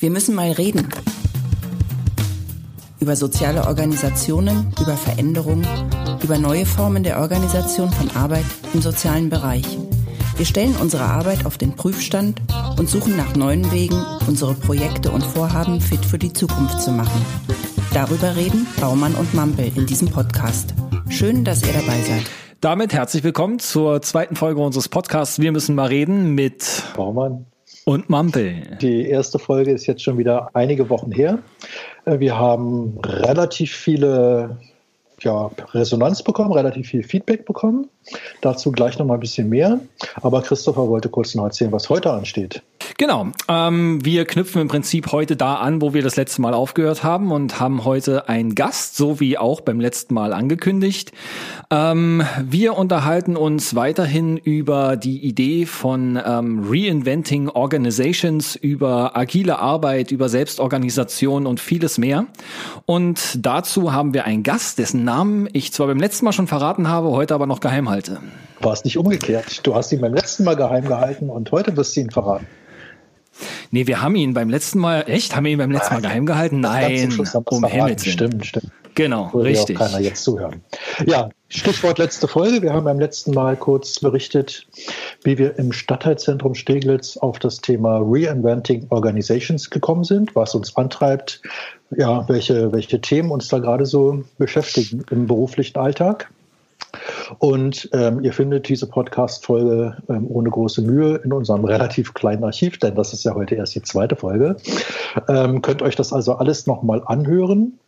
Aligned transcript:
Wir 0.00 0.10
müssen 0.10 0.36
mal 0.36 0.52
reden. 0.52 0.88
Über 3.00 3.16
soziale 3.16 3.66
Organisationen, 3.66 4.72
über 4.80 4.96
Veränderungen, 4.96 5.66
über 6.22 6.38
neue 6.38 6.66
Formen 6.66 7.02
der 7.02 7.18
Organisation 7.18 7.90
von 7.90 8.08
Arbeit 8.16 8.44
im 8.72 8.80
sozialen 8.80 9.28
Bereich. 9.28 9.66
Wir 10.36 10.46
stellen 10.46 10.76
unsere 10.80 11.02
Arbeit 11.02 11.46
auf 11.46 11.58
den 11.58 11.74
Prüfstand 11.74 12.40
und 12.78 12.88
suchen 12.88 13.16
nach 13.16 13.34
neuen 13.34 13.72
Wegen, 13.72 14.00
unsere 14.28 14.54
Projekte 14.54 15.10
und 15.10 15.24
Vorhaben 15.24 15.80
fit 15.80 16.04
für 16.04 16.18
die 16.18 16.32
Zukunft 16.32 16.80
zu 16.80 16.92
machen. 16.92 17.26
Darüber 17.92 18.36
reden 18.36 18.68
Baumann 18.80 19.16
und 19.16 19.34
Mampel 19.34 19.72
in 19.74 19.86
diesem 19.86 20.10
Podcast. 20.10 20.74
Schön, 21.08 21.44
dass 21.44 21.66
ihr 21.66 21.72
dabei 21.72 22.00
seid. 22.02 22.22
Damit 22.60 22.92
herzlich 22.92 23.24
willkommen 23.24 23.58
zur 23.58 24.00
zweiten 24.02 24.36
Folge 24.36 24.60
unseres 24.60 24.88
Podcasts 24.88 25.40
Wir 25.40 25.50
müssen 25.50 25.74
mal 25.74 25.88
reden 25.88 26.36
mit 26.36 26.84
Baumann 26.94 27.46
und 27.88 28.10
Mampel. 28.10 28.76
Die 28.82 29.08
erste 29.08 29.38
Folge 29.38 29.72
ist 29.72 29.86
jetzt 29.86 30.02
schon 30.02 30.18
wieder 30.18 30.50
einige 30.52 30.90
Wochen 30.90 31.10
her. 31.10 31.38
Äh, 32.04 32.18
wir 32.20 32.38
haben 32.38 32.98
relativ 33.02 33.74
viele 33.74 34.58
ja, 35.20 35.50
Resonanz 35.72 36.22
bekommen, 36.22 36.52
relativ 36.52 36.88
viel 36.88 37.02
Feedback 37.02 37.46
bekommen. 37.46 37.88
Dazu 38.42 38.72
gleich 38.72 38.98
noch 38.98 39.06
mal 39.06 39.14
ein 39.14 39.20
bisschen 39.20 39.48
mehr. 39.48 39.80
Aber 40.16 40.42
Christopher 40.42 40.86
wollte 40.86 41.08
kurz 41.08 41.34
noch 41.34 41.44
erzählen, 41.44 41.72
was 41.72 41.88
heute 41.88 42.12
ansteht. 42.12 42.62
Genau. 42.96 43.28
Ähm, 43.48 44.04
wir 44.04 44.24
knüpfen 44.24 44.60
im 44.60 44.68
Prinzip 44.68 45.12
heute 45.12 45.36
da 45.36 45.54
an, 45.54 45.80
wo 45.80 45.94
wir 45.94 46.02
das 46.02 46.16
letzte 46.16 46.42
Mal 46.42 46.54
aufgehört 46.54 47.04
haben 47.04 47.30
und 47.30 47.60
haben 47.60 47.84
heute 47.84 48.28
einen 48.28 48.54
Gast, 48.54 48.96
so 48.96 49.20
wie 49.20 49.38
auch 49.38 49.60
beim 49.60 49.80
letzten 49.80 50.14
Mal 50.14 50.32
angekündigt. 50.32 51.12
Ähm, 51.70 52.22
wir 52.42 52.76
unterhalten 52.76 53.36
uns 53.36 53.74
weiterhin 53.74 54.36
über 54.36 54.96
die 54.96 55.24
Idee 55.24 55.66
von 55.66 56.20
ähm, 56.24 56.66
Reinventing 56.68 57.48
Organizations, 57.48 58.56
über 58.56 59.16
agile 59.16 59.58
Arbeit, 59.58 60.10
über 60.10 60.28
Selbstorganisation 60.28 61.46
und 61.46 61.60
vieles 61.60 61.98
mehr. 61.98 62.26
Und 62.86 63.44
dazu 63.46 63.92
haben 63.92 64.14
wir 64.14 64.24
einen 64.24 64.42
Gast, 64.42 64.78
dessen 64.78 65.04
Namen 65.04 65.48
ich 65.52 65.72
zwar 65.72 65.86
beim 65.86 66.00
letzten 66.00 66.24
Mal 66.24 66.32
schon 66.32 66.46
verraten 66.46 66.88
habe, 66.88 67.10
heute 67.10 67.34
aber 67.34 67.46
noch 67.46 67.60
geheim 67.60 67.88
halte. 67.88 68.20
War 68.60 68.72
es 68.72 68.84
nicht 68.84 68.98
umgekehrt? 68.98 69.64
Du 69.66 69.74
hast 69.74 69.92
ihn 69.92 70.00
beim 70.00 70.14
letzten 70.14 70.44
Mal 70.44 70.56
geheim 70.56 70.86
gehalten 70.86 71.30
und 71.30 71.52
heute 71.52 71.76
wirst 71.76 71.94
du 71.96 72.00
ihn 72.00 72.10
verraten. 72.10 72.46
Nee, 73.70 73.86
wir 73.86 74.02
haben 74.02 74.16
ihn 74.16 74.34
beim 74.34 74.50
letzten 74.50 74.78
Mal, 74.78 75.04
echt? 75.06 75.36
Haben 75.36 75.44
wir 75.44 75.52
ihn 75.52 75.58
beim 75.58 75.70
letzten 75.70 75.94
Mal 75.94 76.02
geheim 76.02 76.26
gehalten? 76.26 76.60
Nein, 76.60 77.12
um 77.44 77.64
Himmels 77.64 78.04
Willen. 78.04 78.12
Stimmt, 78.12 78.46
stimmt. 78.46 78.72
Genau, 78.98 79.32
Würde 79.32 79.50
richtig. 79.50 79.76
Auch 79.80 79.86
keiner 79.86 80.00
jetzt 80.00 80.24
zuhören. 80.24 80.60
Ja, 81.06 81.28
Stichwort 81.48 81.98
letzte 81.98 82.26
Folge. 82.26 82.62
Wir 82.62 82.72
haben 82.72 82.82
beim 82.82 82.98
letzten 82.98 83.32
Mal 83.32 83.56
kurz 83.56 84.00
berichtet, 84.00 84.66
wie 85.22 85.38
wir 85.38 85.56
im 85.56 85.72
Stadtteilzentrum 85.72 86.56
Steglitz 86.56 87.16
auf 87.16 87.38
das 87.38 87.60
Thema 87.60 88.00
Reinventing 88.02 88.88
Organizations 88.90 89.70
gekommen 89.70 90.02
sind, 90.02 90.34
was 90.34 90.56
uns 90.56 90.76
antreibt, 90.76 91.40
ja, 91.96 92.28
welche, 92.28 92.72
welche 92.72 93.00
Themen 93.00 93.30
uns 93.30 93.46
da 93.46 93.60
gerade 93.60 93.86
so 93.86 94.24
beschäftigen 94.36 95.04
im 95.12 95.28
beruflichen 95.28 95.78
Alltag. 95.78 96.28
Und 97.38 97.88
ähm, 97.92 98.22
ihr 98.22 98.32
findet 98.32 98.68
diese 98.68 98.86
Podcast-Folge 98.86 99.96
ähm, 100.08 100.26
ohne 100.28 100.50
große 100.50 100.82
Mühe 100.82 101.16
in 101.24 101.32
unserem 101.32 101.64
relativ 101.64 102.14
kleinen 102.14 102.44
Archiv, 102.44 102.78
denn 102.78 102.94
das 102.94 103.12
ist 103.12 103.24
ja 103.24 103.34
heute 103.34 103.54
erst 103.54 103.74
die 103.74 103.82
zweite 103.82 104.16
Folge. 104.16 104.56
Ähm, 105.28 105.62
könnt 105.62 105.82
euch 105.82 105.96
das 105.96 106.12
also 106.12 106.34
alles 106.34 106.66
nochmal 106.66 107.02
anhören. 107.04 107.78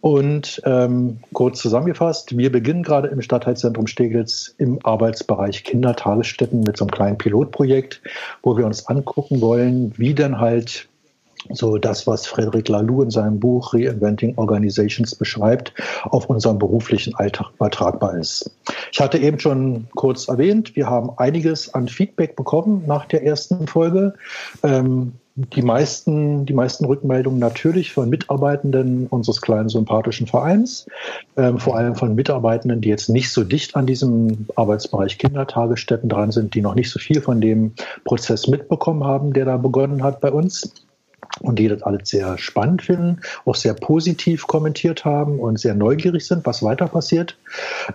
Und 0.00 0.60
ähm, 0.66 1.20
kurz 1.32 1.60
zusammengefasst, 1.60 2.36
wir 2.36 2.52
beginnen 2.52 2.82
gerade 2.82 3.08
im 3.08 3.22
Stadtteilzentrum 3.22 3.86
Steglitz 3.86 4.54
im 4.58 4.78
Arbeitsbereich 4.84 5.64
Kindertagesstätten 5.64 6.60
mit 6.60 6.76
so 6.76 6.84
einem 6.84 6.90
kleinen 6.90 7.16
Pilotprojekt, 7.16 8.02
wo 8.42 8.58
wir 8.58 8.66
uns 8.66 8.86
angucken 8.86 9.40
wollen, 9.40 9.94
wie 9.96 10.12
denn 10.12 10.40
halt 10.40 10.88
so 11.50 11.78
das, 11.78 12.06
was 12.06 12.26
Frederic 12.26 12.68
Laloux 12.68 13.02
in 13.02 13.10
seinem 13.10 13.40
Buch 13.40 13.74
Reinventing 13.74 14.36
Organizations 14.36 15.14
beschreibt, 15.14 15.72
auf 16.04 16.26
unserem 16.26 16.58
beruflichen 16.58 17.14
Alltag 17.16 17.50
übertragbar 17.54 18.16
ist. 18.18 18.50
Ich 18.92 19.00
hatte 19.00 19.18
eben 19.18 19.38
schon 19.38 19.86
kurz 19.94 20.28
erwähnt, 20.28 20.76
wir 20.76 20.88
haben 20.88 21.10
einiges 21.16 21.72
an 21.74 21.88
Feedback 21.88 22.36
bekommen 22.36 22.84
nach 22.86 23.06
der 23.06 23.24
ersten 23.24 23.66
Folge. 23.66 24.14
Ähm, 24.62 25.12
die 25.36 25.62
meisten, 25.62 26.46
die 26.46 26.52
meisten 26.52 26.84
Rückmeldungen 26.84 27.40
natürlich 27.40 27.92
von 27.92 28.08
Mitarbeitenden 28.08 29.08
unseres 29.08 29.40
kleinen 29.40 29.68
sympathischen 29.68 30.28
Vereins, 30.28 30.86
ähm, 31.36 31.58
vor 31.58 31.76
allem 31.76 31.96
von 31.96 32.14
Mitarbeitenden, 32.14 32.80
die 32.80 32.88
jetzt 32.88 33.08
nicht 33.08 33.32
so 33.32 33.42
dicht 33.42 33.74
an 33.74 33.84
diesem 33.86 34.46
Arbeitsbereich 34.54 35.18
Kindertagesstätten 35.18 36.08
dran 36.08 36.30
sind, 36.30 36.54
die 36.54 36.60
noch 36.60 36.76
nicht 36.76 36.90
so 36.90 37.00
viel 37.00 37.20
von 37.20 37.40
dem 37.40 37.72
Prozess 38.04 38.46
mitbekommen 38.46 39.02
haben, 39.02 39.32
der 39.32 39.44
da 39.44 39.56
begonnen 39.56 40.04
hat 40.04 40.20
bei 40.20 40.30
uns 40.30 40.72
und 41.40 41.58
die 41.58 41.68
das 41.68 41.82
alles 41.82 42.08
sehr 42.08 42.38
spannend 42.38 42.82
finden, 42.82 43.20
auch 43.44 43.54
sehr 43.54 43.74
positiv 43.74 44.46
kommentiert 44.46 45.04
haben 45.04 45.40
und 45.40 45.58
sehr 45.58 45.74
neugierig 45.74 46.26
sind, 46.26 46.46
was 46.46 46.62
weiter 46.62 46.86
passiert. 46.86 47.36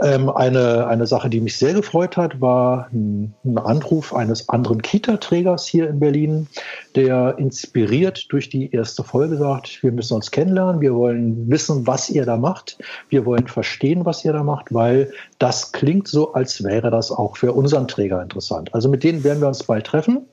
Ähm, 0.02 0.30
eine, 0.30 0.88
eine 0.88 1.08
Sache, 1.08 1.30
die 1.30 1.40
mich 1.40 1.58
sehr 1.58 1.74
gefreut 1.74 2.18
hat, 2.18 2.42
war 2.42 2.90
ein, 2.92 3.34
ein 3.46 3.58
Anruf 3.58 4.14
eines 4.14 4.50
anderen 4.50 4.82
Kita-Trägers 4.82 5.66
hier 5.66 5.90
in 5.90 6.00
Berlin, 6.00 6.48
der 6.96 7.38
inspiriert 7.38 8.26
durch 8.30 8.50
die 8.50 8.72
erste 8.72 9.04
Folge 9.04 9.38
sagt, 9.38 9.82
wir 9.84 9.92
müssen 9.92 10.16
uns 10.16 10.32
kennenlernen, 10.32 10.82
wir 10.82 10.96
wollen 10.96 11.50
wissen, 11.50 11.88
was 11.88 12.10
ihr 12.10 12.26
da 12.26 12.38
macht, 12.38 12.78
wir 13.10 13.26
wollen 13.26 13.48
verstehen, 13.48 14.06
was 14.06 14.26
ihr 14.26 14.34
da 14.34 14.44
macht, 14.44 14.74
weil 14.74 15.12
das 15.38 15.72
klingt 15.72 16.08
so, 16.08 16.34
als 16.34 16.64
wäre 16.64 16.92
das 16.92 17.12
auch 17.12 17.38
für 17.38 17.54
unseren 17.54 17.88
Träger 17.88 18.22
interessant. 18.22 18.74
Also 18.74 18.90
mit 18.90 19.04
denen 19.04 19.24
werden 19.24 19.42
wir 19.42 19.48
uns 19.48 19.64
bald 19.64 19.86
treffen. 19.86 20.26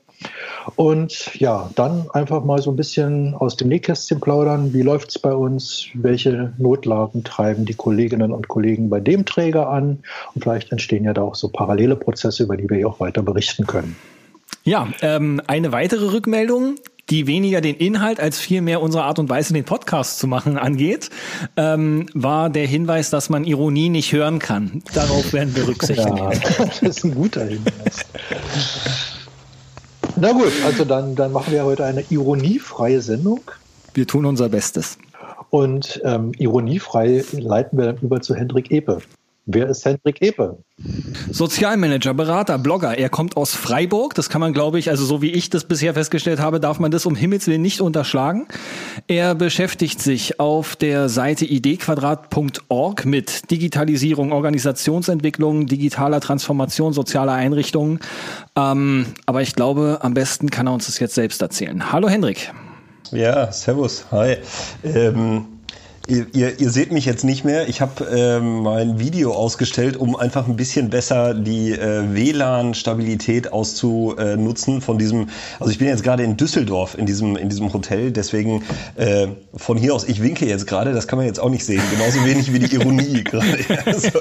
Und 0.74 1.34
ja, 1.38 1.70
dann 1.76 2.10
einfach 2.10 2.44
mal 2.44 2.60
so 2.60 2.70
ein 2.70 2.76
bisschen 2.76 3.34
aus 3.34 3.56
dem 3.56 3.68
Nähkästchen 3.68 4.20
plaudern. 4.20 4.72
Wie 4.72 4.82
läuft 4.82 5.10
es 5.10 5.18
bei 5.18 5.32
uns? 5.32 5.86
Welche 5.94 6.52
Notlagen 6.58 7.22
treiben 7.22 7.64
die 7.64 7.74
Kolleginnen 7.74 8.32
und 8.32 8.48
Kollegen 8.48 8.90
bei 8.90 9.00
dem 9.00 9.24
Träger 9.24 9.68
an? 9.68 10.00
Und 10.34 10.42
vielleicht 10.42 10.72
entstehen 10.72 11.04
ja 11.04 11.12
da 11.12 11.22
auch 11.22 11.34
so 11.34 11.48
parallele 11.48 11.96
Prozesse, 11.96 12.42
über 12.42 12.56
die 12.56 12.68
wir 12.68 12.78
hier 12.78 12.88
auch 12.88 13.00
weiter 13.00 13.22
berichten 13.22 13.66
können. 13.66 13.96
Ja, 14.64 14.88
ähm, 15.00 15.40
eine 15.46 15.70
weitere 15.70 16.10
Rückmeldung, 16.10 16.76
die 17.10 17.28
weniger 17.28 17.60
den 17.60 17.76
Inhalt 17.76 18.18
als 18.18 18.40
vielmehr 18.40 18.82
unsere 18.82 19.04
Art 19.04 19.20
und 19.20 19.28
Weise, 19.28 19.54
den 19.54 19.64
Podcast 19.64 20.18
zu 20.18 20.26
machen, 20.26 20.58
angeht, 20.58 21.10
ähm, 21.56 22.06
war 22.14 22.50
der 22.50 22.66
Hinweis, 22.66 23.10
dass 23.10 23.28
man 23.28 23.44
Ironie 23.44 23.88
nicht 23.88 24.12
hören 24.12 24.40
kann. 24.40 24.82
Darauf 24.92 25.32
werden 25.32 25.54
wir 25.54 25.68
Rücksicht 25.68 26.04
nehmen. 26.04 26.16
Ja, 26.16 26.30
das 26.30 26.82
ist 26.82 27.04
ein 27.04 27.14
guter 27.14 27.44
Hinweis. 27.44 28.04
Na 30.18 30.32
gut, 30.32 30.52
also 30.64 30.84
dann, 30.84 31.14
dann 31.14 31.32
machen 31.32 31.52
wir 31.52 31.64
heute 31.64 31.84
eine 31.84 32.04
ironiefreie 32.08 33.02
Sendung. 33.02 33.40
Wir 33.92 34.06
tun 34.06 34.24
unser 34.24 34.48
Bestes. 34.48 34.98
Und 35.50 36.00
ähm, 36.04 36.32
ironiefrei 36.38 37.24
leiten 37.32 37.78
wir 37.78 37.86
dann 37.86 37.98
über 37.98 38.20
zu 38.20 38.34
Hendrik 38.34 38.70
Epe. 38.70 39.00
Wer 39.48 39.68
ist 39.68 39.84
Hendrik 39.84 40.20
Epe? 40.22 40.58
Sozialmanager, 41.30 42.14
Berater, 42.14 42.58
Blogger. 42.58 42.98
Er 42.98 43.08
kommt 43.08 43.36
aus 43.36 43.54
Freiburg. 43.54 44.12
Das 44.16 44.28
kann 44.28 44.40
man, 44.40 44.52
glaube 44.52 44.80
ich, 44.80 44.90
also 44.90 45.04
so 45.04 45.22
wie 45.22 45.30
ich 45.30 45.50
das 45.50 45.64
bisher 45.64 45.94
festgestellt 45.94 46.40
habe, 46.40 46.58
darf 46.58 46.80
man 46.80 46.90
das 46.90 47.06
um 47.06 47.14
Himmels 47.14 47.46
Willen 47.46 47.62
nicht 47.62 47.80
unterschlagen. 47.80 48.48
Er 49.06 49.36
beschäftigt 49.36 50.00
sich 50.02 50.40
auf 50.40 50.74
der 50.74 51.08
Seite 51.08 51.44
idquadrat.org 51.44 53.04
mit 53.04 53.48
Digitalisierung, 53.52 54.32
Organisationsentwicklung, 54.32 55.66
digitaler 55.66 56.20
Transformation, 56.20 56.92
sozialer 56.92 57.34
Einrichtungen. 57.34 58.00
Ähm, 58.56 59.06
aber 59.26 59.42
ich 59.42 59.54
glaube, 59.54 59.98
am 60.02 60.12
besten 60.12 60.50
kann 60.50 60.66
er 60.66 60.72
uns 60.72 60.86
das 60.86 60.98
jetzt 60.98 61.14
selbst 61.14 61.40
erzählen. 61.40 61.92
Hallo 61.92 62.08
Hendrik. 62.08 62.52
Ja, 63.12 63.52
servus. 63.52 64.06
Hi. 64.10 64.38
Ähm 64.82 65.55
Ihr, 66.08 66.26
ihr, 66.34 66.60
ihr 66.60 66.70
seht 66.70 66.92
mich 66.92 67.04
jetzt 67.04 67.24
nicht 67.24 67.44
mehr. 67.44 67.68
Ich 67.68 67.80
habe 67.80 68.04
ähm, 68.04 68.62
mein 68.62 69.00
Video 69.00 69.32
ausgestellt, 69.32 69.96
um 69.96 70.14
einfach 70.14 70.46
ein 70.46 70.54
bisschen 70.54 70.88
besser 70.88 71.34
die 71.34 71.72
äh, 71.72 72.14
WLAN-Stabilität 72.14 73.52
auszunutzen 73.52 74.80
von 74.82 74.98
diesem. 74.98 75.30
Also 75.58 75.72
ich 75.72 75.78
bin 75.78 75.88
jetzt 75.88 76.04
gerade 76.04 76.22
in 76.22 76.36
Düsseldorf 76.36 76.96
in 76.96 77.06
diesem 77.06 77.36
in 77.36 77.48
diesem 77.48 77.72
Hotel, 77.72 78.12
deswegen 78.12 78.62
äh, 78.94 79.26
von 79.56 79.76
hier 79.76 79.96
aus. 79.96 80.04
Ich 80.04 80.22
winke 80.22 80.46
jetzt 80.46 80.68
gerade, 80.68 80.92
das 80.92 81.08
kann 81.08 81.18
man 81.18 81.26
jetzt 81.26 81.40
auch 81.40 81.50
nicht 81.50 81.64
sehen, 81.64 81.82
genauso 81.90 82.24
wenig 82.24 82.52
wie 82.52 82.60
die 82.60 82.72
Ironie 82.72 83.24
gerade. 83.24 83.58
also 83.84 84.20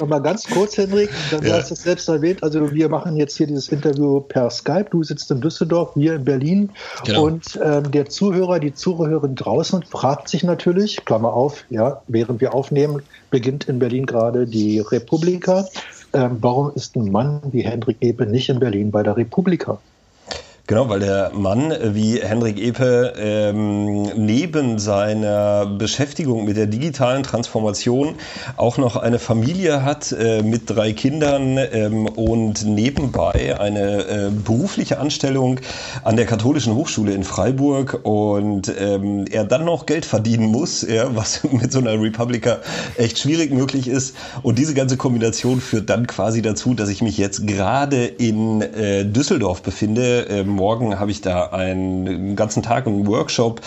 Nochmal 0.00 0.22
ganz 0.22 0.44
kurz, 0.48 0.78
Henrik. 0.78 1.10
Du 1.30 1.46
ja. 1.46 1.56
hast 1.56 1.70
es 1.70 1.82
selbst 1.82 2.08
erwähnt. 2.08 2.42
Also 2.42 2.72
wir 2.72 2.88
machen 2.88 3.16
jetzt 3.16 3.36
hier 3.36 3.46
dieses 3.46 3.68
Interview 3.68 4.20
per 4.20 4.48
Skype. 4.48 4.86
Du 4.90 5.02
sitzt 5.02 5.30
in 5.30 5.42
Düsseldorf, 5.42 5.90
wir 5.96 6.14
in 6.14 6.24
Berlin 6.24 6.70
genau. 7.04 7.24
und 7.24 7.60
ähm, 7.62 7.90
der 7.90 8.06
Zuhörer, 8.06 8.58
die 8.58 8.72
Zuhörerin 8.72 9.34
draußen 9.34 9.82
fragt 9.82 10.30
sich 10.30 10.44
natürlich 10.44 10.93
Klammer 10.96 11.32
auf, 11.32 11.64
ja, 11.70 12.02
während 12.08 12.40
wir 12.40 12.54
aufnehmen, 12.54 13.02
beginnt 13.30 13.64
in 13.68 13.78
Berlin 13.78 14.06
gerade 14.06 14.46
die 14.46 14.80
Republika. 14.80 15.66
Ähm, 16.12 16.38
warum 16.40 16.72
ist 16.74 16.96
ein 16.96 17.10
Mann 17.10 17.40
wie 17.52 17.62
Hendrik 17.62 17.96
Epe 18.00 18.26
nicht 18.26 18.48
in 18.48 18.60
Berlin 18.60 18.90
bei 18.90 19.02
der 19.02 19.16
Republika? 19.16 19.78
Genau, 20.66 20.88
weil 20.88 21.00
der 21.00 21.30
Mann 21.34 21.74
wie 21.92 22.22
Hendrik 22.22 22.58
Epe 22.58 23.12
ähm, 23.18 24.04
neben 24.16 24.78
seiner 24.78 25.66
Beschäftigung 25.66 26.46
mit 26.46 26.56
der 26.56 26.66
digitalen 26.66 27.22
Transformation 27.22 28.14
auch 28.56 28.78
noch 28.78 28.96
eine 28.96 29.18
Familie 29.18 29.84
hat 29.84 30.12
äh, 30.12 30.42
mit 30.42 30.70
drei 30.70 30.94
Kindern 30.94 31.58
ähm, 31.58 32.06
und 32.06 32.64
nebenbei 32.64 33.60
eine 33.60 34.06
äh, 34.06 34.30
berufliche 34.30 35.00
Anstellung 35.00 35.60
an 36.02 36.16
der 36.16 36.24
Katholischen 36.24 36.74
Hochschule 36.74 37.12
in 37.12 37.24
Freiburg 37.24 38.00
und 38.02 38.72
ähm, 38.80 39.26
er 39.30 39.44
dann 39.44 39.66
noch 39.66 39.84
Geld 39.84 40.06
verdienen 40.06 40.46
muss, 40.46 40.80
ja, 40.80 41.14
was 41.14 41.44
mit 41.52 41.72
so 41.72 41.80
einer 41.80 42.00
Republika 42.00 42.60
echt 42.96 43.18
schwierig 43.18 43.52
möglich 43.52 43.86
ist. 43.86 44.16
Und 44.42 44.58
diese 44.58 44.72
ganze 44.72 44.96
Kombination 44.96 45.60
führt 45.60 45.90
dann 45.90 46.06
quasi 46.06 46.40
dazu, 46.40 46.72
dass 46.72 46.88
ich 46.88 47.02
mich 47.02 47.18
jetzt 47.18 47.46
gerade 47.46 48.06
in 48.06 48.62
äh, 48.62 49.04
Düsseldorf 49.04 49.60
befinde. 49.60 50.26
Morgen 50.54 50.98
habe 50.98 51.10
ich 51.10 51.20
da 51.20 51.46
einen 51.46 52.36
ganzen 52.36 52.62
Tag 52.62 52.86
einen 52.86 53.06
Workshop 53.06 53.60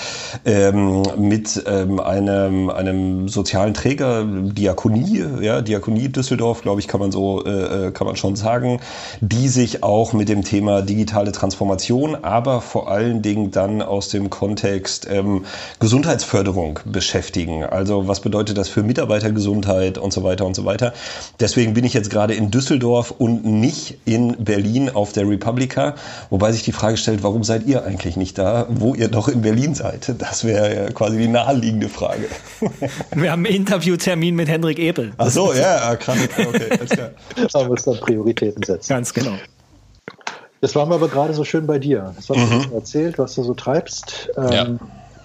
ähm, 0.45 1.03
mit 1.17 1.63
ähm, 1.67 1.99
einem, 1.99 2.69
einem 2.69 3.27
sozialen 3.27 3.73
Träger, 3.73 4.25
Diakonie, 4.25 5.23
ja, 5.41 5.61
Diakonie 5.61 6.09
Düsseldorf, 6.09 6.61
glaube 6.61 6.81
ich, 6.81 6.87
kann 6.87 6.99
man 6.99 7.11
so, 7.11 7.45
äh, 7.45 7.87
äh, 7.87 7.91
kann 7.91 8.07
man 8.07 8.15
schon 8.15 8.35
sagen, 8.35 8.79
die 9.21 9.47
sich 9.47 9.83
auch 9.83 10.13
mit 10.13 10.29
dem 10.29 10.43
Thema 10.43 10.81
digitale 10.81 11.31
Transformation, 11.31 12.15
aber 12.15 12.61
vor 12.61 12.89
allen 12.89 13.21
Dingen 13.21 13.51
dann 13.51 13.81
aus 13.81 14.09
dem 14.09 14.29
Kontext 14.29 15.07
ähm, 15.09 15.45
Gesundheitsförderung 15.79 16.79
beschäftigen. 16.85 17.63
Also 17.63 18.07
was 18.07 18.21
bedeutet 18.21 18.57
das 18.57 18.69
für 18.69 18.83
Mitarbeitergesundheit 18.83 19.97
und 19.97 20.13
so 20.13 20.23
weiter 20.23 20.45
und 20.45 20.55
so 20.55 20.65
weiter. 20.65 20.93
Deswegen 21.39 21.73
bin 21.73 21.85
ich 21.85 21.93
jetzt 21.93 22.09
gerade 22.09 22.33
in 22.33 22.51
Düsseldorf 22.51 23.13
und 23.17 23.45
nicht 23.45 23.97
in 24.05 24.35
Berlin 24.43 24.89
auf 24.89 25.11
der 25.13 25.27
Republika, 25.27 25.95
wobei 26.29 26.51
sich 26.51 26.63
die 26.63 26.71
Frage 26.77 26.97
stellt, 26.97 27.24
warum 27.24 27.44
seid 27.44 27.65
ihr 27.65 27.83
eigentlich 27.83 28.18
nicht 28.18 28.38
da, 28.38 28.68
wo 28.69 28.94
ihr 28.94 29.07
doch 29.07 29.27
in 29.27 29.41
Berlin 29.41 29.74
seid? 29.74 30.13
Das 30.19 30.44
wäre 30.44 30.75
ja 30.75 30.91
quasi 30.91 31.18
die 31.18 31.27
naheliegende 31.27 31.89
Frage. 31.89 32.27
Wir 33.15 33.31
haben 33.31 33.45
einen 33.45 33.56
Interviewtermin 33.56 34.35
mit 34.35 34.47
Hendrik 34.47 34.77
Ebel. 34.77 35.12
Ach 35.18 35.29
so, 35.29 35.53
ja, 35.53 35.95
krass. 35.95 36.18
Okay, 36.38 36.69
alles 36.77 36.89
klar. 36.89 37.09
Da 37.53 37.68
muss 37.68 37.83
dann 37.83 38.00
Prioritäten 38.00 38.62
setzen. 38.63 38.89
Ganz 38.89 39.13
genau. 39.13 39.33
Jetzt 40.62 40.75
waren 40.75 40.89
wir 40.89 40.95
aber 40.95 41.07
gerade 41.07 41.33
so 41.33 41.44
schön 41.44 41.65
bei 41.65 41.79
dir. 41.79 42.13
Das 42.15 42.29
hast 42.29 42.51
du 42.51 42.69
mhm. 42.69 42.74
erzählt, 42.74 43.18
was 43.18 43.35
du 43.35 43.44
so 43.44 43.53
treibst. 43.53 44.30
Ähm, 44.38 44.51
ja. 44.51 44.68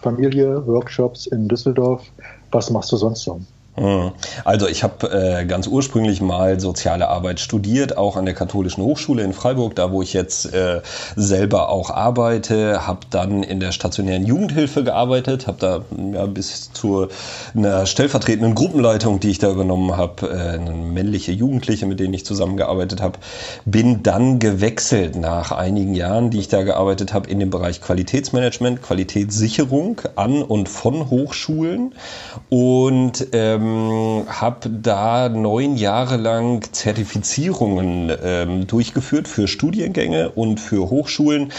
Familie, 0.02 0.66
Workshops 0.66 1.26
in 1.26 1.48
Düsseldorf. 1.48 2.02
Was 2.50 2.70
machst 2.70 2.93
du 2.93 2.96
sonst 2.96 3.22
so? 3.22 3.40
Hm. 3.74 4.12
Also 4.44 4.69
ich 4.69 4.82
habe 4.82 5.10
äh, 5.10 5.46
ganz 5.46 5.66
ursprünglich 5.66 6.20
mal 6.20 6.60
soziale 6.60 7.08
Arbeit 7.08 7.40
studiert, 7.40 7.96
auch 7.96 8.16
an 8.16 8.26
der 8.26 8.34
Katholischen 8.34 8.84
Hochschule 8.84 9.22
in 9.22 9.32
Freiburg, 9.32 9.74
da 9.74 9.90
wo 9.90 10.02
ich 10.02 10.12
jetzt 10.12 10.52
äh, 10.52 10.82
selber 11.16 11.70
auch 11.70 11.88
arbeite, 11.88 12.86
habe 12.86 13.00
dann 13.08 13.42
in 13.42 13.60
der 13.60 13.72
stationären 13.72 14.26
Jugendhilfe 14.26 14.84
gearbeitet, 14.84 15.46
habe 15.46 15.56
da 15.58 15.80
ja, 16.12 16.26
bis 16.26 16.70
zu 16.72 17.08
einer 17.54 17.86
stellvertretenden 17.86 18.54
Gruppenleitung, 18.54 19.20
die 19.20 19.30
ich 19.30 19.38
da 19.38 19.50
übernommen 19.50 19.96
habe, 19.96 20.28
äh, 20.28 20.58
männliche 20.58 21.32
Jugendliche, 21.32 21.86
mit 21.86 21.98
denen 21.98 22.12
ich 22.12 22.26
zusammengearbeitet 22.26 23.00
habe, 23.00 23.20
bin 23.64 24.02
dann 24.02 24.38
gewechselt 24.38 25.16
nach 25.16 25.50
einigen 25.50 25.94
Jahren, 25.94 26.28
die 26.28 26.40
ich 26.40 26.48
da 26.48 26.62
gearbeitet 26.62 27.14
habe, 27.14 27.30
in 27.30 27.38
den 27.38 27.48
Bereich 27.48 27.80
Qualitätsmanagement, 27.80 28.82
Qualitätssicherung 28.82 30.02
an 30.16 30.42
und 30.42 30.69
von 30.69 31.08
Hochschulen. 31.08 31.94
Und 32.50 33.28
ähm, 33.32 33.61
ähm, 33.62 34.24
habe 34.28 34.68
da 34.68 35.28
neun 35.28 35.76
Jahre 35.76 36.16
lang 36.16 36.62
Zertifizierungen 36.72 38.12
ähm, 38.22 38.66
durchgeführt 38.66 39.28
für 39.28 39.48
Studiengänge 39.48 40.30
und 40.30 40.58
für 40.58 40.90
Hochschulen. 40.90 41.52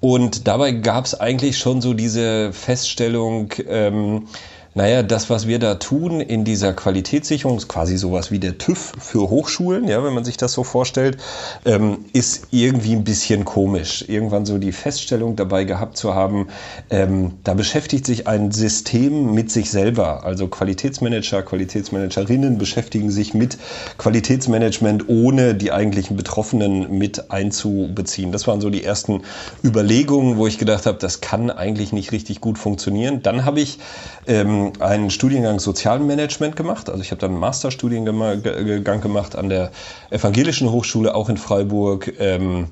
Und 0.00 0.46
dabei 0.46 0.72
gab 0.72 1.06
es 1.06 1.18
eigentlich 1.18 1.58
schon 1.58 1.80
so 1.80 1.94
diese 1.94 2.52
Feststellung, 2.52 3.52
ähm, 3.68 4.28
naja, 4.76 5.02
das, 5.02 5.30
was 5.30 5.46
wir 5.46 5.58
da 5.58 5.76
tun 5.76 6.20
in 6.20 6.44
dieser 6.44 6.74
Qualitätssicherung, 6.74 7.56
ist 7.56 7.66
quasi 7.66 7.96
sowas 7.96 8.30
wie 8.30 8.38
der 8.38 8.58
TÜV 8.58 8.92
für 8.98 9.30
Hochschulen, 9.30 9.88
ja, 9.88 10.04
wenn 10.04 10.12
man 10.12 10.22
sich 10.22 10.36
das 10.36 10.52
so 10.52 10.64
vorstellt, 10.64 11.16
ähm, 11.64 12.04
ist 12.12 12.48
irgendwie 12.50 12.92
ein 12.92 13.02
bisschen 13.02 13.46
komisch. 13.46 14.04
Irgendwann 14.06 14.44
so 14.44 14.58
die 14.58 14.72
Feststellung 14.72 15.34
dabei 15.34 15.64
gehabt 15.64 15.96
zu 15.96 16.14
haben, 16.14 16.48
ähm, 16.90 17.32
da 17.42 17.54
beschäftigt 17.54 18.04
sich 18.04 18.26
ein 18.26 18.50
System 18.52 19.32
mit 19.32 19.50
sich 19.50 19.70
selber. 19.70 20.24
Also 20.24 20.46
Qualitätsmanager, 20.46 21.42
Qualitätsmanagerinnen 21.42 22.58
beschäftigen 22.58 23.10
sich 23.10 23.32
mit 23.32 23.56
Qualitätsmanagement, 23.96 25.08
ohne 25.08 25.54
die 25.54 25.72
eigentlichen 25.72 26.18
Betroffenen 26.18 26.98
mit 26.98 27.30
einzubeziehen. 27.30 28.30
Das 28.30 28.46
waren 28.46 28.60
so 28.60 28.68
die 28.68 28.84
ersten 28.84 29.22
Überlegungen, 29.64 30.36
wo 30.36 30.46
ich 30.46 30.58
gedacht 30.58 30.84
habe, 30.84 30.98
das 30.98 31.22
kann 31.22 31.50
eigentlich 31.50 31.94
nicht 31.94 32.12
richtig 32.12 32.42
gut 32.42 32.58
funktionieren. 32.58 33.22
Dann 33.22 33.46
habe 33.46 33.60
ich 33.60 33.78
ähm, 34.26 34.65
einen 34.80 35.10
Studiengang 35.10 35.58
Sozialmanagement 35.58 36.56
gemacht. 36.56 36.88
Also 36.88 37.02
ich 37.02 37.10
habe 37.10 37.20
dann 37.20 37.32
einen 37.32 37.40
Masterstudiengang 37.40 39.00
gemacht 39.00 39.36
an 39.36 39.48
der 39.48 39.70
Evangelischen 40.10 40.70
Hochschule, 40.70 41.14
auch 41.14 41.28
in 41.28 41.36
Freiburg. 41.36 42.12
Ähm, 42.18 42.68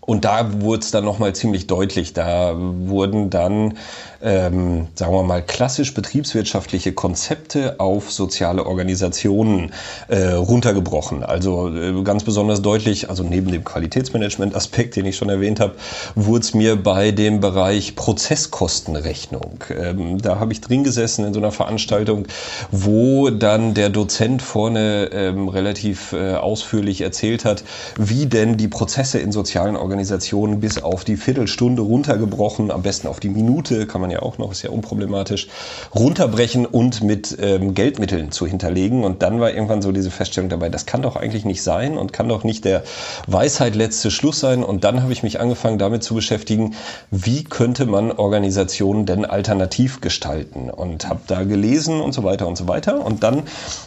und 0.00 0.24
da 0.24 0.62
wurde 0.62 0.80
es 0.80 0.90
dann 0.90 1.04
nochmal 1.04 1.34
ziemlich 1.34 1.66
deutlich. 1.66 2.14
Da 2.14 2.54
wurden 2.56 3.30
dann 3.30 3.76
ähm, 4.20 4.88
sagen 4.94 5.12
wir 5.12 5.22
mal, 5.22 5.42
klassisch 5.42 5.94
betriebswirtschaftliche 5.94 6.92
Konzepte 6.92 7.78
auf 7.78 8.10
soziale 8.10 8.66
Organisationen 8.66 9.72
äh, 10.08 10.32
runtergebrochen. 10.32 11.22
Also 11.22 11.74
äh, 11.74 12.02
ganz 12.02 12.24
besonders 12.24 12.60
deutlich, 12.62 13.10
also 13.10 13.22
neben 13.22 13.52
dem 13.52 13.64
Qualitätsmanagement-Aspekt, 13.64 14.96
den 14.96 15.06
ich 15.06 15.16
schon 15.16 15.28
erwähnt 15.28 15.60
habe, 15.60 15.74
wurde 16.14 16.40
es 16.40 16.54
mir 16.54 16.76
bei 16.76 17.12
dem 17.12 17.40
Bereich 17.40 17.94
Prozesskostenrechnung. 17.94 19.64
Ähm, 19.70 20.20
da 20.20 20.40
habe 20.40 20.52
ich 20.52 20.60
drin 20.60 20.82
gesessen 20.84 21.24
in 21.24 21.32
so 21.32 21.40
einer 21.40 21.52
Veranstaltung, 21.52 22.26
wo 22.70 23.30
dann 23.30 23.74
der 23.74 23.90
Dozent 23.90 24.42
vorne 24.42 25.10
ähm, 25.12 25.48
relativ 25.48 26.12
äh, 26.12 26.34
ausführlich 26.34 27.00
erzählt 27.02 27.44
hat, 27.44 27.62
wie 27.96 28.26
denn 28.26 28.56
die 28.56 28.68
Prozesse 28.68 29.18
in 29.18 29.30
sozialen 29.30 29.76
Organisationen 29.76 30.60
bis 30.60 30.82
auf 30.82 31.04
die 31.04 31.16
Viertelstunde 31.16 31.82
runtergebrochen, 31.82 32.70
am 32.70 32.82
besten 32.82 33.06
auf 33.06 33.20
die 33.20 33.28
Minute, 33.28 33.86
kann 33.86 34.00
man 34.00 34.07
man 34.08 34.10
ja 34.10 34.22
auch 34.22 34.38
noch, 34.38 34.50
ist 34.52 34.62
ja 34.62 34.70
unproblematisch, 34.70 35.48
runterbrechen 35.94 36.66
und 36.66 37.02
mit 37.02 37.36
ähm, 37.40 37.74
Geldmitteln 37.74 38.30
zu 38.30 38.46
hinterlegen. 38.46 39.04
Und 39.04 39.22
dann 39.22 39.40
war 39.40 39.52
irgendwann 39.52 39.82
so 39.82 39.92
diese 39.92 40.10
Feststellung 40.10 40.48
dabei, 40.48 40.68
das 40.68 40.86
kann 40.86 41.02
doch 41.02 41.16
eigentlich 41.16 41.44
nicht 41.44 41.62
sein 41.62 41.98
und 41.98 42.12
kann 42.12 42.28
doch 42.28 42.44
nicht 42.44 42.64
der 42.64 42.82
Weisheit 43.26 43.74
letzte 43.74 44.10
Schluss 44.10 44.40
sein. 44.40 44.64
Und 44.64 44.84
dann 44.84 45.02
habe 45.02 45.12
ich 45.12 45.22
mich 45.22 45.40
angefangen 45.40 45.78
damit 45.78 46.02
zu 46.02 46.14
beschäftigen, 46.14 46.74
wie 47.10 47.44
könnte 47.44 47.86
man 47.86 48.12
Organisationen 48.12 49.04
denn 49.04 49.24
alternativ 49.24 50.00
gestalten 50.00 50.70
und 50.70 51.08
habe 51.08 51.20
da 51.26 51.44
gelesen 51.44 52.00
und 52.00 52.12
so 52.12 52.24
weiter 52.24 52.46
und 52.46 52.56
so 52.56 52.66
weiter. 52.66 53.04
Und 53.04 53.22
dann 53.22 53.42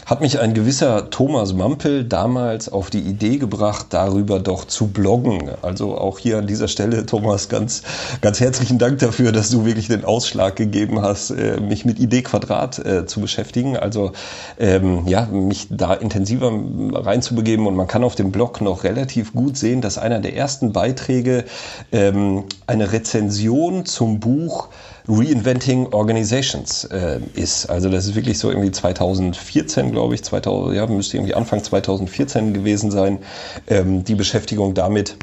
hat 0.05 0.21
mich 0.21 0.39
ein 0.39 0.53
gewisser 0.53 1.09
Thomas 1.09 1.53
Mampel 1.53 2.03
damals 2.03 2.69
auf 2.69 2.89
die 2.89 3.01
Idee 3.01 3.37
gebracht, 3.37 3.87
darüber 3.89 4.39
doch 4.39 4.65
zu 4.65 4.87
bloggen. 4.87 5.51
Also 5.61 5.97
auch 5.97 6.19
hier 6.19 6.37
an 6.37 6.47
dieser 6.47 6.67
Stelle, 6.67 7.05
Thomas, 7.05 7.49
ganz, 7.49 7.81
ganz 8.21 8.39
herzlichen 8.39 8.77
Dank 8.77 8.99
dafür, 8.99 9.31
dass 9.31 9.49
du 9.49 9.65
wirklich 9.65 9.87
den 9.87 10.05
Ausschlag 10.11 10.57
gegeben 10.57 11.01
hast, 11.01 11.29
äh, 11.29 11.61
mich 11.61 11.85
mit 11.85 11.97
Idee 11.97 12.21
Quadrat 12.21 12.79
äh, 12.79 13.05
zu 13.05 13.21
beschäftigen. 13.21 13.77
Also 13.77 14.11
ähm, 14.59 15.07
ja, 15.07 15.25
mich 15.27 15.67
da 15.69 15.93
intensiver 15.93 16.51
reinzubegeben. 16.93 17.65
Und 17.65 17.77
man 17.77 17.87
kann 17.87 18.03
auf 18.03 18.15
dem 18.15 18.31
Blog 18.33 18.59
noch 18.59 18.83
relativ 18.83 19.31
gut 19.31 19.55
sehen, 19.55 19.79
dass 19.79 19.97
einer 19.97 20.19
der 20.19 20.35
ersten 20.35 20.73
Beiträge 20.73 21.45
ähm, 21.93 22.43
eine 22.67 22.91
Rezension 22.91 23.85
zum 23.85 24.19
Buch 24.19 24.67
Reinventing 25.07 25.93
Organizations 25.93 26.83
äh, 26.85 27.21
ist. 27.33 27.67
Also 27.67 27.89
das 27.89 28.05
ist 28.05 28.15
wirklich 28.15 28.37
so 28.37 28.49
irgendwie 28.49 28.71
2014, 28.71 29.91
glaube 29.91 30.15
ich, 30.15 30.23
2000, 30.23 30.75
ja, 30.75 30.85
müsste 30.87 31.17
irgendwie 31.17 31.35
Anfang 31.35 31.63
2014 31.63 32.53
gewesen 32.53 32.91
sein, 32.91 33.19
ähm, 33.67 34.03
die 34.03 34.15
Beschäftigung 34.15 34.73
damit 34.73 35.15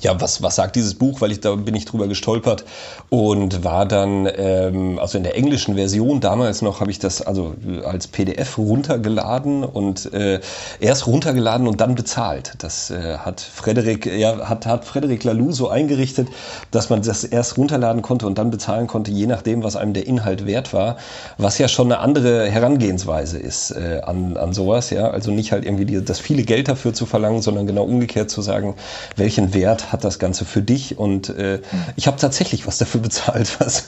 ja, 0.00 0.20
was, 0.20 0.42
was 0.42 0.56
sagt 0.56 0.76
dieses 0.76 0.94
Buch? 0.94 1.20
Weil 1.20 1.32
ich 1.32 1.40
da 1.40 1.54
bin 1.54 1.74
ich 1.74 1.84
drüber 1.84 2.06
gestolpert 2.06 2.64
und 3.10 3.64
war 3.64 3.86
dann, 3.86 4.28
ähm, 4.36 4.98
also 4.98 5.18
in 5.18 5.24
der 5.24 5.36
englischen 5.36 5.74
Version 5.74 6.20
damals 6.20 6.62
noch, 6.62 6.80
habe 6.80 6.90
ich 6.90 6.98
das 6.98 7.22
also 7.22 7.54
als 7.84 8.06
PDF 8.06 8.58
runtergeladen 8.58 9.64
und 9.64 10.12
äh, 10.12 10.40
erst 10.80 11.06
runtergeladen 11.06 11.66
und 11.66 11.80
dann 11.80 11.94
bezahlt. 11.94 12.54
Das 12.58 12.90
äh, 12.90 13.18
hat 13.18 13.40
Frederik, 13.40 14.06
ja, 14.06 14.48
hat, 14.48 14.66
hat 14.66 14.84
Frederik 14.84 15.24
Laloux 15.24 15.52
so 15.52 15.68
eingerichtet, 15.68 16.28
dass 16.70 16.90
man 16.90 17.02
das 17.02 17.24
erst 17.24 17.56
runterladen 17.56 18.02
konnte 18.02 18.26
und 18.26 18.38
dann 18.38 18.50
bezahlen 18.50 18.86
konnte, 18.86 19.10
je 19.10 19.26
nachdem, 19.26 19.62
was 19.62 19.76
einem 19.76 19.94
der 19.94 20.06
Inhalt 20.06 20.46
wert 20.46 20.72
war, 20.72 20.96
was 21.36 21.58
ja 21.58 21.68
schon 21.68 21.90
eine 21.92 22.00
andere 22.00 22.48
Herangehensweise 22.48 23.38
ist 23.38 23.72
äh, 23.72 24.00
an, 24.04 24.36
an 24.36 24.52
sowas, 24.52 24.90
ja. 24.90 25.10
Also 25.10 25.30
nicht 25.30 25.52
halt 25.52 25.64
irgendwie 25.64 25.84
die, 25.84 26.04
das 26.04 26.20
viele 26.20 26.42
Geld 26.42 26.68
dafür 26.68 26.94
zu 26.94 27.06
verlangen, 27.06 27.42
sondern 27.42 27.66
genau 27.66 27.84
umgekehrt 27.84 28.30
zu 28.30 28.42
sagen, 28.42 28.74
welchen 29.16 29.54
Wert 29.54 29.87
hat 29.92 30.04
das 30.04 30.18
Ganze 30.18 30.44
für 30.44 30.62
dich? 30.62 30.98
Und 30.98 31.28
äh, 31.30 31.60
ich 31.96 32.06
habe 32.06 32.16
tatsächlich 32.16 32.66
was 32.66 32.78
dafür 32.78 33.00
bezahlt, 33.02 33.60
was 33.60 33.84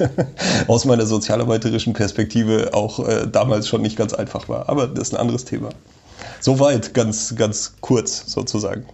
aus 0.66 0.84
meiner 0.84 1.06
sozialarbeiterischen 1.06 1.92
Perspektive 1.92 2.70
auch 2.72 3.06
äh, 3.06 3.26
damals 3.30 3.68
schon 3.68 3.82
nicht 3.82 3.96
ganz 3.96 4.14
einfach 4.14 4.48
war. 4.48 4.68
Aber 4.68 4.86
das 4.86 5.08
ist 5.08 5.14
ein 5.14 5.20
anderes 5.20 5.44
Thema. 5.44 5.70
Soweit, 6.40 6.94
ganz, 6.94 7.34
ganz 7.36 7.74
kurz 7.80 8.24
sozusagen. 8.26 8.84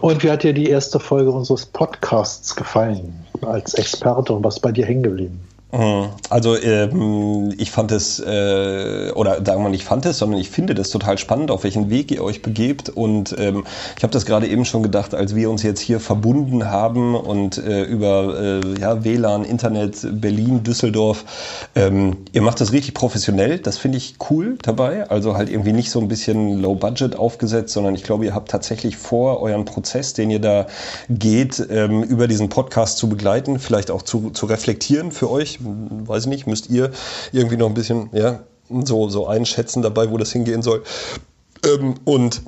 Und 0.00 0.22
wie 0.22 0.30
hat 0.30 0.42
dir 0.42 0.54
die 0.54 0.68
erste 0.68 0.98
Folge 0.98 1.30
unseres 1.30 1.66
Podcasts 1.66 2.56
gefallen 2.56 3.26
als 3.42 3.74
Experte 3.74 4.32
und 4.32 4.44
was 4.44 4.58
bei 4.60 4.72
dir 4.72 4.86
hängen 4.86 5.02
geblieben? 5.02 5.47
Mhm. 5.70 6.08
Also 6.30 6.56
ähm, 6.56 7.52
ich 7.58 7.70
fand 7.70 7.92
es, 7.92 8.20
äh, 8.20 9.12
oder 9.14 9.44
sagen 9.44 9.62
wir 9.62 9.68
nicht 9.68 9.84
fand 9.84 10.06
es, 10.06 10.18
sondern 10.18 10.40
ich 10.40 10.48
finde 10.48 10.74
das 10.74 10.88
total 10.88 11.18
spannend, 11.18 11.50
auf 11.50 11.64
welchen 11.64 11.90
Weg 11.90 12.10
ihr 12.10 12.24
euch 12.24 12.40
begebt. 12.40 12.88
Und 12.88 13.36
ähm, 13.38 13.64
ich 13.96 14.02
habe 14.02 14.12
das 14.12 14.24
gerade 14.24 14.46
eben 14.46 14.64
schon 14.64 14.82
gedacht, 14.82 15.14
als 15.14 15.34
wir 15.34 15.50
uns 15.50 15.62
jetzt 15.62 15.80
hier 15.80 16.00
verbunden 16.00 16.70
haben 16.70 17.14
und 17.14 17.58
äh, 17.58 17.82
über 17.82 18.40
äh, 18.40 18.80
ja, 18.80 19.04
WLAN, 19.04 19.44
Internet, 19.44 20.06
Berlin, 20.20 20.62
Düsseldorf, 20.62 21.24
ähm, 21.74 22.16
ihr 22.32 22.40
macht 22.40 22.62
das 22.62 22.72
richtig 22.72 22.94
professionell, 22.94 23.58
das 23.58 23.76
finde 23.76 23.98
ich 23.98 24.16
cool 24.30 24.56
dabei. 24.62 25.10
Also 25.10 25.36
halt 25.36 25.50
irgendwie 25.50 25.72
nicht 25.72 25.90
so 25.90 26.00
ein 26.00 26.08
bisschen 26.08 26.62
low 26.62 26.76
budget 26.76 27.16
aufgesetzt, 27.16 27.74
sondern 27.74 27.94
ich 27.94 28.04
glaube, 28.04 28.24
ihr 28.24 28.34
habt 28.34 28.50
tatsächlich 28.50 28.96
vor, 28.96 29.42
euren 29.42 29.66
Prozess, 29.66 30.14
den 30.14 30.30
ihr 30.30 30.40
da 30.40 30.66
geht, 31.10 31.66
ähm, 31.70 32.02
über 32.02 32.26
diesen 32.26 32.48
Podcast 32.48 32.96
zu 32.96 33.10
begleiten, 33.10 33.58
vielleicht 33.58 33.90
auch 33.90 34.00
zu, 34.00 34.30
zu 34.30 34.46
reflektieren 34.46 35.12
für 35.12 35.30
euch 35.30 35.57
weiß 35.60 36.24
ich 36.24 36.28
nicht, 36.28 36.46
müsst 36.46 36.70
ihr 36.70 36.90
irgendwie 37.32 37.56
noch 37.56 37.68
ein 37.68 37.74
bisschen 37.74 38.10
ja, 38.12 38.40
so, 38.68 39.08
so 39.08 39.26
einschätzen 39.26 39.82
dabei, 39.82 40.10
wo 40.10 40.16
das 40.16 40.32
hingehen 40.32 40.62
soll. 40.62 40.82
Ähm, 41.64 41.94
und 42.04 42.42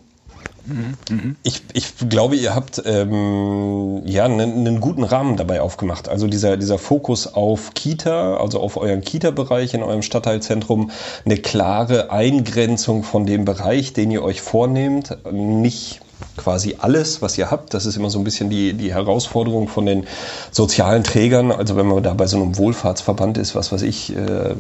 ich, 1.42 1.62
ich 1.72 2.08
glaube, 2.08 2.36
ihr 2.36 2.54
habt 2.54 2.82
ähm, 2.84 4.02
ja 4.04 4.24
einen, 4.24 4.40
einen 4.40 4.80
guten 4.80 5.04
Rahmen 5.04 5.36
dabei 5.36 5.60
aufgemacht. 5.60 6.08
Also 6.08 6.26
dieser, 6.26 6.56
dieser 6.56 6.78
Fokus 6.78 7.26
auf 7.26 7.74
Kita, 7.74 8.36
also 8.36 8.60
auf 8.60 8.76
euren 8.76 9.00
Kita-Bereich 9.00 9.74
in 9.74 9.82
eurem 9.82 10.02
Stadtteilzentrum, 10.02 10.90
eine 11.24 11.36
klare 11.38 12.10
Eingrenzung 12.10 13.02
von 13.02 13.26
dem 13.26 13.44
Bereich, 13.44 13.92
den 13.94 14.10
ihr 14.10 14.22
euch 14.22 14.42
vornehmt, 14.42 15.16
nicht 15.32 16.00
quasi 16.40 16.76
alles, 16.78 17.23
was 17.23 17.37
ihr 17.37 17.50
habt. 17.50 17.75
Das 17.75 17.87
ist 17.87 17.97
immer 17.97 18.11
so 18.11 18.18
ein 18.18 18.25
bisschen 18.25 18.49
die, 18.50 18.73
die 18.73 18.94
Herausforderung 18.94 19.68
von 19.68 19.87
den 19.87 20.06
sozialen 20.50 21.04
Trägern. 21.04 21.52
Also 21.52 21.76
wenn 21.76 21.87
man 21.87 22.02
da 22.02 22.14
bei 22.14 22.26
so 22.26 22.37
einem 22.37 22.56
Wohlfahrtsverband 22.56 23.38
ist, 23.38 23.54
was 23.54 23.73
weiß 23.73 23.82
ich, 23.82 24.16
äh, 24.16 24.54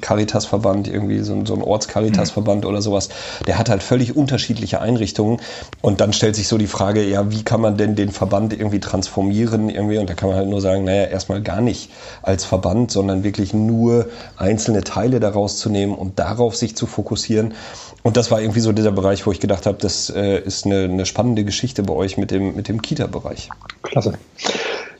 Caritasverband, 0.00 0.88
irgendwie 0.88 1.20
so, 1.20 1.44
so 1.44 1.54
ein 1.54 1.62
Ortscaritasverband 1.62 2.64
mhm. 2.64 2.70
oder 2.70 2.82
sowas, 2.82 3.08
der 3.46 3.58
hat 3.58 3.68
halt 3.68 3.82
völlig 3.82 4.16
unterschiedliche 4.16 4.80
Einrichtungen. 4.80 5.40
Und 5.80 6.00
dann 6.00 6.12
stellt 6.12 6.34
sich 6.34 6.48
so 6.48 6.58
die 6.58 6.66
Frage, 6.66 7.04
ja, 7.04 7.30
wie 7.30 7.44
kann 7.44 7.60
man 7.60 7.76
denn 7.76 7.94
den 7.94 8.10
Verband 8.10 8.52
irgendwie 8.52 8.80
transformieren 8.80 9.68
irgendwie? 9.68 9.98
Und 9.98 10.10
da 10.10 10.14
kann 10.14 10.28
man 10.28 10.38
halt 10.38 10.48
nur 10.48 10.60
sagen, 10.60 10.84
naja, 10.84 11.04
erstmal 11.04 11.40
gar 11.40 11.60
nicht 11.60 11.90
als 12.22 12.44
Verband, 12.44 12.90
sondern 12.90 13.22
wirklich 13.22 13.54
nur 13.54 14.06
einzelne 14.36 14.82
Teile 14.82 15.20
daraus 15.20 15.58
zu 15.58 15.70
nehmen 15.70 15.94
und 15.94 16.18
darauf 16.18 16.56
sich 16.56 16.76
zu 16.76 16.86
fokussieren. 16.86 17.54
Und 18.02 18.18
das 18.18 18.30
war 18.30 18.40
irgendwie 18.40 18.60
so 18.60 18.72
dieser 18.72 18.92
Bereich, 18.92 19.26
wo 19.26 19.32
ich 19.32 19.40
gedacht 19.40 19.64
habe, 19.64 19.78
das 19.80 20.10
äh, 20.10 20.38
ist 20.38 20.63
eine, 20.66 20.84
eine, 20.84 21.06
spannende 21.06 21.44
Geschichte 21.44 21.82
bei 21.82 21.94
euch 21.94 22.16
mit 22.16 22.30
dem, 22.30 22.54
mit 22.54 22.68
dem 22.68 22.82
Kita-Bereich. 22.82 23.48
Klasse. 23.82 24.14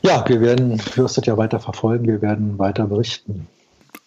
Ja, 0.01 0.23
wir 0.27 0.41
werden, 0.41 0.81
das 0.95 1.19
ja 1.25 1.37
weiter 1.37 1.59
verfolgen, 1.59 2.07
wir 2.07 2.21
werden 2.21 2.59
weiter 2.59 2.87
berichten. 2.87 3.47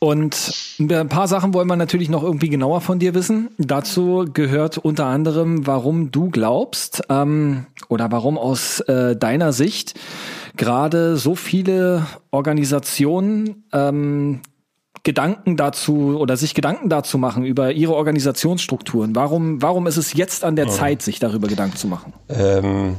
Und 0.00 0.52
ein 0.78 1.08
paar 1.08 1.26
Sachen 1.26 1.54
wollen 1.54 1.66
wir 1.66 1.74
natürlich 1.74 2.08
noch 2.08 2.22
irgendwie 2.22 2.48
genauer 2.48 2.80
von 2.80 3.00
dir 3.00 3.14
wissen. 3.14 3.48
Dazu 3.58 4.26
gehört 4.32 4.78
unter 4.78 5.06
anderem, 5.06 5.66
warum 5.66 6.12
du 6.12 6.30
glaubst 6.30 7.02
ähm, 7.08 7.66
oder 7.88 8.12
warum 8.12 8.38
aus 8.38 8.78
äh, 8.80 9.16
deiner 9.16 9.52
Sicht 9.52 9.98
gerade 10.56 11.16
so 11.16 11.34
viele 11.34 12.06
Organisationen 12.30 13.64
ähm, 13.72 14.40
Gedanken 15.02 15.56
dazu 15.56 16.18
oder 16.18 16.36
sich 16.36 16.54
Gedanken 16.54 16.88
dazu 16.88 17.18
machen 17.18 17.44
über 17.44 17.72
ihre 17.72 17.94
Organisationsstrukturen? 17.94 19.14
Warum, 19.14 19.62
warum 19.62 19.86
ist 19.86 19.96
es 19.96 20.12
jetzt 20.14 20.44
an 20.44 20.56
der 20.56 20.66
ja. 20.66 20.70
Zeit, 20.70 21.02
sich 21.02 21.18
darüber 21.18 21.48
Gedanken 21.48 21.76
zu 21.76 21.86
machen? 21.86 22.12
Ähm, 22.28 22.96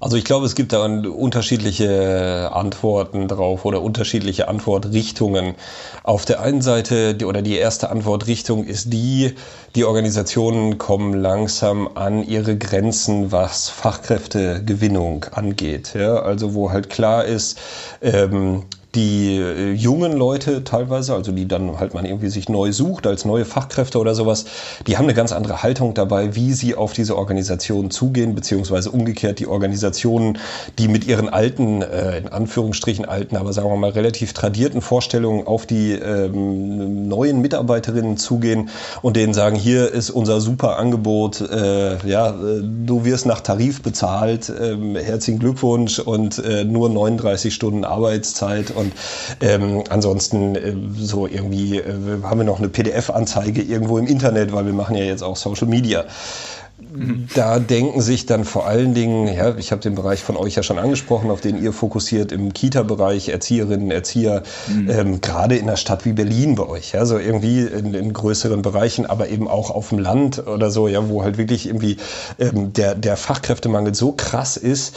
also 0.00 0.16
ich 0.16 0.24
glaube, 0.24 0.46
es 0.46 0.54
gibt 0.54 0.72
da 0.72 0.82
unterschiedliche 0.82 2.50
Antworten 2.54 3.28
drauf 3.28 3.66
oder 3.66 3.82
unterschiedliche 3.82 4.48
Antwortrichtungen. 4.48 5.56
Auf 6.04 6.24
der 6.24 6.40
einen 6.40 6.62
Seite 6.62 7.14
die, 7.14 7.26
oder 7.26 7.42
die 7.42 7.58
erste 7.58 7.90
Antwortrichtung 7.90 8.64
ist 8.64 8.94
die, 8.94 9.34
die 9.74 9.84
Organisationen 9.84 10.78
kommen 10.78 11.12
langsam 11.12 11.86
an 11.96 12.26
ihre 12.26 12.56
Grenzen, 12.56 13.30
was 13.30 13.68
Fachkräftegewinnung 13.68 15.26
angeht. 15.32 15.92
Ja, 15.94 16.14
also 16.14 16.54
wo 16.54 16.70
halt 16.70 16.88
klar 16.88 17.26
ist, 17.26 17.58
ähm, 18.00 18.62
die 18.94 19.36
äh, 19.36 19.72
jungen 19.72 20.12
Leute 20.12 20.64
teilweise, 20.64 21.14
also 21.14 21.30
die 21.30 21.46
dann 21.46 21.78
halt 21.78 21.94
man 21.94 22.04
irgendwie 22.04 22.28
sich 22.28 22.48
neu 22.48 22.72
sucht 22.72 23.06
als 23.06 23.24
neue 23.24 23.44
Fachkräfte 23.44 23.98
oder 23.98 24.14
sowas, 24.14 24.46
die 24.86 24.96
haben 24.96 25.04
eine 25.04 25.14
ganz 25.14 25.32
andere 25.32 25.62
Haltung 25.62 25.94
dabei, 25.94 26.34
wie 26.34 26.52
sie 26.52 26.74
auf 26.74 26.92
diese 26.92 27.16
Organisationen 27.16 27.90
zugehen, 27.90 28.34
beziehungsweise 28.34 28.90
umgekehrt 28.90 29.38
die 29.38 29.46
Organisationen, 29.46 30.38
die 30.78 30.88
mit 30.88 31.06
ihren 31.06 31.28
alten, 31.28 31.82
äh, 31.82 32.18
in 32.18 32.28
Anführungsstrichen 32.28 33.04
alten, 33.04 33.36
aber 33.36 33.52
sagen 33.52 33.68
wir 33.68 33.76
mal 33.76 33.90
relativ 33.90 34.32
tradierten 34.32 34.80
Vorstellungen 34.80 35.46
auf 35.46 35.66
die 35.66 35.92
ähm, 35.92 37.08
neuen 37.08 37.40
Mitarbeiterinnen 37.40 38.16
zugehen 38.16 38.70
und 39.02 39.16
denen 39.16 39.34
sagen, 39.34 39.56
hier 39.56 39.92
ist 39.92 40.10
unser 40.10 40.40
super 40.40 40.78
Angebot, 40.78 41.40
äh, 41.40 41.98
ja, 42.08 42.30
äh, 42.30 42.62
du 42.62 43.04
wirst 43.04 43.26
nach 43.26 43.40
Tarif 43.40 43.82
bezahlt, 43.82 44.48
äh, 44.48 44.76
herzlichen 45.00 45.38
Glückwunsch 45.38 46.00
und 46.00 46.38
äh, 46.44 46.64
nur 46.64 46.88
39 46.88 47.54
Stunden 47.54 47.84
Arbeitszeit 47.84 48.72
und 48.80 48.92
ähm, 49.40 49.84
ansonsten 49.88 50.54
äh, 50.56 50.74
so 50.98 51.26
irgendwie 51.26 51.78
äh, 51.78 52.22
haben 52.22 52.40
wir 52.40 52.44
noch 52.44 52.58
eine 52.58 52.68
PDF-Anzeige 52.68 53.62
irgendwo 53.62 53.98
im 53.98 54.06
Internet, 54.06 54.52
weil 54.52 54.66
wir 54.66 54.72
machen 54.72 54.96
ja 54.96 55.04
jetzt 55.04 55.22
auch 55.22 55.36
Social 55.36 55.68
Media. 55.68 56.04
Da 57.34 57.58
denken 57.58 58.00
sich 58.00 58.26
dann 58.26 58.44
vor 58.44 58.66
allen 58.66 58.94
Dingen, 58.94 59.28
ja, 59.28 59.54
ich 59.56 59.70
habe 59.70 59.82
den 59.82 59.94
Bereich 59.94 60.22
von 60.22 60.36
euch 60.36 60.54
ja 60.54 60.62
schon 60.62 60.78
angesprochen, 60.78 61.30
auf 61.30 61.40
den 61.40 61.62
ihr 61.62 61.72
fokussiert 61.72 62.32
im 62.32 62.52
Kita-Bereich, 62.52 63.28
Erzieherinnen, 63.28 63.90
Erzieher, 63.90 64.42
mhm. 64.66 64.90
ähm, 64.90 65.20
gerade 65.20 65.56
in 65.56 65.68
einer 65.68 65.76
Stadt 65.76 66.04
wie 66.04 66.12
Berlin 66.12 66.54
bei 66.54 66.66
euch, 66.66 66.92
ja, 66.92 67.04
so 67.04 67.18
irgendwie 67.18 67.60
in, 67.60 67.94
in, 67.94 68.12
größeren 68.12 68.62
Bereichen, 68.62 69.06
aber 69.06 69.28
eben 69.28 69.46
auch 69.46 69.70
auf 69.70 69.90
dem 69.90 69.98
Land 69.98 70.46
oder 70.46 70.70
so, 70.70 70.88
ja, 70.88 71.08
wo 71.08 71.22
halt 71.22 71.38
wirklich 71.38 71.66
irgendwie 71.66 71.98
ähm, 72.38 72.72
der, 72.72 72.94
der 72.94 73.16
Fachkräftemangel 73.16 73.94
so 73.94 74.12
krass 74.12 74.56
ist, 74.56 74.96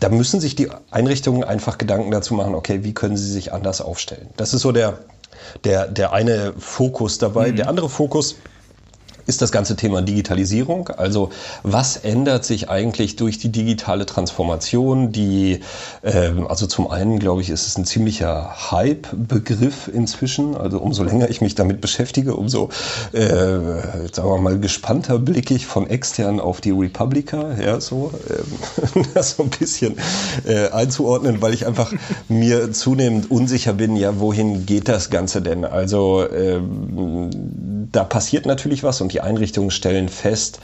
da 0.00 0.08
müssen 0.08 0.40
sich 0.40 0.54
die 0.54 0.70
Einrichtungen 0.90 1.44
einfach 1.44 1.78
Gedanken 1.78 2.10
dazu 2.10 2.34
machen, 2.34 2.54
okay, 2.54 2.84
wie 2.84 2.94
können 2.94 3.16
sie 3.16 3.30
sich 3.30 3.52
anders 3.52 3.80
aufstellen. 3.80 4.28
Das 4.36 4.54
ist 4.54 4.62
so 4.62 4.72
der, 4.72 4.98
der, 5.64 5.86
der 5.88 6.12
eine 6.12 6.52
Fokus 6.58 7.18
dabei. 7.18 7.52
Mhm. 7.52 7.56
Der 7.56 7.68
andere 7.68 7.88
Fokus 7.88 8.36
ist 9.26 9.42
das 9.42 9.52
ganze 9.52 9.76
Thema 9.76 10.02
Digitalisierung. 10.02 10.88
Also 10.88 11.30
was 11.62 11.96
ändert 11.96 12.44
sich 12.44 12.68
eigentlich 12.68 13.16
durch 13.16 13.38
die 13.38 13.50
digitale 13.50 14.06
Transformation? 14.06 15.12
Die, 15.12 15.60
äh, 16.02 16.30
also 16.48 16.66
zum 16.66 16.90
einen 16.90 17.18
glaube 17.18 17.42
ich, 17.42 17.50
ist 17.50 17.66
es 17.66 17.76
ein 17.76 17.84
ziemlicher 17.84 18.70
Hype-Begriff 18.70 19.88
inzwischen. 19.88 20.56
Also 20.56 20.78
umso 20.78 21.04
länger 21.04 21.30
ich 21.30 21.40
mich 21.40 21.54
damit 21.54 21.80
beschäftige, 21.80 22.34
umso 22.34 22.70
äh, 23.12 23.20
sagen 24.12 24.28
wir 24.28 24.38
mal 24.38 24.58
gespannter 24.58 25.18
blicke 25.18 25.54
ich 25.54 25.66
von 25.66 25.88
extern 25.88 26.40
auf 26.40 26.60
die 26.60 26.70
Republika, 26.70 27.56
ja 27.60 27.80
so, 27.80 28.12
äh, 28.28 29.02
das 29.14 29.36
so 29.36 29.44
ein 29.44 29.50
bisschen 29.50 29.96
äh, 30.46 30.68
einzuordnen, 30.70 31.40
weil 31.40 31.54
ich 31.54 31.66
einfach 31.66 31.92
mir 32.28 32.72
zunehmend 32.72 33.30
unsicher 33.30 33.72
bin. 33.72 33.96
Ja, 33.96 34.20
wohin 34.20 34.66
geht 34.66 34.88
das 34.88 35.10
Ganze 35.10 35.42
denn? 35.42 35.64
Also 35.64 36.28
ähm, 36.30 37.30
da 37.92 38.04
passiert 38.04 38.46
natürlich 38.46 38.82
was 38.82 39.00
und 39.00 39.12
die 39.12 39.20
Einrichtungen 39.20 39.70
stellen 39.70 40.08
fest, 40.08 40.60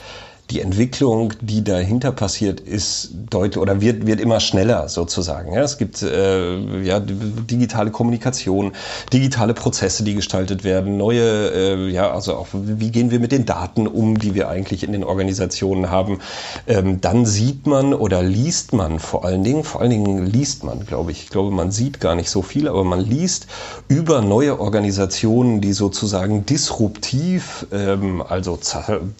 die 0.50 0.60
Entwicklung, 0.60 1.32
die 1.40 1.62
dahinter 1.62 2.10
passiert, 2.10 2.60
ist 2.60 3.10
deutlich 3.30 3.58
oder 3.58 3.80
wird, 3.80 4.06
wird 4.06 4.20
immer 4.20 4.40
schneller 4.40 4.88
sozusagen. 4.88 5.52
Ja, 5.52 5.62
es 5.62 5.78
gibt 5.78 6.02
äh, 6.02 6.82
ja, 6.82 6.98
digitale 7.00 7.90
Kommunikation, 7.90 8.72
digitale 9.12 9.54
Prozesse, 9.54 10.02
die 10.02 10.14
gestaltet 10.14 10.64
werden, 10.64 10.96
neue, 10.96 11.50
äh, 11.52 11.88
ja, 11.90 12.10
also 12.10 12.34
auch 12.34 12.48
wie 12.52 12.90
gehen 12.90 13.10
wir 13.10 13.20
mit 13.20 13.30
den 13.30 13.46
Daten 13.46 13.86
um, 13.86 14.18
die 14.18 14.34
wir 14.34 14.48
eigentlich 14.48 14.82
in 14.82 14.92
den 14.92 15.04
Organisationen 15.04 15.90
haben. 15.90 16.18
Ähm, 16.66 17.00
dann 17.00 17.26
sieht 17.26 17.66
man 17.66 17.94
oder 17.94 18.22
liest 18.22 18.72
man 18.72 18.98
vor 18.98 19.24
allen 19.24 19.44
Dingen, 19.44 19.62
vor 19.62 19.80
allen 19.80 19.90
Dingen 19.90 20.26
liest 20.26 20.64
man, 20.64 20.84
glaube 20.84 21.12
ich. 21.12 21.24
Ich 21.24 21.30
glaube, 21.30 21.52
man 21.52 21.70
sieht 21.70 22.00
gar 22.00 22.16
nicht 22.16 22.30
so 22.30 22.42
viel, 22.42 22.66
aber 22.66 22.82
man 22.82 23.00
liest 23.00 23.46
über 23.86 24.20
neue 24.20 24.58
Organisationen, 24.58 25.60
die 25.60 25.72
sozusagen 25.72 26.44
disruptiv, 26.44 27.66
ähm, 27.72 28.22
also 28.26 28.58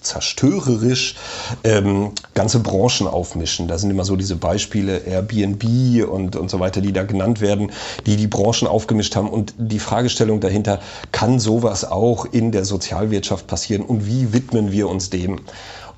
zerstörerisch 0.01 1.15
ähm, 1.63 2.11
ganze 2.33 2.59
Branchen 2.59 3.07
aufmischen. 3.07 3.67
Da 3.67 3.77
sind 3.77 3.89
immer 3.89 4.05
so 4.05 4.15
diese 4.15 4.35
Beispiele 4.35 4.97
Airbnb 4.97 5.63
und, 6.09 6.35
und 6.35 6.49
so 6.49 6.59
weiter, 6.59 6.81
die 6.81 6.93
da 6.93 7.03
genannt 7.03 7.41
werden, 7.41 7.71
die 8.05 8.15
die 8.15 8.27
Branchen 8.27 8.67
aufgemischt 8.67 9.15
haben. 9.15 9.29
Und 9.29 9.53
die 9.57 9.79
Fragestellung 9.79 10.39
dahinter, 10.39 10.79
kann 11.11 11.39
sowas 11.39 11.85
auch 11.89 12.25
in 12.25 12.51
der 12.51 12.65
Sozialwirtschaft 12.65 13.47
passieren 13.47 13.83
und 13.83 14.05
wie 14.05 14.33
widmen 14.33 14.71
wir 14.71 14.89
uns 14.89 15.09
dem? 15.09 15.41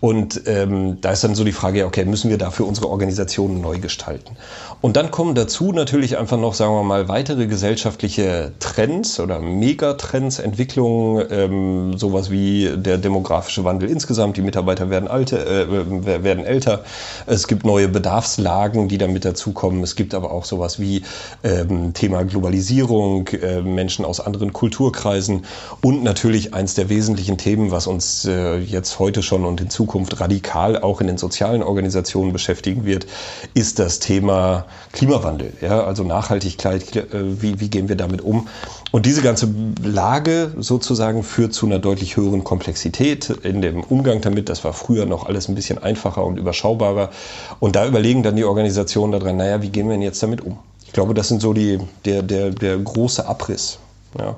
Und 0.04 0.42
ähm, 0.48 0.98
da 1.00 1.12
ist 1.12 1.24
dann 1.24 1.34
so 1.34 1.46
die 1.46 1.54
Frage, 1.54 1.86
okay, 1.86 2.04
müssen 2.04 2.30
wir 2.30 2.38
dafür 2.38 2.68
unsere 2.68 2.90
Organisationen 2.90 3.62
neu 3.62 3.80
gestalten? 3.80 4.36
Und 4.82 4.98
dann 4.98 5.12
kommen 5.12 5.34
dazu 5.34 5.72
natürlich 5.72 6.18
einfach 6.18 6.38
noch, 6.38 6.56
sagen 6.56 6.74
wir 6.74 6.84
mal, 6.84 7.08
weitere 7.08 7.48
gesellschaftliche 7.48 8.52
Trends 8.60 9.22
oder 9.22 9.40
Megatrends, 9.40 10.40
Entwicklungen, 10.40 11.26
ähm, 11.32 11.98
sowas 11.98 12.30
wie 12.30 12.70
der 12.76 12.98
demografische 12.98 13.64
Wandel 13.64 13.90
insgesamt, 13.90 14.36
die 14.36 14.42
Mitarbeiter 14.42 14.90
werden, 14.90 15.08
alte, 15.08 15.38
äh, 15.38 16.22
werden 16.22 16.44
älter, 16.44 16.84
es 17.26 17.48
gibt 17.48 17.66
neue 17.66 17.88
Bedarfslagen, 17.88 18.90
die 18.90 18.98
damit 18.98 19.24
dazukommen, 19.24 19.84
es 19.84 19.96
gibt 19.96 20.14
aber 20.16 20.32
auch 20.32 20.44
sowas 20.44 20.82
wie 20.82 21.04
ähm, 21.46 21.94
Thema 21.94 22.26
Globalisierung, 22.26 23.30
äh, 23.30 23.62
Menschen 23.62 24.04
aus 24.04 24.20
anderen 24.20 24.52
Kulturkreisen 24.52 25.46
und 25.82 26.04
natürlich 26.04 26.54
eins 26.54 26.74
der 26.74 26.90
wesentlichen 26.90 27.38
Themen, 27.38 27.72
was 27.72 27.88
uns 27.88 28.26
äh, 28.26 28.58
jetzt 28.58 29.00
heute 29.00 29.24
schon 29.24 29.46
und 29.46 29.62
in 29.62 29.70
Zukunft 29.70 29.93
radikal 29.94 30.82
auch 30.82 31.02
in 31.02 31.08
den 31.08 31.18
sozialen 31.18 31.64
Organisationen 31.64 32.34
beschäftigen 32.34 32.86
wird, 32.86 33.06
ist 33.54 33.80
das 33.80 34.00
Thema 34.00 34.66
Klimawandel, 34.92 35.54
ja, 35.62 35.84
also 35.84 36.04
Nachhaltigkeit, 36.04 36.96
äh, 36.96 37.42
wie, 37.42 37.60
wie 37.60 37.70
gehen 37.70 37.90
wir 37.90 37.96
damit 37.96 38.22
um? 38.22 38.48
Und 38.92 39.06
diese 39.06 39.22
ganze 39.22 39.50
Lage 39.82 40.52
sozusagen 40.58 41.24
führt 41.24 41.54
zu 41.54 41.66
einer 41.66 41.80
deutlich 41.80 42.16
höheren 42.16 42.44
Komplexität 42.44 43.30
in 43.30 43.62
dem 43.62 43.84
Umgang 43.84 44.22
damit. 44.22 44.50
Das 44.50 44.64
war 44.64 44.74
früher 44.74 45.08
noch 45.08 45.26
alles 45.26 45.48
ein 45.48 45.56
bisschen 45.56 45.82
einfacher 45.82 46.24
und 46.24 46.38
überschaubarer. 46.38 47.10
Und 47.60 47.76
da 47.76 47.88
überlegen 47.88 48.22
dann 48.22 48.36
die 48.36 48.44
Organisationen 48.44 49.12
daran, 49.12 49.38
naja, 49.38 49.64
wie 49.64 49.70
gehen 49.70 49.88
wir 49.88 49.94
denn 49.94 50.04
jetzt 50.04 50.22
damit 50.22 50.42
um? 50.42 50.60
Ich 50.86 50.94
glaube, 50.94 51.16
das 51.16 51.28
sind 51.28 51.42
so 51.42 51.54
die, 51.54 51.80
der, 52.06 52.22
der, 52.22 52.52
der 52.52 52.78
große 52.78 53.28
Abriss. 53.28 53.80
Ja. 54.20 54.36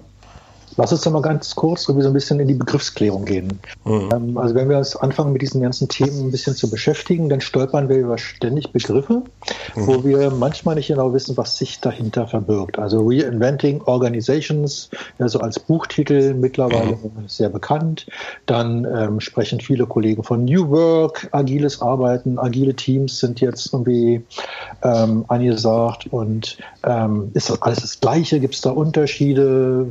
Lass 0.77 0.91
uns 0.91 1.01
doch 1.01 1.11
mal 1.11 1.21
ganz 1.21 1.55
kurz 1.55 1.87
irgendwie 1.87 2.03
so 2.03 2.09
ein 2.09 2.13
bisschen 2.13 2.39
in 2.39 2.47
die 2.47 2.53
Begriffsklärung 2.53 3.25
gehen. 3.25 3.59
Mhm. 3.85 4.09
Ähm, 4.13 4.37
also 4.37 4.55
wenn 4.55 4.69
wir 4.69 4.77
uns 4.77 4.95
anfangen, 4.95 5.31
mit 5.33 5.41
diesen 5.41 5.61
ganzen 5.61 5.87
Themen 5.87 6.27
ein 6.27 6.31
bisschen 6.31 6.55
zu 6.55 6.69
beschäftigen, 6.69 7.29
dann 7.29 7.41
stolpern 7.41 7.87
wir 7.89 7.97
über 7.97 8.17
ständig 8.17 8.71
Begriffe, 8.71 9.23
mhm. 9.75 9.87
wo 9.87 10.03
wir 10.03 10.31
manchmal 10.31 10.75
nicht 10.75 10.87
genau 10.87 11.13
wissen, 11.13 11.37
was 11.37 11.57
sich 11.57 11.79
dahinter 11.79 12.27
verbirgt. 12.27 12.77
Also 12.77 13.07
Reinventing 13.07 13.81
Organizations, 13.83 14.89
also 15.19 15.39
als 15.39 15.59
Buchtitel 15.59 16.33
mittlerweile 16.33 16.93
mhm. 16.93 17.27
sehr 17.27 17.49
bekannt. 17.49 18.07
Dann 18.45 18.85
ähm, 18.85 19.19
sprechen 19.19 19.61
viele 19.61 19.85
Kollegen 19.85 20.23
von 20.23 20.45
New 20.45 20.69
Work, 20.69 21.29
agiles 21.31 21.81
Arbeiten, 21.81 22.37
agile 22.37 22.73
Teams 22.75 23.19
sind 23.19 23.39
jetzt 23.41 23.73
irgendwie 23.73 24.23
ähm, 24.83 25.25
angesagt 25.27 26.07
und 26.11 26.57
ähm, 26.83 27.31
ist 27.33 27.49
das 27.49 27.61
alles 27.61 27.81
das 27.81 27.99
Gleiche? 27.99 28.39
Gibt 28.39 28.55
es 28.55 28.61
da 28.61 28.71
Unterschiede? 28.71 29.87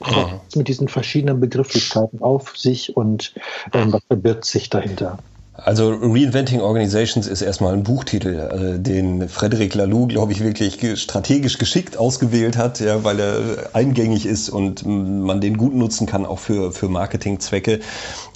Mhm. 0.00 0.40
mit 0.54 0.68
diesen 0.68 0.88
verschiedenen 0.88 1.40
Begrifflichkeiten 1.40 2.20
auf 2.22 2.56
sich 2.56 2.96
und 2.96 3.34
ähm, 3.72 3.92
was 3.92 4.02
verbirgt 4.08 4.44
sich 4.44 4.70
dahinter? 4.70 5.18
Also 5.54 5.90
Reinventing 5.90 6.60
Organizations 6.60 7.26
ist 7.26 7.42
erstmal 7.42 7.72
ein 7.72 7.82
Buchtitel, 7.82 8.76
äh, 8.76 8.78
den 8.78 9.28
Frederic 9.28 9.74
Laloux, 9.74 10.06
glaube 10.06 10.30
ich, 10.30 10.40
wirklich 10.40 10.78
strategisch 11.00 11.58
geschickt 11.58 11.96
ausgewählt 11.96 12.56
hat, 12.56 12.78
ja, 12.78 13.02
weil 13.02 13.18
er 13.18 13.40
eingängig 13.72 14.24
ist 14.24 14.50
und 14.50 14.86
man 14.86 15.40
den 15.40 15.56
gut 15.56 15.74
nutzen 15.74 16.06
kann, 16.06 16.26
auch 16.26 16.38
für, 16.38 16.70
für 16.70 16.88
Marketingzwecke. 16.88 17.80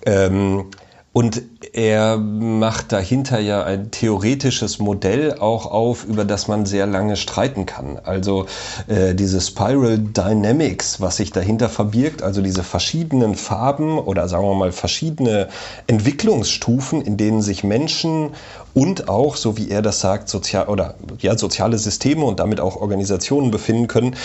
Ähm, 0.04 0.64
und 1.12 1.42
er 1.74 2.16
macht 2.16 2.90
dahinter 2.90 3.38
ja 3.38 3.64
ein 3.64 3.90
theoretisches 3.90 4.78
Modell 4.78 5.38
auch 5.38 5.66
auf, 5.66 6.04
über 6.04 6.24
das 6.24 6.48
man 6.48 6.64
sehr 6.64 6.86
lange 6.86 7.16
streiten 7.16 7.66
kann. 7.66 7.98
Also 8.02 8.46
äh, 8.86 9.14
diese 9.14 9.40
Spiral 9.42 9.98
Dynamics, 9.98 11.02
was 11.02 11.18
sich 11.18 11.30
dahinter 11.30 11.68
verbirgt, 11.68 12.22
also 12.22 12.40
diese 12.40 12.62
verschiedenen 12.62 13.34
Farben 13.34 13.98
oder 13.98 14.26
sagen 14.26 14.44
wir 14.44 14.54
mal 14.54 14.72
verschiedene 14.72 15.48
Entwicklungsstufen, 15.86 17.02
in 17.02 17.18
denen 17.18 17.42
sich 17.42 17.62
Menschen 17.62 18.30
und 18.72 19.10
auch, 19.10 19.36
so 19.36 19.58
wie 19.58 19.70
er 19.70 19.82
das 19.82 20.00
sagt, 20.00 20.30
sozial 20.30 20.68
oder 20.68 20.94
ja, 21.18 21.36
soziale 21.36 21.76
Systeme 21.76 22.24
und 22.24 22.40
damit 22.40 22.58
auch 22.58 22.76
Organisationen 22.76 23.50
befinden 23.50 23.86
können. 23.86 24.16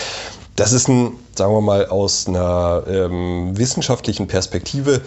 Das 0.56 0.72
ist 0.72 0.88
ein, 0.88 1.12
sagen 1.36 1.52
wir 1.52 1.60
mal, 1.60 1.86
aus 1.86 2.26
einer 2.26 2.82
ähm, 2.88 3.56
wissenschaftlichen 3.56 4.26
Perspektive 4.26 5.02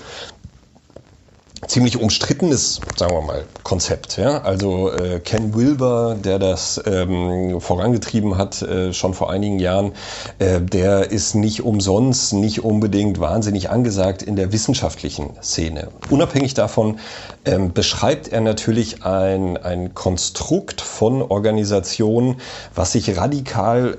ziemlich 1.68 2.00
umstrittenes, 2.02 2.82
sagen 2.96 3.14
wir 3.14 3.22
mal, 3.22 3.44
Konzept. 3.64 4.18
Ja? 4.18 4.42
Also 4.42 4.92
äh, 4.92 5.20
Ken 5.20 5.54
Wilber, 5.54 6.16
der 6.16 6.40
das 6.40 6.82
ähm, 6.86 7.62
vorangetrieben 7.62 8.38
hat, 8.38 8.62
äh, 8.62 8.94
schon 8.94 9.14
vor 9.14 9.32
einigen 9.32 9.60
Jahren, 9.60 9.94
äh, 10.40 10.60
der 10.60 11.12
ist 11.12 11.36
nicht 11.36 11.64
umsonst, 11.64 12.34
nicht 12.34 12.64
unbedingt 12.64 13.20
wahnsinnig 13.20 13.70
angesagt 13.70 14.24
in 14.24 14.36
der 14.36 14.52
wissenschaftlichen 14.52 15.32
Szene. 15.42 15.90
Unabhängig 16.10 16.54
davon 16.54 17.00
ähm, 17.46 17.74
beschreibt 17.74 18.28
er 18.28 18.42
natürlich 18.42 19.04
ein, 19.04 19.58
ein 19.58 19.94
Konstrukt 19.94 20.82
von 20.82 21.22
Organisationen, 21.22 22.38
was 22.74 22.94
sich 22.94 23.18
radikal 23.18 23.98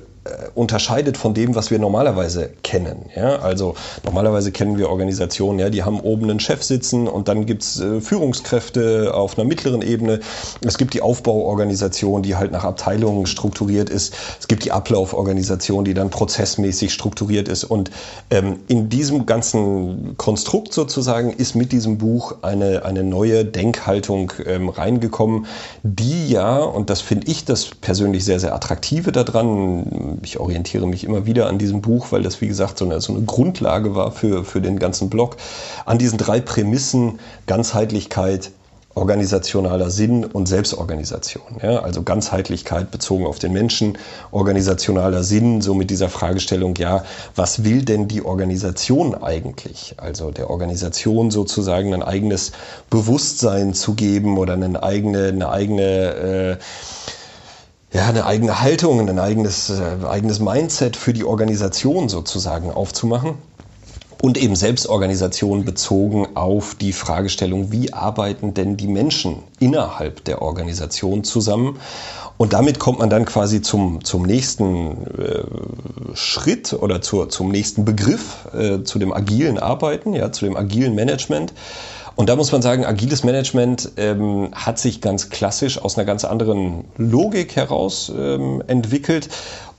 unterscheidet 0.54 1.16
von 1.16 1.34
dem, 1.34 1.54
was 1.54 1.70
wir 1.70 1.78
normalerweise 1.78 2.50
kennen. 2.62 3.06
Ja? 3.16 3.40
Also 3.40 3.74
normalerweise 4.04 4.52
kennen 4.52 4.78
wir 4.78 4.88
Organisationen, 4.88 5.58
ja, 5.58 5.68
die 5.68 5.82
haben 5.82 5.98
oben 6.00 6.30
einen 6.30 6.38
Chef 6.38 6.62
sitzen 6.62 7.08
und 7.08 7.26
dann 7.26 7.44
gibt's 7.44 7.80
äh, 7.80 8.00
Führungskräfte 8.00 9.14
auf 9.14 9.36
einer 9.36 9.46
mittleren 9.46 9.82
Ebene. 9.82 10.20
Es 10.64 10.78
gibt 10.78 10.94
die 10.94 11.02
Aufbauorganisation, 11.02 12.22
die 12.22 12.36
halt 12.36 12.52
nach 12.52 12.64
Abteilungen 12.64 13.26
strukturiert 13.26 13.90
ist. 13.90 14.14
Es 14.38 14.46
gibt 14.46 14.64
die 14.64 14.70
Ablauforganisation, 14.70 15.84
die 15.84 15.94
dann 15.94 16.10
prozessmäßig 16.10 16.92
strukturiert 16.92 17.48
ist. 17.48 17.64
Und 17.64 17.90
ähm, 18.30 18.60
in 18.68 18.88
diesem 18.88 19.26
ganzen 19.26 20.16
Konstrukt 20.18 20.72
sozusagen 20.72 21.32
ist 21.32 21.56
mit 21.56 21.72
diesem 21.72 21.98
Buch 21.98 22.36
eine, 22.42 22.84
eine 22.84 23.02
neue 23.02 23.44
Denkhaltung 23.44 24.32
ähm, 24.46 24.68
reingekommen, 24.68 25.46
die 25.82 26.28
ja, 26.28 26.58
und 26.58 26.90
das 26.90 27.00
finde 27.00 27.26
ich 27.26 27.44
das 27.44 27.66
persönlich 27.66 28.24
sehr, 28.24 28.38
sehr 28.38 28.54
attraktive 28.54 29.10
daran, 29.10 30.11
ich 30.22 30.38
orientiere 30.38 30.86
mich 30.86 31.04
immer 31.04 31.26
wieder 31.26 31.48
an 31.48 31.58
diesem 31.58 31.80
Buch, 31.80 32.08
weil 32.10 32.22
das, 32.22 32.40
wie 32.40 32.48
gesagt, 32.48 32.78
so 32.78 32.84
eine, 32.84 33.00
so 33.00 33.14
eine 33.14 33.24
Grundlage 33.24 33.94
war 33.94 34.12
für, 34.12 34.44
für 34.44 34.60
den 34.60 34.78
ganzen 34.78 35.10
Blog, 35.10 35.36
an 35.84 35.98
diesen 35.98 36.18
drei 36.18 36.40
Prämissen 36.40 37.18
Ganzheitlichkeit, 37.46 38.50
organisationaler 38.94 39.90
Sinn 39.90 40.24
und 40.24 40.46
Selbstorganisation. 40.46 41.42
Ja, 41.62 41.80
also 41.80 42.02
Ganzheitlichkeit 42.02 42.90
bezogen 42.90 43.26
auf 43.26 43.38
den 43.38 43.52
Menschen, 43.52 43.96
organisationaler 44.30 45.22
Sinn, 45.22 45.62
so 45.62 45.74
mit 45.74 45.90
dieser 45.90 46.08
Fragestellung, 46.08 46.74
ja, 46.76 47.04
was 47.34 47.64
will 47.64 47.84
denn 47.84 48.08
die 48.08 48.22
Organisation 48.22 49.14
eigentlich? 49.14 49.94
Also 49.96 50.30
der 50.30 50.50
Organisation 50.50 51.30
sozusagen 51.30 51.94
ein 51.94 52.02
eigenes 52.02 52.52
Bewusstsein 52.90 53.72
zu 53.74 53.94
geben 53.94 54.36
oder 54.38 54.54
eine 54.54 54.82
eigene, 54.82 55.28
eine 55.28 55.48
eigene 55.48 55.82
äh, 55.82 56.56
ja, 57.92 58.06
eine 58.06 58.24
eigene 58.24 58.60
Haltung, 58.60 59.00
ein 59.00 59.18
eigenes, 59.18 59.70
äh, 59.70 60.06
eigenes 60.06 60.40
Mindset 60.40 60.96
für 60.96 61.12
die 61.12 61.24
Organisation 61.24 62.08
sozusagen 62.08 62.70
aufzumachen. 62.70 63.34
Und 64.20 64.38
eben 64.38 64.54
Selbstorganisation 64.54 65.64
bezogen 65.64 66.36
auf 66.36 66.76
die 66.76 66.92
Fragestellung, 66.92 67.72
wie 67.72 67.92
arbeiten 67.92 68.54
denn 68.54 68.76
die 68.76 68.86
Menschen 68.86 69.42
innerhalb 69.58 70.24
der 70.24 70.42
Organisation 70.42 71.24
zusammen? 71.24 71.80
Und 72.36 72.52
damit 72.52 72.78
kommt 72.78 73.00
man 73.00 73.10
dann 73.10 73.24
quasi 73.24 73.62
zum, 73.62 74.04
zum 74.04 74.22
nächsten 74.22 75.06
äh, 75.18 75.44
Schritt 76.14 76.72
oder 76.72 77.02
zur, 77.02 77.30
zum 77.30 77.50
nächsten 77.50 77.84
Begriff, 77.84 78.46
äh, 78.54 78.84
zu 78.84 79.00
dem 79.00 79.12
agilen 79.12 79.58
Arbeiten, 79.58 80.14
ja, 80.14 80.30
zu 80.30 80.44
dem 80.44 80.56
agilen 80.56 80.94
Management. 80.94 81.52
Und 82.14 82.28
da 82.28 82.36
muss 82.36 82.52
man 82.52 82.62
sagen, 82.62 82.84
agiles 82.84 83.24
Management 83.24 83.92
ähm, 83.96 84.50
hat 84.52 84.78
sich 84.78 85.00
ganz 85.00 85.30
klassisch 85.30 85.80
aus 85.80 85.96
einer 85.96 86.04
ganz 86.04 86.24
anderen 86.24 86.84
Logik 86.96 87.56
heraus 87.56 88.12
ähm, 88.14 88.62
entwickelt 88.66 89.28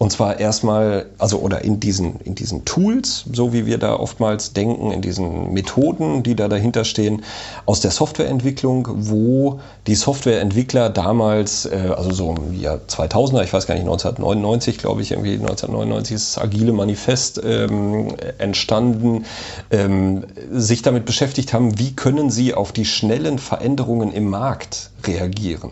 und 0.03 0.11
zwar 0.11 0.37
erstmal, 0.37 1.05
also 1.17 1.37
oder 1.39 1.63
in 1.63 1.79
diesen, 1.79 2.19
in 2.25 2.35
diesen 2.35 2.65
Tools, 2.65 3.23
so 3.31 3.53
wie 3.53 3.65
wir 3.65 3.77
da 3.77 3.95
oftmals 3.95 4.51
denken, 4.51 4.91
in 4.91 5.01
diesen 5.01 5.53
Methoden, 5.53 6.23
die 6.23 6.35
da 6.35 6.49
dahinter 6.49 6.83
stehen, 6.83 7.23
aus 7.65 7.79
der 7.79 7.91
Softwareentwicklung, 7.91 8.85
wo 8.93 9.61
die 9.87 9.95
Softwareentwickler 9.95 10.89
damals, 10.89 11.67
äh, 11.67 11.93
also 11.95 12.11
so 12.11 12.35
im 12.35 12.59
Jahr 12.59 12.81
2000er, 12.85 13.45
ich 13.45 13.53
weiß 13.53 13.65
gar 13.65 13.75
nicht, 13.75 13.85
1999, 13.85 14.77
glaube 14.77 15.01
ich, 15.01 15.11
irgendwie 15.11 15.35
1999 15.35 16.15
ist 16.15 16.35
das 16.35 16.43
Agile 16.43 16.73
Manifest 16.73 17.41
ähm, 17.41 18.13
entstanden, 18.39 19.23
ähm, 19.71 20.25
sich 20.51 20.81
damit 20.81 21.05
beschäftigt 21.05 21.53
haben, 21.53 21.79
wie 21.79 21.95
können 21.95 22.29
sie 22.29 22.53
auf 22.53 22.73
die 22.73 22.83
schnellen 22.83 23.39
Veränderungen 23.39 24.11
im 24.11 24.29
Markt 24.29 24.89
reagieren. 25.07 25.71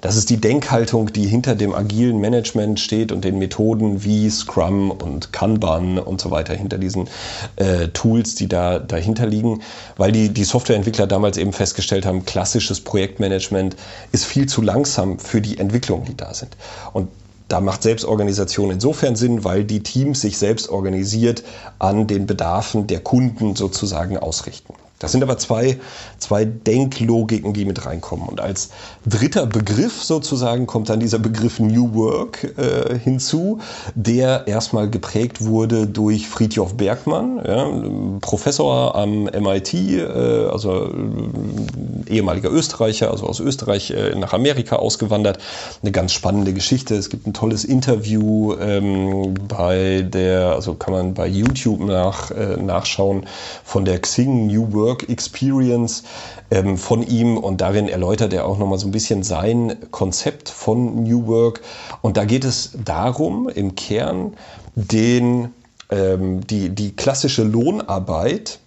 Das 0.00 0.16
ist 0.16 0.30
die 0.30 0.36
Denkhaltung, 0.36 1.12
die 1.12 1.26
hinter 1.26 1.54
dem 1.54 1.74
agilen 1.74 2.18
Management 2.20 2.80
steht 2.80 3.12
und 3.12 3.24
den 3.24 3.38
Methoden 3.38 4.04
wie 4.04 4.28
Scrum 4.30 4.90
und 4.90 5.32
Kanban 5.32 5.98
und 5.98 6.20
so 6.20 6.30
weiter, 6.30 6.54
hinter 6.54 6.78
diesen 6.78 7.08
äh, 7.56 7.88
Tools, 7.88 8.34
die 8.34 8.48
da 8.48 8.78
dahinter 8.78 9.26
liegen, 9.26 9.62
weil 9.96 10.12
die, 10.12 10.28
die 10.28 10.44
Softwareentwickler 10.44 11.06
damals 11.06 11.38
eben 11.38 11.52
festgestellt 11.52 12.06
haben, 12.06 12.24
klassisches 12.24 12.80
Projektmanagement 12.80 13.76
ist 14.12 14.26
viel 14.26 14.46
zu 14.46 14.62
langsam 14.62 15.18
für 15.18 15.40
die 15.40 15.58
Entwicklungen, 15.58 16.04
die 16.04 16.16
da 16.16 16.34
sind. 16.34 16.56
Und 16.92 17.08
da 17.48 17.60
macht 17.60 17.82
Selbstorganisation 17.82 18.70
insofern 18.72 19.14
Sinn, 19.14 19.44
weil 19.44 19.64
die 19.64 19.82
Teams 19.82 20.20
sich 20.20 20.36
selbst 20.36 20.68
organisiert 20.68 21.44
an 21.78 22.06
den 22.06 22.26
Bedarfen 22.26 22.88
der 22.88 23.00
Kunden 23.00 23.54
sozusagen 23.54 24.18
ausrichten. 24.18 24.74
Das 24.98 25.12
sind 25.12 25.22
aber 25.22 25.36
zwei, 25.36 25.78
zwei 26.18 26.46
Denklogiken, 26.46 27.52
die 27.52 27.66
mit 27.66 27.84
reinkommen. 27.84 28.26
Und 28.28 28.40
als 28.40 28.70
dritter 29.04 29.46
Begriff 29.46 30.02
sozusagen 30.02 30.66
kommt 30.66 30.88
dann 30.88 31.00
dieser 31.00 31.18
Begriff 31.18 31.60
New 31.60 31.94
Work 31.94 32.54
äh, 32.56 32.98
hinzu, 32.98 33.60
der 33.94 34.46
erstmal 34.46 34.88
geprägt 34.88 35.44
wurde 35.44 35.86
durch 35.86 36.28
Friedjof 36.28 36.74
Bergmann, 36.74 37.42
ja, 37.46 37.70
Professor 38.20 38.94
am 38.94 39.24
MIT, 39.24 39.74
äh, 39.74 40.46
also 40.50 40.86
äh, 40.86 42.10
ehemaliger 42.10 42.50
Österreicher, 42.50 43.10
also 43.10 43.26
aus 43.26 43.40
Österreich 43.40 43.90
äh, 43.90 44.14
nach 44.14 44.32
Amerika 44.32 44.76
ausgewandert. 44.76 45.38
Eine 45.82 45.92
ganz 45.92 46.12
spannende 46.12 46.54
Geschichte. 46.54 46.94
Es 46.94 47.10
gibt 47.10 47.26
ein 47.26 47.34
tolles 47.34 47.64
Interview 47.64 48.54
ähm, 48.54 49.34
bei 49.46 50.06
der, 50.08 50.52
also 50.52 50.72
kann 50.74 50.94
man 50.94 51.14
bei 51.14 51.26
YouTube 51.26 51.80
nach, 51.80 52.30
äh, 52.30 52.56
nachschauen, 52.56 53.26
von 53.62 53.84
der 53.84 53.98
Xing 53.98 54.46
New 54.46 54.72
Work 54.72 54.85
Work 54.86 55.08
Experience 55.08 56.04
ähm, 56.50 56.78
von 56.78 57.02
ihm 57.02 57.36
und 57.36 57.60
darin 57.60 57.88
erläutert 57.88 58.32
er 58.32 58.46
auch 58.46 58.58
nochmal 58.58 58.78
so 58.78 58.86
ein 58.86 58.92
bisschen 58.92 59.22
sein 59.22 59.76
Konzept 59.90 60.48
von 60.48 61.02
New 61.02 61.26
Work. 61.26 61.60
Und 62.02 62.16
da 62.16 62.24
geht 62.24 62.44
es 62.44 62.70
darum, 62.84 63.48
im 63.48 63.74
Kern 63.74 64.34
den, 64.76 65.52
ähm, 65.90 66.46
die, 66.46 66.68
die 66.68 66.94
klassische 66.94 67.42
Lohnarbeit 67.42 68.60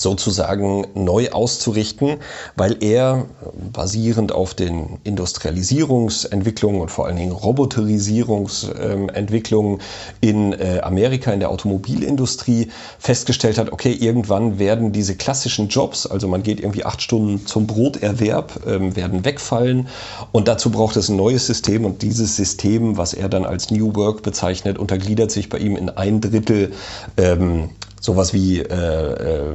sozusagen 0.00 0.86
neu 0.94 1.30
auszurichten, 1.30 2.16
weil 2.56 2.82
er 2.82 3.26
basierend 3.72 4.32
auf 4.32 4.54
den 4.54 4.98
Industrialisierungsentwicklungen 5.04 6.80
und 6.80 6.90
vor 6.90 7.06
allen 7.06 7.16
Dingen 7.16 7.32
Roboterisierungsentwicklungen 7.32 9.80
in 10.20 10.52
äh, 10.52 10.80
Amerika 10.82 11.32
in 11.32 11.40
der 11.40 11.50
Automobilindustrie 11.50 12.68
festgestellt 12.98 13.58
hat, 13.58 13.72
okay, 13.72 13.92
irgendwann 13.92 14.58
werden 14.58 14.92
diese 14.92 15.16
klassischen 15.16 15.68
Jobs, 15.68 16.06
also 16.06 16.28
man 16.28 16.42
geht 16.42 16.60
irgendwie 16.60 16.84
acht 16.84 17.02
Stunden 17.02 17.46
zum 17.46 17.66
Broterwerb, 17.66 18.60
ähm, 18.66 18.96
werden 18.96 19.24
wegfallen. 19.24 19.88
Und 20.32 20.48
dazu 20.48 20.70
braucht 20.70 20.96
es 20.96 21.08
ein 21.08 21.16
neues 21.16 21.46
System. 21.46 21.84
Und 21.84 22.02
dieses 22.02 22.36
System, 22.36 22.96
was 22.96 23.14
er 23.14 23.28
dann 23.28 23.44
als 23.44 23.70
New 23.70 23.94
Work 23.94 24.22
bezeichnet, 24.22 24.78
untergliedert 24.78 25.30
sich 25.30 25.48
bei 25.48 25.58
ihm 25.58 25.76
in 25.76 25.90
ein 25.90 26.20
Drittel 26.20 26.72
ähm, 27.16 27.70
sowas 28.00 28.32
wie 28.32 28.60
äh, 28.60 28.64
äh, 28.74 29.54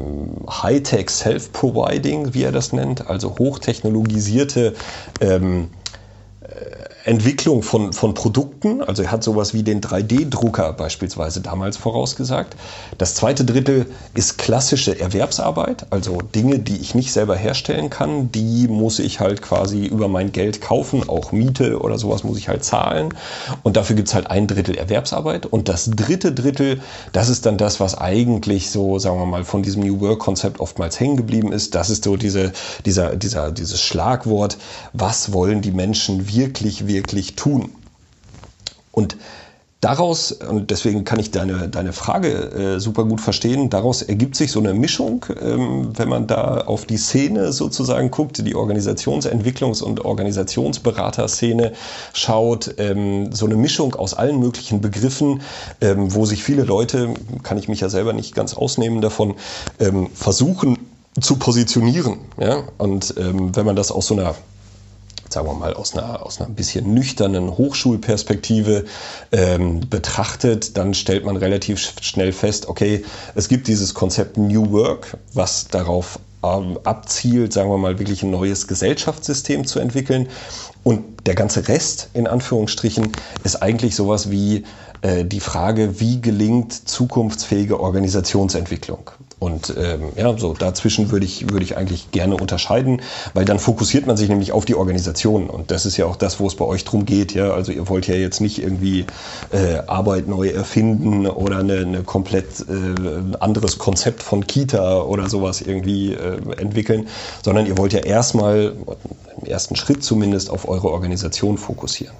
High-Tech 0.50 1.10
Self-Providing, 1.10 2.34
wie 2.34 2.44
er 2.44 2.52
das 2.52 2.74
nennt, 2.74 3.08
also 3.08 3.38
hochtechnologisierte 3.38 4.74
ähm, 5.22 5.70
Entwicklung 7.06 7.64
von, 7.64 7.92
von 7.92 8.14
Produkten. 8.14 8.82
Also 8.82 9.04
er 9.04 9.12
hat 9.12 9.24
sowas 9.24 9.54
wie 9.54 9.64
den 9.64 9.82
3D-Drucker 9.82 10.74
beispielsweise 10.74 11.42
damals 11.42 11.76
vorausgesagt. 11.78 12.56
Das 12.98 13.16
zweite 13.16 13.44
Drittel 13.44 13.88
ist 14.14 14.38
klassische 14.38 14.98
Erwerbsarbeit, 15.00 15.86
also 15.90 16.20
Dinge, 16.20 16.60
die 16.60 16.78
ich 16.78 16.96
nicht 16.96 17.12
selber 17.12 17.36
herstellen 17.36 17.90
kann, 17.90 18.32
die 18.32 18.68
muss 18.68 19.00
ich 19.00 19.20
halt 19.20 19.42
quasi 19.42 19.86
über 19.86 20.08
mein 20.08 20.32
Geld 20.32 20.62
kaufen, 20.62 21.08
auch 21.10 21.32
Miete 21.32 21.80
oder 21.80 21.98
sowas 21.98 22.24
muss 22.24 22.38
ich 22.38 22.48
halt 22.48 22.64
zahlen. 22.64 23.14
Und 23.64 23.76
dafür 23.76 23.96
gibt's 23.96 24.14
halt 24.14 24.28
ein 24.28 24.48
Drittel 24.48 24.76
Erwerbsarbeit. 24.76 25.46
Und 25.46 25.68
das 25.68 25.90
dritte 25.90 26.32
Drittel, 26.32 26.82
das 27.12 27.30
ist 27.30 27.46
dann 27.46 27.58
das, 27.58 27.80
was 27.80 27.98
eigentlich 27.98 28.72
so, 28.72 28.98
sagen 29.00 29.18
wir 29.18 29.26
mal, 29.26 29.44
von 29.44 29.62
diesem 29.62 29.84
New 29.84 30.00
Work-Konzept 30.00 30.60
oftmals 30.60 31.00
hängen 31.00 31.18
geblieben 31.18 31.52
ist. 31.52 31.76
Das 31.76 31.90
ist 31.90 32.06
so 32.06 32.16
diese, 32.16 32.54
dieser, 32.86 33.16
dieser, 33.16 33.52
dieses 33.52 33.82
Schlagwort, 33.82 34.58
was 34.94 35.34
wollen 35.34 35.62
die 35.62 35.72
Menschen 35.72 36.34
wirklich, 36.34 36.88
wirklich 36.94 37.36
tun. 37.36 37.72
Und 38.92 39.18
daraus, 39.84 40.32
und 40.32 40.72
deswegen 40.72 41.04
kann 41.04 41.20
ich 41.20 41.32
deine, 41.32 41.68
deine 41.68 41.92
Frage 41.92 42.30
äh, 42.30 42.80
super 42.80 43.04
gut 43.04 43.20
verstehen, 43.20 43.70
daraus 43.70 44.02
ergibt 44.02 44.36
sich 44.36 44.52
so 44.52 44.60
eine 44.60 44.74
Mischung, 44.74 45.26
ähm, 45.42 45.92
wenn 45.98 46.08
man 46.08 46.28
da 46.28 46.62
auf 46.62 46.86
die 46.86 46.98
Szene 46.98 47.52
sozusagen 47.52 48.10
guckt, 48.12 48.38
die 48.46 48.56
Organisationsentwicklungs- 48.56 49.84
und 49.84 50.06
Organisationsberaterszene 50.06 51.74
schaut, 52.14 52.76
ähm, 52.78 53.34
so 53.34 53.46
eine 53.46 53.56
Mischung 53.56 53.96
aus 53.96 54.14
allen 54.14 54.40
möglichen 54.40 54.80
Begriffen, 54.80 55.42
ähm, 55.82 56.14
wo 56.14 56.26
sich 56.26 56.44
viele 56.44 56.64
Leute, 56.64 57.14
kann 57.42 57.58
ich 57.58 57.68
mich 57.68 57.82
ja 57.82 57.90
selber 57.90 58.14
nicht 58.14 58.36
ganz 58.36 58.54
ausnehmen 58.54 59.02
davon, 59.02 59.36
ähm, 59.80 60.10
versuchen 60.14 60.78
zu 61.20 61.36
positionieren. 61.36 62.20
Ja? 62.40 62.64
Und 62.78 63.16
ähm, 63.18 63.56
wenn 63.56 63.66
man 63.66 63.76
das 63.76 63.92
aus 63.92 64.08
so 64.08 64.14
einer 64.14 64.36
sagen 65.34 65.48
wir 65.48 65.54
mal, 65.54 65.74
aus 65.74 65.94
einer, 65.96 66.26
aus 66.26 66.40
einer 66.40 66.50
ein 66.50 66.56
bisschen 66.56 66.94
nüchternen 66.94 67.58
Hochschulperspektive 67.58 68.86
ähm, 69.32 69.82
betrachtet, 69.90 70.78
dann 70.78 70.94
stellt 70.94 71.26
man 71.26 71.36
relativ 71.36 71.94
schnell 72.02 72.32
fest, 72.32 72.68
okay, 72.68 73.04
es 73.36 73.50
gibt 73.50 73.68
dieses 73.68 73.94
Konzept 73.94 74.38
New 74.38 74.72
Work, 74.72 75.18
was 75.34 75.68
darauf 75.68 76.20
ähm, 76.44 76.78
abzielt, 76.84 77.54
sagen 77.54 77.70
wir 77.70 77.78
mal, 77.78 78.00
wirklich 78.00 78.24
ein 78.24 78.32
neues 78.32 78.68
Gesellschaftssystem 78.68 79.66
zu 79.66 79.80
entwickeln. 79.80 80.30
Und 80.84 81.26
der 81.26 81.36
ganze 81.36 81.68
Rest, 81.68 82.10
in 82.14 82.28
Anführungsstrichen, 82.28 83.12
ist 83.44 83.62
eigentlich 83.62 83.96
sowas 83.96 84.30
wie 84.30 84.66
äh, 85.02 85.26
die 85.26 85.40
Frage, 85.40 86.00
wie 86.00 86.22
gelingt 86.22 86.74
zukunftsfähige 86.74 87.80
Organisationsentwicklung? 87.80 89.12
Und 89.44 89.74
ähm, 89.78 90.14
ja, 90.16 90.38
so 90.38 90.54
dazwischen 90.54 91.12
würde 91.12 91.26
ich, 91.26 91.50
würde 91.50 91.66
ich 91.66 91.76
eigentlich 91.76 92.12
gerne 92.12 92.38
unterscheiden, 92.38 93.02
weil 93.34 93.44
dann 93.44 93.60
fokussiert 93.60 94.08
man 94.08 94.16
sich 94.16 94.30
nämlich 94.30 94.54
auf 94.54 94.64
die 94.64 94.76
Organisation. 94.76 95.50
Und 95.50 95.70
das 95.70 95.86
ist 95.86 95.98
ja 95.98 96.06
auch 96.06 96.16
das, 96.16 96.40
wo 96.40 96.48
es 96.48 96.56
bei 96.56 96.64
euch 96.64 96.86
drum 96.86 97.04
geht. 97.04 97.34
Ja? 97.34 97.52
Also 97.52 97.74
ihr 97.74 97.90
wollt 97.90 98.08
ja 98.08 98.16
jetzt 98.16 98.40
nicht 98.40 98.64
irgendwie 98.64 99.06
äh, 99.52 99.80
Arbeit 99.88 100.30
neu 100.30 100.48
erfinden 100.48 101.28
oder 101.28 101.58
eine, 101.58 101.80
eine 101.80 102.04
komplett 102.04 102.62
äh, 102.62 103.36
anderes 103.42 103.78
Konzept 103.80 104.24
von 104.24 104.48
Kita 104.48 105.02
oder 105.02 105.30
sowas 105.30 105.60
irgendwie 105.60 106.14
äh, 106.14 106.38
entwickeln, 106.58 107.10
sondern 107.44 107.66
ihr 107.66 107.78
wollt 107.78 107.92
ja 107.92 108.00
erstmal, 108.00 108.74
im 109.42 109.46
ersten 109.46 109.76
Schritt 109.76 110.06
zumindest, 110.06 110.50
auf 110.50 110.70
eure 110.70 110.90
Organisation 110.90 111.58
fokussieren. 111.58 112.16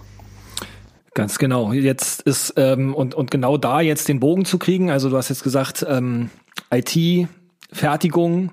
Ganz 1.14 1.38
genau. 1.38 1.72
Jetzt 1.72 2.22
ist 2.24 2.56
ähm, 2.58 2.94
und 2.96 3.14
und 3.14 3.30
genau 3.30 3.58
da 3.58 3.82
jetzt 3.82 4.08
den 4.08 4.20
Bogen 4.20 4.46
zu 4.46 4.58
kriegen. 4.58 4.90
Also 4.90 5.10
du 5.10 5.18
hast 5.18 5.30
jetzt 5.30 5.44
gesagt 5.44 5.86
ähm, 5.88 6.32
IT, 6.72 7.28
Fertigung, 7.72 8.52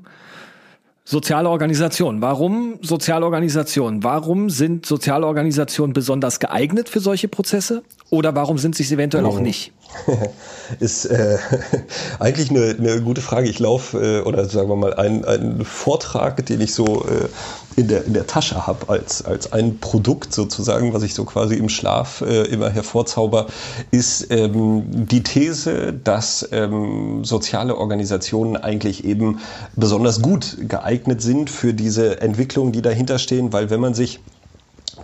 soziale 1.04 1.48
Organisation. 1.48 2.22
Warum 2.22 2.78
soziale 2.82 3.26
Organisation? 3.26 4.04
Warum 4.04 4.48
sind 4.50 4.86
soziale 4.86 5.26
Organisationen 5.26 5.92
besonders 5.92 6.38
geeignet 6.38 6.88
für 6.88 7.00
solche 7.00 7.28
Prozesse? 7.28 7.82
Oder 8.10 8.34
warum 8.34 8.58
sind 8.58 8.76
sie 8.76 8.84
es 8.84 8.92
eventuell 8.92 9.24
auch 9.24 9.40
nicht? 9.40 9.72
ist 10.80 11.06
äh, 11.06 11.38
eigentlich 12.18 12.50
eine, 12.50 12.76
eine 12.78 13.02
gute 13.02 13.20
Frage. 13.20 13.48
Ich 13.48 13.58
laufe, 13.58 13.98
äh, 13.98 14.20
oder 14.22 14.44
sagen 14.48 14.68
wir 14.68 14.76
mal, 14.76 14.94
einen 14.94 15.64
Vortrag, 15.64 16.44
den 16.46 16.60
ich 16.60 16.74
so 16.74 17.04
äh, 17.04 17.28
in, 17.76 17.88
der, 17.88 18.04
in 18.04 18.14
der 18.14 18.26
Tasche 18.26 18.66
habe, 18.66 18.88
als, 18.88 19.24
als 19.24 19.52
ein 19.52 19.78
Produkt 19.78 20.34
sozusagen, 20.34 20.92
was 20.92 21.02
ich 21.02 21.14
so 21.14 21.24
quasi 21.24 21.56
im 21.56 21.68
Schlaf 21.68 22.20
äh, 22.20 22.42
immer 22.44 22.70
hervorzauber, 22.70 23.46
ist 23.90 24.30
ähm, 24.30 24.84
die 24.90 25.22
These, 25.22 25.92
dass 25.92 26.48
ähm, 26.52 27.24
soziale 27.24 27.76
Organisationen 27.76 28.56
eigentlich 28.56 29.04
eben 29.04 29.40
besonders 29.76 30.22
gut 30.22 30.56
geeignet 30.68 31.22
sind 31.22 31.50
für 31.50 31.74
diese 31.74 32.20
Entwicklungen, 32.20 32.72
die 32.72 32.82
dahinter 32.82 33.18
stehen, 33.18 33.52
weil 33.52 33.70
wenn 33.70 33.80
man 33.80 33.94
sich 33.94 34.20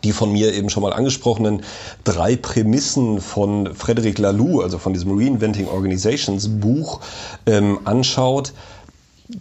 die 0.05 0.13
von 0.13 0.33
mir 0.33 0.53
eben 0.55 0.71
schon 0.71 0.83
mal 0.83 0.93
angesprochenen 0.93 1.63
drei 2.05 2.37
Prämissen 2.37 3.21
von 3.21 3.75
Frederic 3.75 4.19
Laloux, 4.19 4.63
also 4.63 4.79
von 4.79 4.93
diesem 4.93 5.17
Reinventing 5.19 5.69
Organizations 5.69 6.49
Buch, 6.61 7.01
ähm, 7.47 7.81
anschaut, 7.85 8.53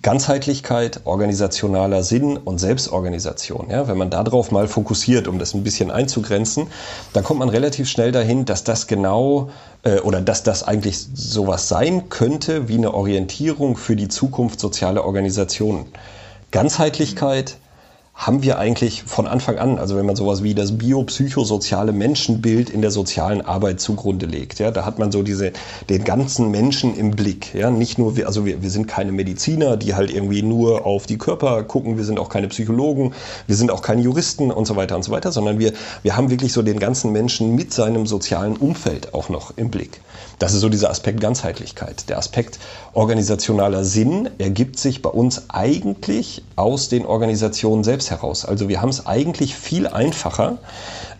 Ganzheitlichkeit, 0.01 1.01
organisationaler 1.03 2.01
Sinn 2.01 2.37
und 2.37 2.57
Selbstorganisation. 2.57 3.69
Ja, 3.69 3.87
wenn 3.87 3.99
man 3.99 4.09
darauf 4.09 4.51
mal 4.51 4.67
fokussiert, 4.67 5.27
um 5.27 5.37
das 5.37 5.53
ein 5.53 5.63
bisschen 5.63 5.91
einzugrenzen, 5.91 6.67
dann 7.13 7.23
kommt 7.23 7.39
man 7.39 7.49
relativ 7.49 7.87
schnell 7.87 8.11
dahin, 8.11 8.45
dass 8.45 8.63
das 8.63 8.87
genau 8.87 9.51
äh, 9.83 9.99
oder 9.99 10.21
dass 10.21 10.41
das 10.41 10.63
eigentlich 10.63 10.97
sowas 11.13 11.67
sein 11.67 12.09
könnte 12.09 12.67
wie 12.67 12.77
eine 12.77 12.95
Orientierung 12.95 13.77
für 13.77 13.95
die 13.95 14.07
Zukunft 14.07 14.59
sozialer 14.59 15.05
Organisationen. 15.05 15.85
Ganzheitlichkeit, 16.49 17.57
haben 18.15 18.43
wir 18.43 18.57
eigentlich 18.57 19.03
von 19.03 19.27
Anfang 19.27 19.57
an, 19.59 19.77
also 19.77 19.97
wenn 19.97 20.05
man 20.05 20.15
sowas 20.15 20.41
wie 20.41 20.55
das 20.55 20.77
biopsychosoziale 20.77 21.91
Menschenbild 21.91 22.69
in 22.69 22.81
der 22.81 22.89
sozialen 22.89 23.41
Arbeit 23.41 23.81
zugrunde 23.81 24.25
legt, 24.25 24.59
ja, 24.59 24.71
da 24.71 24.85
hat 24.85 24.99
man 24.99 25.11
so 25.11 25.21
diese, 25.21 25.51
den 25.89 26.05
ganzen 26.05 26.49
Menschen 26.49 26.95
im 26.95 27.11
Blick, 27.11 27.53
ja, 27.53 27.69
nicht 27.69 27.97
nur 27.97 28.15
wir, 28.15 28.27
also 28.27 28.45
wir, 28.45 28.63
wir 28.63 28.69
sind 28.69 28.87
keine 28.87 29.11
Mediziner, 29.11 29.75
die 29.75 29.95
halt 29.95 30.11
irgendwie 30.11 30.43
nur 30.43 30.85
auf 30.85 31.07
die 31.07 31.17
Körper 31.17 31.61
gucken, 31.63 31.97
wir 31.97 32.05
sind 32.05 32.17
auch 32.17 32.29
keine 32.29 32.47
Psychologen, 32.47 33.13
wir 33.47 33.55
sind 33.57 33.69
auch 33.69 33.81
keine 33.81 34.01
Juristen 34.01 34.49
und 34.49 34.65
so 34.65 34.77
weiter 34.77 34.95
und 34.95 35.03
so 35.03 35.11
weiter, 35.11 35.33
sondern 35.33 35.59
wir, 35.59 35.73
wir 36.01 36.15
haben 36.15 36.29
wirklich 36.29 36.53
so 36.53 36.61
den 36.61 36.79
ganzen 36.79 37.11
Menschen 37.11 37.53
mit 37.53 37.73
seinem 37.73 38.07
sozialen 38.07 38.55
Umfeld 38.55 39.13
auch 39.13 39.27
noch 39.27 39.57
im 39.57 39.69
Blick. 39.69 39.99
Das 40.39 40.53
ist 40.53 40.61
so 40.61 40.69
dieser 40.69 40.89
Aspekt 40.89 41.21
Ganzheitlichkeit. 41.21 42.09
Der 42.09 42.17
Aspekt 42.17 42.59
organisationaler 42.93 43.83
Sinn 43.83 44.29
ergibt 44.37 44.79
sich 44.79 45.01
bei 45.01 45.09
uns 45.09 45.49
eigentlich 45.49 46.43
aus 46.55 46.89
den 46.89 47.05
Organisationen 47.05 47.83
selbst 47.83 48.04
heraus. 48.11 48.45
Also 48.45 48.69
wir 48.69 48.81
haben 48.81 48.89
es 48.89 49.05
eigentlich 49.05 49.55
viel 49.55 49.87
einfacher 49.87 50.57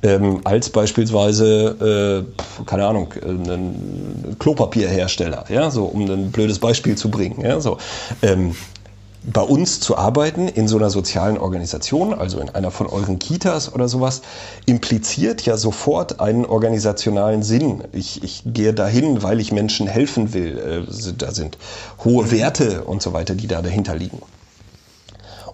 ähm, 0.04 0.42
als 0.44 0.70
beispielsweise, 0.70 2.26
äh, 2.28 2.64
keine 2.66 2.86
Ahnung, 2.86 3.14
ein 3.24 4.36
Klopapierhersteller, 4.40 5.46
ja, 5.50 5.72
so 5.72 5.86
um 5.86 6.10
ein 6.10 6.32
blödes 6.32 6.60
Beispiel 6.60 6.96
zu 6.96 7.10
bringen. 7.10 7.42
Ja, 7.42 7.60
so. 7.60 7.78
Ähm, 8.22 8.56
bei 9.32 9.42
uns 9.42 9.80
zu 9.80 9.98
arbeiten 9.98 10.48
in 10.48 10.68
so 10.68 10.78
einer 10.78 10.92
sozialen 10.92 11.38
Organisation, 11.38 12.14
also 12.14 12.40
in 12.40 12.50
einer 12.50 12.70
von 12.70 12.86
euren 12.88 13.18
Kitas 13.18 13.74
oder 13.74 13.88
sowas, 13.88 14.22
impliziert 14.68 15.42
ja 15.42 15.58
sofort 15.58 16.20
einen 16.20 16.46
organisationalen 16.46 17.42
Sinn. 17.42 17.84
Ich, 17.92 18.24
ich 18.24 18.44
gehe 18.46 18.74
dahin, 18.74 19.24
weil 19.24 19.40
ich 19.40 19.52
Menschen 19.52 19.88
helfen 19.88 20.34
will. 20.34 20.86
Äh, 20.88 21.14
da 21.18 21.32
sind 21.32 21.58
hohe 22.04 22.30
Werte 22.32 22.84
und 22.84 23.02
so 23.02 23.14
weiter, 23.14 23.34
die 23.34 23.48
da 23.48 23.62
dahinter 23.62 23.96
liegen. 23.96 24.22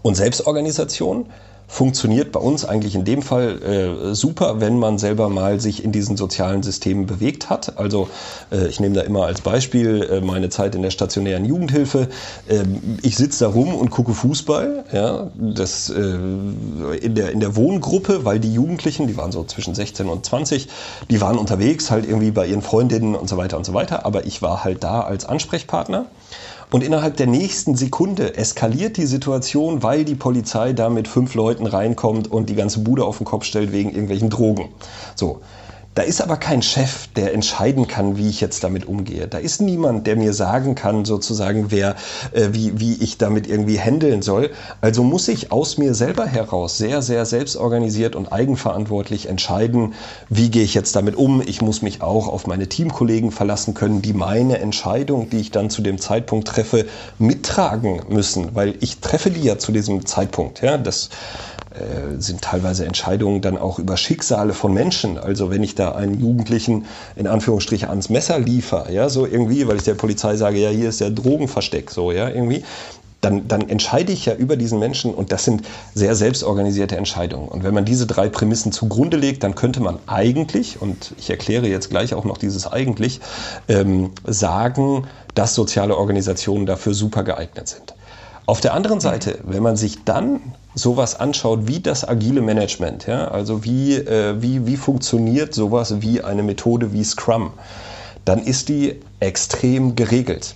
Und 0.01 0.15
Selbstorganisation 0.15 1.27
funktioniert 1.71 2.33
bei 2.33 2.39
uns 2.41 2.65
eigentlich 2.65 2.95
in 2.95 3.05
dem 3.05 3.21
Fall 3.21 3.61
äh, 3.63 4.13
super, 4.13 4.59
wenn 4.59 4.77
man 4.77 4.97
selber 4.97 5.29
mal 5.29 5.61
sich 5.61 5.85
in 5.85 5.93
diesen 5.93 6.17
sozialen 6.17 6.63
Systemen 6.63 7.05
bewegt 7.05 7.49
hat. 7.49 7.79
Also 7.79 8.09
äh, 8.51 8.67
ich 8.67 8.81
nehme 8.81 8.93
da 8.93 9.01
immer 9.01 9.25
als 9.25 9.39
Beispiel 9.39 10.03
äh, 10.03 10.19
meine 10.19 10.49
Zeit 10.49 10.75
in 10.75 10.81
der 10.81 10.91
stationären 10.91 11.45
Jugendhilfe. 11.45 12.09
Ähm, 12.49 12.99
ich 13.03 13.15
sitze 13.15 13.45
da 13.45 13.51
rum 13.51 13.73
und 13.73 13.89
gucke 13.89 14.13
Fußball, 14.13 14.83
ja, 14.91 15.31
das 15.37 15.89
äh, 15.89 16.01
in 16.01 17.15
der 17.15 17.31
in 17.31 17.39
der 17.39 17.55
Wohngruppe, 17.55 18.25
weil 18.25 18.41
die 18.41 18.53
Jugendlichen, 18.53 19.07
die 19.07 19.15
waren 19.15 19.31
so 19.31 19.45
zwischen 19.45 19.73
16 19.73 20.09
und 20.09 20.25
20, 20.25 20.67
die 21.09 21.21
waren 21.21 21.37
unterwegs 21.37 21.89
halt 21.89 22.05
irgendwie 22.05 22.31
bei 22.31 22.47
ihren 22.47 22.61
Freundinnen 22.61 23.15
und 23.15 23.29
so 23.29 23.37
weiter 23.37 23.55
und 23.55 23.65
so 23.65 23.73
weiter. 23.73 24.05
Aber 24.05 24.25
ich 24.25 24.41
war 24.41 24.65
halt 24.65 24.83
da 24.83 25.01
als 25.01 25.23
Ansprechpartner. 25.23 26.05
Und 26.71 26.83
innerhalb 26.83 27.17
der 27.17 27.27
nächsten 27.27 27.75
Sekunde 27.75 28.37
eskaliert 28.37 28.95
die 28.95 29.05
Situation, 29.05 29.83
weil 29.83 30.05
die 30.05 30.15
Polizei 30.15 30.71
da 30.71 30.89
mit 30.89 31.07
fünf 31.07 31.35
Leuten 31.35 31.65
reinkommt 31.65 32.31
und 32.31 32.49
die 32.49 32.55
ganze 32.55 32.79
Bude 32.79 33.03
auf 33.03 33.17
den 33.17 33.25
Kopf 33.25 33.43
stellt 33.43 33.73
wegen 33.73 33.89
irgendwelchen 33.89 34.29
Drogen. 34.29 34.69
So. 35.15 35.41
Da 35.93 36.03
ist 36.03 36.21
aber 36.21 36.37
kein 36.37 36.61
Chef, 36.61 37.07
der 37.17 37.33
entscheiden 37.33 37.85
kann, 37.85 38.15
wie 38.15 38.29
ich 38.29 38.39
jetzt 38.39 38.63
damit 38.63 38.87
umgehe. 38.87 39.27
Da 39.27 39.39
ist 39.39 39.61
niemand, 39.61 40.07
der 40.07 40.15
mir 40.15 40.31
sagen 40.33 40.73
kann, 40.73 41.03
sozusagen, 41.03 41.69
wer, 41.69 41.95
äh, 42.31 42.49
wie, 42.53 42.79
wie 42.79 42.93
ich 43.03 43.17
damit 43.17 43.45
irgendwie 43.45 43.77
handeln 43.77 44.21
soll. 44.21 44.51
Also 44.79 45.03
muss 45.03 45.27
ich 45.27 45.51
aus 45.51 45.77
mir 45.77 45.93
selber 45.93 46.25
heraus 46.25 46.77
sehr, 46.77 47.01
sehr 47.01 47.25
selbstorganisiert 47.25 48.15
und 48.15 48.31
eigenverantwortlich 48.31 49.27
entscheiden, 49.27 49.93
wie 50.29 50.49
gehe 50.49 50.63
ich 50.63 50.73
jetzt 50.75 50.95
damit 50.95 51.17
um. 51.17 51.41
Ich 51.45 51.61
muss 51.61 51.81
mich 51.81 52.01
auch 52.01 52.29
auf 52.29 52.47
meine 52.47 52.69
Teamkollegen 52.69 53.31
verlassen 53.31 53.73
können, 53.73 54.01
die 54.01 54.13
meine 54.13 54.59
Entscheidung, 54.59 55.29
die 55.29 55.41
ich 55.41 55.51
dann 55.51 55.69
zu 55.69 55.81
dem 55.81 55.99
Zeitpunkt 55.99 56.47
treffe, 56.47 56.85
mittragen 57.19 58.03
müssen, 58.07 58.55
weil 58.55 58.75
ich 58.79 59.01
treffe 59.01 59.29
die 59.29 59.41
ja 59.41 59.57
zu 59.57 59.73
diesem 59.73 60.05
Zeitpunkt. 60.05 60.61
Ja, 60.61 60.77
das 60.77 61.09
äh, 61.73 62.19
sind 62.19 62.41
teilweise 62.41 62.85
Entscheidungen 62.85 63.41
dann 63.41 63.57
auch 63.57 63.79
über 63.79 63.97
Schicksale 63.97 64.53
von 64.53 64.73
Menschen. 64.73 65.17
Also 65.17 65.49
wenn 65.49 65.63
ich 65.63 65.75
da 65.75 65.93
einen 65.93 66.19
Jugendlichen 66.19 66.85
in 67.15 67.27
Anführungsstriche 67.27 67.89
ans 67.89 68.09
Messer 68.09 68.39
liefere, 68.39 68.91
ja, 68.91 69.09
so 69.09 69.25
irgendwie, 69.25 69.67
weil 69.67 69.77
ich 69.77 69.83
der 69.83 69.95
Polizei 69.95 70.35
sage, 70.35 70.59
ja, 70.59 70.69
hier 70.69 70.89
ist 70.89 71.01
der 71.01 71.11
Drogenversteck, 71.11 71.91
so, 71.91 72.11
ja, 72.11 72.29
irgendwie, 72.29 72.63
dann, 73.21 73.47
dann 73.47 73.69
entscheide 73.69 74.11
ich 74.11 74.25
ja 74.25 74.33
über 74.33 74.57
diesen 74.57 74.79
Menschen 74.79 75.13
und 75.13 75.31
das 75.31 75.45
sind 75.45 75.61
sehr 75.93 76.15
selbstorganisierte 76.15 76.97
Entscheidungen. 76.97 77.47
Und 77.47 77.63
wenn 77.63 77.73
man 77.73 77.85
diese 77.85 78.07
drei 78.07 78.27
Prämissen 78.29 78.71
zugrunde 78.71 79.15
legt, 79.15 79.43
dann 79.43 79.55
könnte 79.55 79.79
man 79.79 79.99
eigentlich, 80.07 80.81
und 80.81 81.13
ich 81.17 81.29
erkläre 81.29 81.67
jetzt 81.67 81.89
gleich 81.89 82.13
auch 82.15 82.25
noch 82.25 82.37
dieses 82.37 82.67
eigentlich, 82.67 83.21
ähm, 83.69 84.11
sagen, 84.25 85.07
dass 85.35 85.55
soziale 85.55 85.95
Organisationen 85.95 86.65
dafür 86.65 86.93
super 86.93 87.23
geeignet 87.23 87.67
sind. 87.69 87.93
Auf 88.47 88.59
der 88.59 88.73
anderen 88.73 88.99
Seite, 88.99 89.39
wenn 89.43 89.63
man 89.63 89.77
sich 89.77 90.03
dann 90.03 90.41
sowas 90.73 91.19
anschaut 91.19 91.67
wie 91.67 91.79
das 91.79 92.07
agile 92.07 92.41
Management, 92.41 93.07
ja, 93.07 93.27
also 93.27 93.63
wie, 93.63 93.95
äh, 93.95 94.41
wie, 94.41 94.65
wie 94.65 94.77
funktioniert 94.77 95.53
sowas 95.53 96.01
wie 96.01 96.23
eine 96.23 96.43
Methode 96.43 96.93
wie 96.93 97.03
Scrum, 97.03 97.51
dann 98.25 98.39
ist 98.39 98.69
die 98.69 98.99
extrem 99.19 99.95
geregelt. 99.95 100.55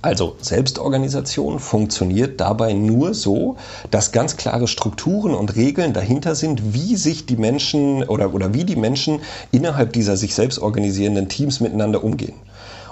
Also 0.00 0.36
Selbstorganisation 0.40 1.58
funktioniert 1.58 2.40
dabei 2.40 2.72
nur 2.72 3.14
so, 3.14 3.56
dass 3.90 4.12
ganz 4.12 4.36
klare 4.36 4.68
Strukturen 4.68 5.34
und 5.34 5.56
Regeln 5.56 5.92
dahinter 5.92 6.36
sind, 6.36 6.72
wie 6.72 6.94
sich 6.94 7.26
die 7.26 7.36
Menschen 7.36 8.04
oder, 8.04 8.32
oder 8.32 8.54
wie 8.54 8.64
die 8.64 8.76
Menschen 8.76 9.20
innerhalb 9.50 9.92
dieser 9.92 10.16
sich 10.16 10.36
selbst 10.36 10.60
organisierenden 10.60 11.28
Teams 11.28 11.58
miteinander 11.58 12.04
umgehen. 12.04 12.34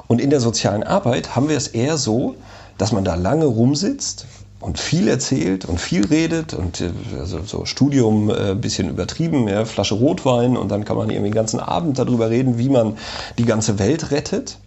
Und 0.08 0.20
in 0.20 0.30
der 0.30 0.40
sozialen 0.40 0.82
Arbeit 0.82 1.36
haben 1.36 1.48
wir 1.48 1.56
es 1.56 1.68
eher 1.68 1.96
so, 1.96 2.34
dass 2.76 2.92
man 2.92 3.04
da 3.04 3.14
lange 3.14 3.46
rumsitzt 3.46 4.26
und 4.60 4.78
viel 4.78 5.08
erzählt 5.08 5.64
und 5.64 5.80
viel 5.80 6.06
redet 6.06 6.54
und 6.54 6.80
äh, 6.80 6.90
also 7.18 7.42
so 7.42 7.64
Studium 7.64 8.30
äh, 8.30 8.54
bisschen 8.54 8.88
übertrieben, 8.88 9.48
ja, 9.48 9.64
Flasche 9.64 9.94
Rotwein 9.94 10.56
und 10.56 10.70
dann 10.70 10.84
kann 10.84 10.96
man 10.96 11.10
irgendwie 11.10 11.30
den 11.30 11.34
ganzen 11.34 11.60
Abend 11.60 11.98
darüber 11.98 12.30
reden, 12.30 12.58
wie 12.58 12.68
man 12.68 12.96
die 13.38 13.44
ganze 13.44 13.78
Welt 13.78 14.10
rettet. 14.10 14.58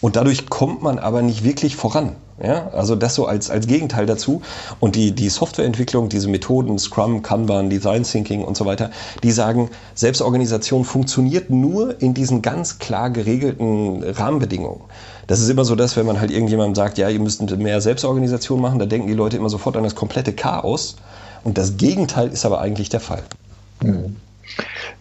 Und 0.00 0.16
dadurch 0.16 0.48
kommt 0.48 0.82
man 0.82 0.98
aber 0.98 1.22
nicht 1.22 1.42
wirklich 1.42 1.74
voran. 1.76 2.16
Ja? 2.42 2.68
Also 2.68 2.96
das 2.96 3.14
so 3.14 3.26
als, 3.26 3.50
als 3.50 3.66
Gegenteil 3.66 4.06
dazu. 4.06 4.42
Und 4.78 4.94
die, 4.94 5.12
die 5.12 5.28
Softwareentwicklung, 5.30 6.08
diese 6.08 6.28
Methoden, 6.28 6.78
Scrum, 6.78 7.22
Kanban, 7.22 7.70
Design 7.70 8.02
Thinking 8.02 8.44
und 8.44 8.56
so 8.56 8.66
weiter, 8.66 8.90
die 9.22 9.32
sagen, 9.32 9.70
Selbstorganisation 9.94 10.84
funktioniert 10.84 11.50
nur 11.50 12.00
in 12.00 12.12
diesen 12.12 12.42
ganz 12.42 12.78
klar 12.78 13.10
geregelten 13.10 14.04
Rahmenbedingungen 14.04 14.80
das 15.26 15.40
ist 15.40 15.48
immer 15.48 15.64
so, 15.64 15.74
dass 15.74 15.96
wenn 15.96 16.06
man 16.06 16.20
halt 16.20 16.30
irgendjemandem 16.30 16.74
sagt, 16.74 16.98
ja, 16.98 17.08
ihr 17.08 17.18
müsst 17.18 17.42
mehr 17.58 17.80
Selbstorganisation 17.80 18.60
machen, 18.60 18.78
da 18.78 18.86
denken 18.86 19.08
die 19.08 19.14
Leute 19.14 19.36
immer 19.36 19.50
sofort 19.50 19.76
an 19.76 19.82
das 19.82 19.94
komplette 19.94 20.32
Chaos. 20.32 20.96
Und 21.42 21.58
das 21.58 21.76
Gegenteil 21.76 22.28
ist 22.28 22.44
aber 22.44 22.60
eigentlich 22.60 22.88
der 22.88 23.00
Fall. 23.00 23.22
Mhm. 23.82 24.16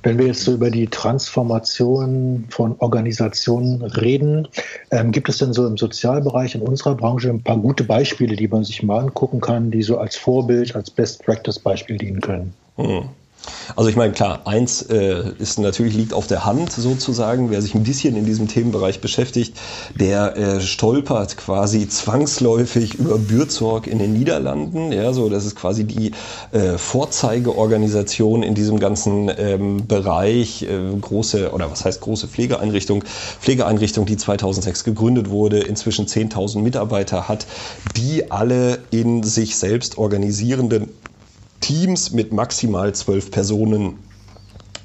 Wenn 0.04 0.18
wir 0.18 0.28
jetzt 0.28 0.44
so 0.44 0.54
über 0.54 0.70
die 0.70 0.88
Transformation 0.88 2.46
von 2.50 2.76
Organisationen 2.80 3.82
reden, 3.82 4.48
ähm, 4.92 5.12
gibt 5.12 5.30
es 5.30 5.38
denn 5.40 5.54
so 5.54 5.66
im 5.66 5.78
Sozialbereich 5.78 6.56
in 6.56 6.62
unserer 6.62 6.96
Branche 6.96 7.30
ein 7.30 7.42
paar 7.42 7.58
gute 7.58 7.84
Beispiele, 7.84 8.36
die 8.36 8.48
man 8.48 8.64
sich 8.64 8.84
mal 8.84 9.00
angucken 9.00 9.42
kann, 9.42 9.72
die 9.72 9.82
so 9.82 9.98
als 9.98 10.16
Vorbild, 10.16 10.76
als 10.76 10.92
Best 10.92 11.24
Practice 11.26 11.60
Beispiel 11.60 11.98
dienen 11.98 12.22
können? 12.22 12.54
Mhm. 12.78 13.10
Also 13.76 13.90
ich 13.90 13.96
meine, 13.96 14.14
klar, 14.14 14.42
eins 14.46 14.82
äh, 14.84 15.32
ist 15.38 15.60
natürlich 15.60 15.96
liegt 15.96 16.14
auf 16.14 16.28
der 16.28 16.46
Hand 16.46 16.72
sozusagen. 16.72 17.50
Wer 17.50 17.62
sich 17.62 17.76
ein 17.76 17.84
bisschen 17.84 18.16
in 18.16 18.26
diesem 18.26 18.48
Themenbereich 18.48 19.02
beschäftigt, 19.02 19.58
der 19.96 20.38
äh, 20.38 20.62
stolpert 20.62 21.38
quasi 21.38 21.88
zwangsläufig 21.88 22.96
über 22.96 23.18
Bürzorg 23.18 23.88
in 23.88 24.00
den 24.00 24.14
Niederlanden. 24.14 24.92
Ja, 24.92 25.14
so 25.14 25.30
das 25.30 25.46
ist 25.46 25.56
quasi 25.56 25.86
die 25.86 26.12
äh, 26.52 26.78
Vorzeigeorganisation 26.78 28.44
in 28.44 28.56
diesem 28.56 28.80
ganzen 28.80 29.32
ähm, 29.38 29.88
Bereich. 29.88 30.64
Äh, 30.64 30.96
große 31.00 31.52
oder 31.52 31.72
was 31.72 31.86
heißt 31.86 32.02
große 32.02 32.28
Pflegeeinrichtung? 32.28 33.04
Pflegeeinrichtung, 33.40 34.06
die 34.06 34.18
2006 34.18 34.84
gegründet 34.84 35.30
wurde, 35.30 35.60
inzwischen 35.60 36.06
10.000 36.06 36.60
Mitarbeiter 36.60 37.28
hat, 37.28 37.46
die 37.96 38.32
alle 38.32 38.80
in 38.92 39.24
sich 39.24 39.56
selbst 39.56 39.98
organisierenden 39.98 40.90
Teams 41.66 42.12
mit 42.12 42.32
maximal 42.32 42.94
zwölf 42.94 43.32
Personen 43.32 43.98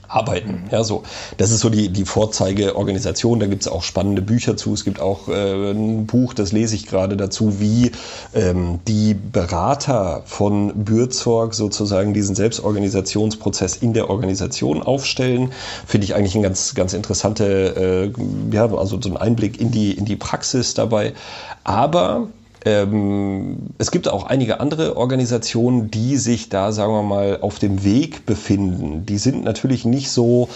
arbeiten. 0.08 0.64
Ja, 0.70 0.82
so. 0.82 1.02
Das 1.36 1.50
ist 1.50 1.60
so 1.60 1.68
die, 1.68 1.90
die 1.90 2.06
Vorzeigeorganisation. 2.06 3.38
Da 3.38 3.46
gibt 3.46 3.60
es 3.60 3.68
auch 3.68 3.82
spannende 3.82 4.22
Bücher 4.22 4.56
zu. 4.56 4.72
Es 4.72 4.84
gibt 4.84 4.98
auch 4.98 5.28
äh, 5.28 5.72
ein 5.72 6.06
Buch, 6.06 6.32
das 6.32 6.52
lese 6.52 6.74
ich 6.74 6.86
gerade 6.86 7.18
dazu, 7.18 7.60
wie 7.60 7.92
ähm, 8.34 8.80
die 8.88 9.12
Berater 9.12 10.22
von 10.24 10.84
Bürzorg 10.84 11.52
sozusagen 11.52 12.14
diesen 12.14 12.34
Selbstorganisationsprozess 12.34 13.76
in 13.76 13.92
der 13.92 14.08
Organisation 14.08 14.82
aufstellen. 14.82 15.52
Finde 15.86 16.06
ich 16.06 16.14
eigentlich 16.14 16.34
ein 16.34 16.42
ganz, 16.42 16.74
ganz 16.74 16.94
interessante, 16.94 18.12
äh, 18.16 18.54
ja, 18.54 18.72
also 18.74 18.98
so 19.02 19.10
ein 19.10 19.18
Einblick 19.18 19.60
in 19.60 19.70
die, 19.70 19.92
in 19.92 20.06
die 20.06 20.16
Praxis 20.16 20.72
dabei. 20.72 21.12
Aber 21.62 22.28
ähm, 22.64 23.70
es 23.79 23.90
gibt 23.90 24.09
auch 24.09 24.25
einige 24.25 24.61
andere 24.61 24.96
Organisationen, 24.96 25.90
die 25.90 26.16
sich 26.16 26.49
da, 26.49 26.73
sagen 26.73 26.92
wir 26.92 27.03
mal, 27.03 27.38
auf 27.40 27.59
dem 27.59 27.85
Weg 27.85 28.27
befinden. 28.27 29.07
Die 29.07 29.18
sind 29.18 29.44
natürlich 29.44 29.85
nicht 29.85 30.11
so, 30.11 30.49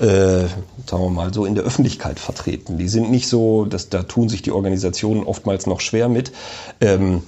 äh, 0.00 0.46
sagen 0.86 1.02
wir 1.02 1.10
mal, 1.10 1.34
so 1.34 1.44
in 1.44 1.54
der 1.54 1.64
Öffentlichkeit 1.64 2.18
vertreten. 2.18 2.78
Die 2.78 2.88
sind 2.88 3.10
nicht 3.10 3.28
so, 3.28 3.64
dass, 3.64 3.88
da 3.88 4.02
tun 4.02 4.28
sich 4.28 4.42
die 4.42 4.52
Organisationen 4.52 5.24
oftmals 5.24 5.66
noch 5.66 5.80
schwer 5.80 6.08
mit. 6.08 6.32
Ähm, 6.80 7.22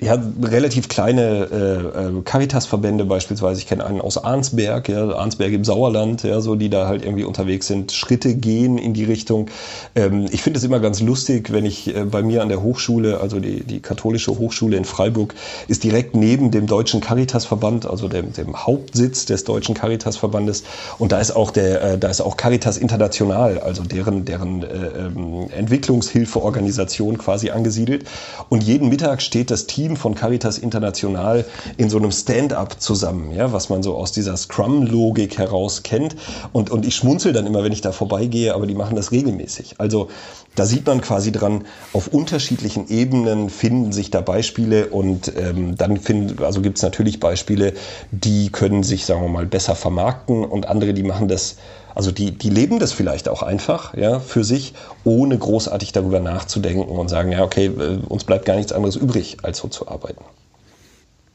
ja, 0.00 0.18
relativ 0.42 0.88
kleine 0.88 1.48
äh, 1.52 2.18
äh, 2.18 2.22
Caritas-Verbände 2.22 3.04
beispielsweise. 3.04 3.60
Ich 3.60 3.66
kenne 3.66 3.84
einen 3.84 4.00
aus 4.00 4.16
Arnsberg, 4.16 4.88
ja, 4.88 5.10
Arnsberg 5.10 5.52
im 5.52 5.64
Sauerland, 5.64 6.22
ja, 6.22 6.40
so 6.40 6.54
die 6.54 6.70
da 6.70 6.86
halt 6.86 7.04
irgendwie 7.04 7.24
unterwegs 7.24 7.66
sind, 7.66 7.92
Schritte 7.92 8.34
gehen 8.34 8.78
in 8.78 8.94
die 8.94 9.04
Richtung. 9.04 9.50
Ähm, 9.94 10.26
ich 10.30 10.42
finde 10.42 10.58
es 10.58 10.64
immer 10.64 10.80
ganz 10.80 11.00
lustig, 11.00 11.52
wenn 11.52 11.66
ich 11.66 11.94
äh, 11.94 12.04
bei 12.04 12.22
mir 12.22 12.40
an 12.42 12.48
der 12.48 12.62
Hochschule, 12.62 13.20
also 13.20 13.40
die, 13.40 13.62
die 13.62 13.80
katholische 13.80 14.38
Hochschule 14.38 14.78
in 14.78 14.86
Freiburg, 14.86 15.34
ist 15.68 15.84
direkt 15.84 16.16
neben 16.16 16.50
dem 16.50 16.66
Deutschen 16.66 17.02
Caritas-Verband, 17.02 17.84
also 17.84 18.08
dem, 18.08 18.32
dem 18.32 18.56
Hauptsitz 18.56 19.26
des 19.26 19.44
Deutschen 19.44 19.74
Caritas-Verbandes. 19.74 20.64
Und 20.98 21.12
da 21.12 21.20
ist 21.20 21.32
auch 21.32 21.50
der, 21.50 21.82
äh, 21.82 21.98
da 21.98 22.08
ist 22.08 22.22
auch 22.22 22.38
Caritas 22.38 22.78
International, 22.78 23.58
also 23.58 23.82
deren, 23.82 24.24
deren 24.24 24.62
äh, 24.62 24.66
ähm, 24.66 25.50
Entwicklungshilfeorganisation 25.54 27.18
quasi 27.18 27.50
angesiedelt. 27.50 28.04
Und 28.48 28.62
jeden 28.62 28.88
Mittag 28.88 29.20
steht 29.20 29.50
das 29.50 29.66
Team 29.66 29.89
Team 29.90 29.96
von 29.96 30.14
Caritas 30.14 30.58
International 30.58 31.44
in 31.76 31.90
so 31.90 31.98
einem 31.98 32.12
Stand-up 32.12 32.80
zusammen, 32.80 33.32
ja, 33.32 33.52
was 33.52 33.70
man 33.70 33.82
so 33.82 33.96
aus 33.96 34.12
dieser 34.12 34.36
Scrum-Logik 34.36 35.38
heraus 35.38 35.82
kennt. 35.82 36.14
Und, 36.52 36.70
und 36.70 36.86
ich 36.86 36.94
schmunzel 36.94 37.32
dann 37.32 37.46
immer, 37.46 37.64
wenn 37.64 37.72
ich 37.72 37.80
da 37.80 37.90
vorbeigehe, 37.90 38.54
aber 38.54 38.66
die 38.66 38.74
machen 38.74 38.94
das 38.94 39.10
regelmäßig. 39.10 39.74
Also 39.78 40.08
da 40.54 40.64
sieht 40.64 40.86
man 40.86 41.00
quasi 41.00 41.32
dran, 41.32 41.64
auf 41.92 42.08
unterschiedlichen 42.08 42.88
Ebenen 42.88 43.50
finden 43.50 43.92
sich 43.92 44.10
da 44.10 44.20
Beispiele 44.20 44.86
und 44.86 45.32
ähm, 45.36 45.76
dann 45.76 45.98
also 46.40 46.60
gibt 46.60 46.78
es 46.78 46.82
natürlich 46.82 47.18
Beispiele, 47.18 47.72
die 48.10 48.50
können 48.50 48.82
sich, 48.82 49.06
sagen 49.06 49.22
wir 49.22 49.28
mal, 49.28 49.46
besser 49.46 49.74
vermarkten 49.74 50.44
und 50.44 50.68
andere, 50.68 50.94
die 50.94 51.02
machen 51.02 51.28
das 51.28 51.56
also 51.94 52.12
die, 52.12 52.32
die 52.32 52.50
leben 52.50 52.78
das 52.78 52.92
vielleicht 52.92 53.28
auch 53.28 53.42
einfach 53.42 53.96
ja, 53.96 54.20
für 54.20 54.44
sich, 54.44 54.74
ohne 55.04 55.36
großartig 55.36 55.92
darüber 55.92 56.20
nachzudenken 56.20 56.88
und 56.88 57.08
sagen, 57.08 57.32
ja, 57.32 57.42
okay, 57.42 57.66
äh, 57.66 57.98
uns 58.08 58.24
bleibt 58.24 58.44
gar 58.44 58.56
nichts 58.56 58.72
anderes 58.72 58.96
übrig, 58.96 59.38
als 59.42 59.58
so 59.58 59.68
zu 59.68 59.88
arbeiten. 59.88 60.24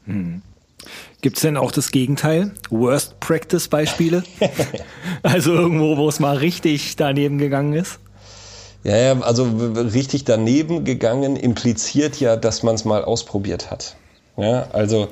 Hm. 0.06 0.42
Gibt 1.20 1.36
es 1.36 1.42
denn 1.42 1.56
auch 1.56 1.72
das 1.72 1.90
Gegenteil? 1.90 2.52
Worst 2.70 3.18
Practice 3.20 3.68
Beispiele? 3.68 4.22
also 5.22 5.52
irgendwo, 5.52 5.96
wo 5.96 6.08
es 6.08 6.20
mal 6.20 6.36
richtig 6.36 6.96
daneben 6.96 7.38
gegangen 7.38 7.72
ist? 7.72 7.98
Ja, 8.84 8.96
ja, 8.96 9.20
also 9.20 9.44
richtig 9.74 10.24
daneben 10.24 10.84
gegangen 10.84 11.34
impliziert 11.34 12.20
ja, 12.20 12.36
dass 12.36 12.62
man 12.62 12.76
es 12.76 12.84
mal 12.84 13.04
ausprobiert 13.04 13.70
hat. 13.70 13.96
Ja, 14.36 14.68
also 14.72 15.08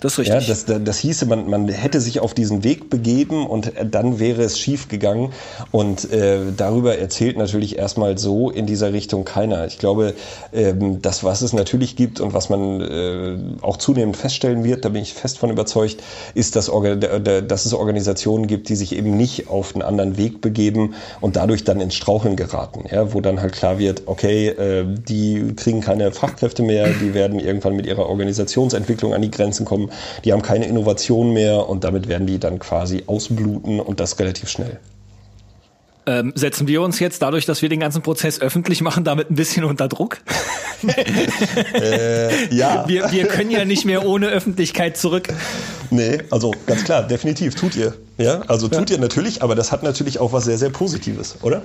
das 0.00 0.12
ist 0.12 0.18
richtig. 0.20 0.48
Ja, 0.48 0.54
das, 0.54 0.84
das 0.84 0.98
hieße, 0.98 1.26
man, 1.26 1.50
man 1.50 1.68
hätte 1.68 2.00
sich 2.00 2.20
auf 2.20 2.32
diesen 2.32 2.62
Weg 2.62 2.88
begeben 2.88 3.46
und 3.46 3.72
dann 3.90 4.20
wäre 4.20 4.42
es 4.42 4.58
schief 4.58 4.88
gegangen. 4.88 5.32
Und 5.72 6.12
äh, 6.12 6.38
darüber 6.56 6.98
erzählt 6.98 7.36
natürlich 7.36 7.78
erstmal 7.78 8.16
so 8.16 8.50
in 8.50 8.66
dieser 8.66 8.92
Richtung 8.92 9.24
keiner. 9.24 9.66
Ich 9.66 9.78
glaube, 9.78 10.14
ähm, 10.52 11.02
das, 11.02 11.24
was 11.24 11.42
es 11.42 11.52
natürlich 11.52 11.96
gibt 11.96 12.20
und 12.20 12.32
was 12.32 12.48
man 12.48 12.80
äh, 12.80 13.38
auch 13.62 13.76
zunehmend 13.76 14.16
feststellen 14.16 14.62
wird, 14.62 14.84
da 14.84 14.90
bin 14.90 15.02
ich 15.02 15.14
fest 15.14 15.38
von 15.38 15.50
überzeugt, 15.50 15.96
ist, 16.34 16.54
dass, 16.54 16.70
dass 16.70 17.66
es 17.66 17.74
Organisationen 17.74 18.46
gibt, 18.46 18.68
die 18.68 18.76
sich 18.76 18.94
eben 18.94 19.16
nicht 19.16 19.48
auf 19.48 19.74
einen 19.74 19.82
anderen 19.82 20.16
Weg 20.16 20.40
begeben 20.40 20.94
und 21.20 21.34
dadurch 21.34 21.64
dann 21.64 21.80
ins 21.80 21.94
Straucheln 21.94 22.36
geraten. 22.36 22.84
Ja, 22.90 23.12
wo 23.14 23.20
dann 23.20 23.40
halt 23.40 23.52
klar 23.52 23.80
wird, 23.80 24.02
okay, 24.06 24.48
äh, 24.48 24.84
die 24.86 25.54
kriegen 25.56 25.80
keine 25.80 26.12
Fachkräfte 26.12 26.62
mehr, 26.62 26.88
die 26.88 27.14
werden 27.14 27.40
irgendwann 27.40 27.74
mit 27.74 27.86
ihrer 27.86 28.08
Organisationsentwicklung 28.08 29.12
an 29.12 29.22
die 29.22 29.30
Grenzen 29.30 29.64
kommen 29.64 29.87
die 30.24 30.32
haben 30.32 30.42
keine 30.42 30.66
Innovation 30.66 31.32
mehr 31.32 31.68
und 31.68 31.84
damit 31.84 32.08
werden 32.08 32.26
die 32.26 32.38
dann 32.38 32.58
quasi 32.58 33.04
ausbluten 33.06 33.80
und 33.80 34.00
das 34.00 34.18
relativ 34.18 34.48
schnell. 34.48 34.78
Ähm, 36.08 36.32
setzen 36.34 36.66
wir 36.66 36.80
uns 36.80 37.00
jetzt 37.00 37.20
dadurch, 37.20 37.44
dass 37.44 37.60
wir 37.60 37.68
den 37.68 37.80
ganzen 37.80 38.00
Prozess 38.00 38.40
öffentlich 38.40 38.80
machen, 38.80 39.04
damit 39.04 39.30
ein 39.30 39.34
bisschen 39.34 39.64
unter 39.64 39.88
Druck? 39.88 40.16
äh, 41.74 42.54
ja. 42.54 42.88
Wir, 42.88 43.12
wir 43.12 43.26
können 43.26 43.50
ja 43.50 43.66
nicht 43.66 43.84
mehr 43.84 44.06
ohne 44.06 44.28
Öffentlichkeit 44.28 44.96
zurück. 44.96 45.28
Nee, 45.90 46.18
also 46.30 46.54
ganz 46.66 46.84
klar, 46.84 47.02
definitiv 47.02 47.56
tut 47.56 47.76
ihr. 47.76 47.92
Ja, 48.16 48.40
also 48.46 48.68
tut 48.68 48.88
ja. 48.88 48.96
ihr 48.96 49.02
natürlich, 49.02 49.42
aber 49.42 49.54
das 49.54 49.70
hat 49.70 49.82
natürlich 49.82 50.18
auch 50.18 50.32
was 50.32 50.44
sehr, 50.44 50.56
sehr 50.56 50.70
Positives, 50.70 51.36
oder? 51.42 51.60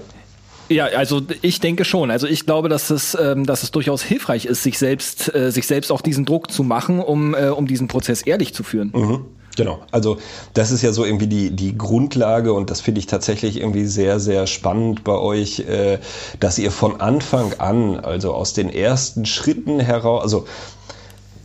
Ja, 0.69 0.86
also 0.86 1.21
ich 1.41 1.60
denke 1.60 1.86
schon. 1.86 2.10
Also 2.10 2.28
ich 2.28 2.45
glaube, 2.45 2.69
dass 2.69 2.89
es, 2.89 3.17
ähm, 3.19 3.45
dass 3.45 3.63
es 3.63 3.71
durchaus 3.71 4.02
hilfreich 4.02 4.45
ist, 4.45 4.63
sich 4.63 4.78
selbst, 4.78 5.34
äh, 5.34 5.52
sich 5.52 5.67
selbst 5.67 5.91
auch 5.91 6.02
diesen 6.02 6.26
Druck 6.26 6.52
zu 6.52 6.63
machen, 6.63 6.99
um, 6.99 7.36
äh, 7.36 7.49
um 7.49 7.67
diesen 7.67 7.88
Prozess 7.88 8.21
ehrlich 8.21 8.54
zu 8.54 8.63
führen. 8.63 8.91
Mhm. 8.93 9.26
Genau, 9.56 9.82
also 9.91 10.17
das 10.56 10.71
ist 10.71 10.82
ja 10.82 10.91
so 10.93 11.06
irgendwie 11.06 11.28
die, 11.28 11.52
die 11.52 11.78
Grundlage 11.78 12.54
und 12.54 12.71
das 12.71 12.82
finde 12.82 12.99
ich 12.99 13.06
tatsächlich 13.06 13.60
irgendwie 13.60 13.86
sehr, 13.86 14.19
sehr 14.19 14.47
spannend 14.47 15.04
bei 15.04 15.13
euch, 15.13 15.60
äh, 15.60 15.99
dass 16.39 16.58
ihr 16.58 16.71
von 16.71 17.02
Anfang 17.02 17.54
an, 17.60 17.99
also 17.99 18.34
aus 18.34 18.54
den 18.54 18.69
ersten 18.69 19.26
Schritten 19.26 19.80
heraus, 19.80 20.23
also 20.23 20.45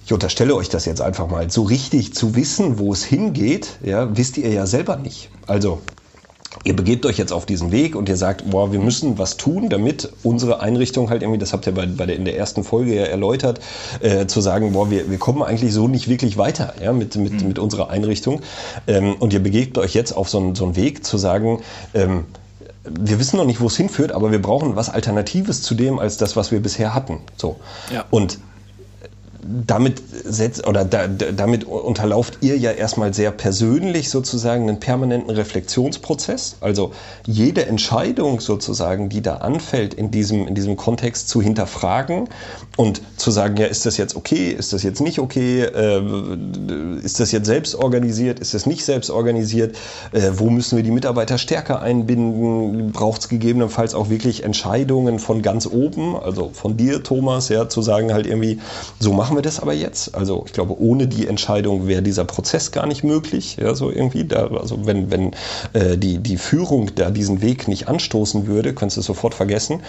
ich 0.07 0.13
unterstelle 0.15 0.55
euch 0.55 0.71
das 0.71 0.87
jetzt 0.87 1.03
einfach 1.03 1.29
mal, 1.29 1.51
so 1.51 1.65
richtig 1.65 2.15
zu 2.15 2.35
wissen, 2.35 2.79
wo 2.79 2.95
es 2.95 3.05
hingeht, 3.05 3.79
ja, 3.85 4.17
wisst 4.17 4.39
ihr 4.39 4.51
ja 4.51 4.65
selber 4.65 4.97
nicht. 4.97 5.29
Also 5.47 5.81
ihr 6.65 6.75
begebt 6.75 7.07
euch 7.07 7.19
jetzt 7.19 7.33
auf 7.33 7.47
diesen 7.47 7.73
Weg 7.73 7.95
und 7.95 8.09
ihr 8.09 8.17
sagt, 8.17 8.51
boah, 8.51 8.73
wir 8.73 8.81
müssen 8.81 9.19
was 9.19 9.37
tun, 9.37 9.69
damit 9.69 10.11
unsere 10.23 10.61
Einrichtung 10.61 11.11
halt 11.11 11.23
irgendwie, 11.23 11.39
das 11.39 11.53
habt 11.53 11.67
ihr 11.67 11.75
bei, 11.75 11.87
bei 11.87 12.07
der, 12.07 12.17
in 12.17 12.25
der 12.25 12.37
ersten 12.37 12.65
Folge 12.65 12.95
ja 12.95 13.05
erläutert, 13.05 13.61
äh, 14.01 14.27
zu 14.27 14.41
sagen, 14.41 14.73
boah, 14.73 14.91
wir, 14.91 15.11
wir 15.11 15.19
kommen 15.19 15.43
eigentlich 15.43 15.73
so 15.73 15.89
nicht 15.89 16.09
wirklich 16.09 16.37
weiter 16.37 16.75
ja, 16.83 16.93
mit, 16.93 17.17
mit, 17.17 17.43
mhm. 17.43 17.49
mit 17.49 17.59
unserer 17.59 17.91
Einrichtung. 17.91 18.41
Ähm, 18.87 19.17
und 19.17 19.33
ihr 19.33 19.43
begebt 19.43 19.79
euch 19.79 19.95
jetzt 19.95 20.13
auf 20.13 20.29
so 20.29 20.39
einen, 20.39 20.55
so 20.55 20.65
einen 20.65 20.77
Weg 20.77 21.05
zu 21.05 21.19
sagen, 21.19 21.61
ähm, 21.95 22.25
wir 22.85 23.19
wissen 23.19 23.37
noch 23.37 23.45
nicht, 23.45 23.61
wo 23.61 23.67
es 23.67 23.77
hinführt, 23.77 24.13
aber 24.13 24.31
wir 24.33 24.41
brauchen 24.41 24.75
was 24.75 24.89
Alternatives 24.89 25.63
zu 25.63 25.75
dem 25.75 25.99
als 25.99 26.17
das, 26.17 26.37
was 26.37 26.51
wir 26.51 26.61
bisher 26.61 26.95
hatten. 26.95 27.21
So. 27.37 27.57
Ja. 27.93 28.07
Und 28.11 28.39
damit 29.67 30.03
setzt 30.25 30.67
oder 30.67 30.85
da, 30.85 31.07
damit 31.07 31.65
unterlauft 31.65 32.39
ihr 32.41 32.59
ja 32.59 32.71
erstmal 32.73 33.15
sehr 33.15 33.31
persönlich 33.31 34.11
sozusagen 34.11 34.69
einen 34.69 34.81
permanenten 34.81 35.31
Reflexionsprozess. 35.31 36.57
Also 36.61 36.93
jede 37.27 37.67
Entscheidung 37.67 38.41
sozusagen, 38.41 39.09
die 39.09 39.23
da 39.23 39.37
anfällt 39.37 39.95
in 39.95 40.11
diesem, 40.11 40.47
in 40.47 40.55
diesem 40.55 40.77
Kontext 40.77 41.29
zu 41.29 41.41
hinterfragen 41.41 42.29
und 42.77 43.01
zu 43.17 43.31
sagen, 43.31 43.57
ja, 43.57 43.67
ist 43.67 43.87
das 43.87 43.97
jetzt 43.97 44.17
okay, 44.17 44.51
ist 44.51 44.73
das 44.73 44.83
jetzt 44.83 45.01
nicht 45.01 45.19
okay, 45.19 45.63
äh, 45.63 46.03
ist 47.03 47.21
das 47.21 47.33
jetzt 47.33 47.47
selbst 47.47 47.75
organisiert, 47.75 48.41
ist 48.41 48.55
das 48.55 48.67
nicht 48.67 48.85
selbst 48.85 49.11
organisiert, 49.11 49.77
äh, 50.13 50.31
wo 50.35 50.51
müssen 50.51 50.77
wir 50.77 50.83
die 50.83 50.91
Mitarbeiter 50.91 51.39
stärker 51.39 51.81
einbinden, 51.81 52.93
braucht 52.93 53.23
es 53.23 53.29
gegebenenfalls 53.29 53.95
auch 53.95 54.11
wirklich 54.11 54.45
Entscheidungen 54.45 55.19
von 55.19 55.43
ganz 55.43 55.67
oben, 55.67 56.17
also 56.17 56.51
von 56.53 56.77
dir, 56.77 57.03
Thomas, 57.03 57.49
ja, 57.49 57.69
zu 57.69 57.83
sagen 57.83 58.13
halt 58.13 58.27
irgendwie, 58.27 58.61
so 59.01 59.13
machen 59.13 59.37
wir 59.37 59.38
wir 59.39 59.43
das 59.43 59.61
aber 59.61 59.73
jetzt. 59.73 60.15
Also 60.15 60.43
ich 60.47 60.53
glaube, 60.53 60.81
ohne 60.81 61.07
die 61.07 61.27
Entscheidung 61.27 61.87
wäre 61.87 62.03
dieser 62.03 62.25
Prozess 62.25 62.73
gar 62.73 62.87
nicht 62.87 63.05
möglich. 63.05 63.57
Ja, 63.61 63.75
so 63.75 63.91
irgendwie. 63.91 64.25
Da, 64.25 64.49
also 64.49 64.85
wenn, 64.87 65.11
wenn 65.11 65.33
äh, 65.73 65.97
die, 65.97 66.19
die 66.19 66.37
Führung 66.37 66.91
da 66.95 67.11
diesen 67.11 67.41
Weg 67.41 67.69
nicht 67.69 67.89
anstoßen 67.89 68.47
würde, 68.47 68.75
könntest 68.75 68.97
du 68.97 69.01
es 69.01 69.07
sofort 69.07 69.35
vergessen. 69.35 69.81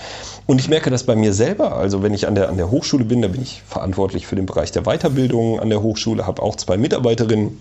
Und 0.46 0.62
ich 0.62 0.70
merke 0.70 0.90
das 0.90 1.04
bei 1.04 1.16
mir 1.16 1.34
selber. 1.34 1.76
Also 1.76 2.04
wenn 2.04 2.14
ich 2.14 2.28
an 2.28 2.36
der, 2.36 2.50
an 2.50 2.58
der 2.58 2.72
Hochschule 2.72 3.04
bin, 3.04 3.22
da 3.22 3.28
bin 3.28 3.42
ich 3.42 3.64
verantwortlich 3.68 4.28
für 4.28 4.36
den 4.36 4.46
Bereich 4.46 4.72
der 4.72 4.84
Weiterbildung 4.84 5.60
an 5.60 5.70
der 5.70 5.82
Hochschule, 5.82 6.26
habe 6.26 6.42
auch 6.42 6.56
zwei 6.56 6.78
Mitarbeiterinnen 6.78 7.58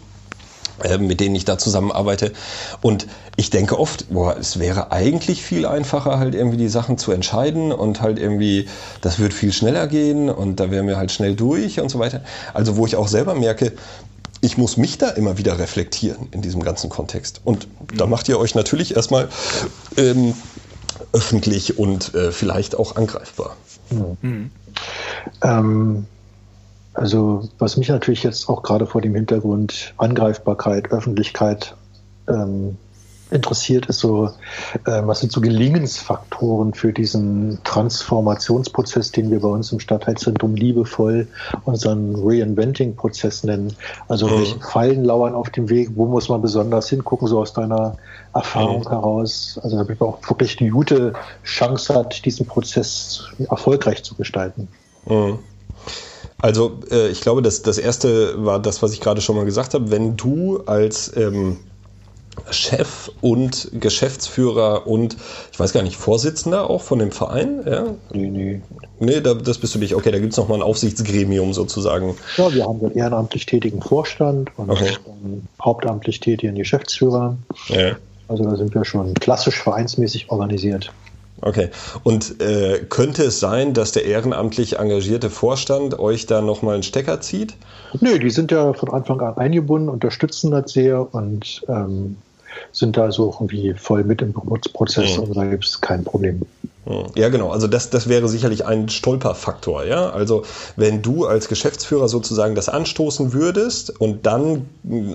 mit 0.99 1.21
denen 1.21 1.35
ich 1.35 1.45
da 1.45 1.59
zusammenarbeite. 1.59 2.33
Und 2.81 3.07
ich 3.37 3.51
denke 3.51 3.79
oft, 3.79 4.11
boah, 4.11 4.37
es 4.37 4.59
wäre 4.59 4.93
eigentlich 4.93 5.43
viel 5.43 5.67
einfacher, 5.67 6.19
halt 6.19 6.35
irgendwie 6.35 6.57
die 6.57 6.69
Sachen 6.69 6.99
zu 6.99 7.13
entscheiden 7.13 7.73
und 7.73 8.01
halt 8.01 8.19
irgendwie, 8.19 8.69
das 9.01 9.19
wird 9.19 9.33
viel 9.33 9.53
schneller 9.53 9.87
gehen 9.87 10.31
und 10.31 10.61
da 10.61 10.71
wären 10.71 10.87
wir 10.87 10.97
halt 10.97 11.13
schnell 11.13 11.35
durch 11.35 11.81
und 11.81 11.89
so 11.89 11.99
weiter. 11.99 12.23
Also 12.55 12.77
wo 12.77 12.87
ich 12.87 12.97
auch 12.97 13.09
selber 13.09 13.35
merke, 13.35 13.73
ich 14.41 14.57
muss 14.57 14.77
mich 14.77 14.99
da 14.99 15.11
immer 15.11 15.39
wieder 15.39 15.59
reflektieren 15.59 16.29
in 16.31 16.43
diesem 16.43 16.63
ganzen 16.63 16.91
Kontext. 16.91 17.41
Und 17.45 17.67
da 17.95 18.05
mhm. 18.05 18.13
macht 18.13 18.29
ihr 18.29 18.39
euch 18.39 18.55
natürlich 18.55 18.95
erstmal 18.95 19.29
ähm, 19.97 20.35
öffentlich 21.13 21.79
und 21.79 22.15
äh, 22.15 22.33
vielleicht 22.33 22.77
auch 22.77 22.97
angreifbar. 22.97 23.57
Mhm. 24.23 24.51
Ähm 25.43 26.07
also 26.99 27.49
was 27.59 27.77
mich 27.77 27.89
natürlich 27.89 28.23
jetzt 28.23 28.49
auch 28.49 28.63
gerade 28.63 28.87
vor 28.87 29.01
dem 29.01 29.15
Hintergrund 29.15 29.95
Angreifbarkeit, 29.97 30.91
Öffentlichkeit 30.91 31.77
ähm, 32.29 32.77
interessiert, 33.31 33.87
ist 33.87 34.01
so, 34.01 34.31
äh, 34.87 35.03
was 35.05 35.21
sind 35.21 35.31
so 35.31 35.41
Gelingensfaktoren 35.41 36.75
für 36.75 36.93
diesen 36.93 37.59
Transformationsprozess, 37.65 39.13
den 39.13 39.31
wir 39.31 39.41
bei 39.41 39.49
uns 39.49 39.71
im 39.71 39.81
Stadtteilzentrum 39.81 40.55
liebevoll 40.55 41.29
unseren 41.65 42.17
Reinventing-Prozess 42.17 43.45
nennen. 43.45 43.77
Also 44.09 44.27
mhm. 44.27 44.33
welche 44.33 44.61
Fallen 44.61 45.05
lauern 45.05 45.35
auf 45.35 45.51
dem 45.51 45.69
Weg, 45.69 45.91
wo 45.95 46.07
muss 46.07 46.29
man 46.29 46.41
besonders 46.41 46.89
hingucken, 46.89 47.29
so 47.29 47.39
aus 47.39 47.53
deiner 47.53 47.97
Erfahrung 48.35 48.81
mhm. 48.81 48.89
heraus. 48.89 49.61
Also 49.63 49.77
damit 49.77 50.01
man 50.01 50.09
auch 50.11 50.19
wirklich 50.29 50.57
die 50.57 50.71
gute 50.71 51.13
Chance 51.45 51.95
hat, 51.95 52.25
diesen 52.25 52.47
Prozess 52.47 53.29
erfolgreich 53.51 54.03
zu 54.03 54.15
gestalten. 54.15 54.69
Mhm. 55.07 55.39
Also 56.41 56.79
äh, 56.91 57.09
ich 57.09 57.21
glaube, 57.21 57.43
das, 57.43 57.63
das 57.63 57.79
erste 57.79 58.45
war 58.45 58.61
das, 58.61 58.83
was 58.83 58.93
ich 58.93 59.01
gerade 59.01 59.21
schon 59.21 59.37
mal 59.37 59.45
gesagt 59.45 59.75
habe. 59.75 59.91
Wenn 59.91 60.17
du 60.17 60.63
als 60.67 61.17
ähm, 61.17 61.59
Chef 62.51 63.11
und 63.21 63.71
Geschäftsführer 63.73 64.87
und 64.87 65.17
ich 65.53 65.59
weiß 65.59 65.73
gar 65.73 65.83
nicht, 65.83 65.97
Vorsitzender 65.97 66.71
auch 66.71 66.83
von 66.83 67.01
dem 67.01 67.11
Verein, 67.11 67.65
ja? 67.67 67.87
Nee, 68.13 68.31
nee. 68.31 68.63
Nee, 69.01 69.21
da, 69.21 69.35
das 69.35 69.59
bist 69.59 69.75
du 69.75 69.79
nicht. 69.79 69.95
Okay, 69.95 70.11
da 70.11 70.19
gibt 70.19 70.33
es 70.33 70.39
nochmal 70.39 70.59
ein 70.59 70.63
Aufsichtsgremium 70.63 71.53
sozusagen. 71.53 72.17
Ja, 72.37 72.53
wir 72.53 72.65
haben 72.65 72.81
den 72.81 72.93
ehrenamtlich 72.93 73.47
tätigen 73.47 73.83
Vorstand 73.83 74.51
und 74.57 74.71
okay. 74.71 74.97
hauptamtlich 75.63 76.21
tätigen 76.21 76.55
Geschäftsführer. 76.55 77.37
Ja. 77.69 77.97
Also 78.29 78.45
da 78.45 78.57
sind 78.57 78.75
wir 78.75 78.85
schon 78.85 79.15
klassisch 79.15 79.61
vereinsmäßig 79.61 80.31
organisiert. 80.31 80.93
Okay. 81.41 81.71
Und 82.03 82.41
äh, 82.41 82.85
könnte 82.89 83.25
es 83.25 83.41
sein, 83.41 83.75
dass 83.75 83.93
der 83.93 84.05
ehrenamtlich 84.05 84.79
engagierte 84.79 85.31
Vorstand 85.31 85.99
euch 85.99 86.27
da 86.27 86.41
nochmal 86.41 86.75
einen 86.75 86.83
Stecker 86.83 87.21
zieht? 87.21 87.55
Nö, 88.01 88.19
die 88.19 88.31
sind 88.31 88.51
ja 88.51 88.73
von 88.73 88.91
Anfang 88.91 89.21
an 89.21 89.37
eingebunden, 89.37 89.89
unterstützen 89.89 90.51
das 90.51 90.73
sehr 90.73 91.15
und 91.15 91.63
ähm, 91.69 92.17
sind 92.73 92.97
da 92.97 93.13
so 93.13 93.33
irgendwie 93.33 93.75
voll 93.75 94.05
mit 94.05 94.23
im 94.23 94.33
Prozess. 94.33 95.17
Mhm. 95.17 95.21
Also 95.21 95.35
da 95.35 95.45
gibt 95.45 95.65
es 95.65 95.81
kein 95.81 96.05
Problem. 96.05 96.43
Ja, 97.17 97.29
genau. 97.29 97.51
Also 97.51 97.67
das, 97.67 97.91
das 97.91 98.09
wäre 98.09 98.29
sicherlich 98.29 98.65
ein 98.65 98.89
Stolperfaktor. 98.89 99.85
Ja, 99.85 100.11
also 100.11 100.45
wenn 100.77 101.03
du 101.03 101.27
als 101.27 101.49
Geschäftsführer 101.49 102.09
sozusagen 102.09 102.55
das 102.55 102.69
anstoßen 102.69 103.33
würdest 103.33 104.01
und 104.01 104.25
dann, 104.25 104.69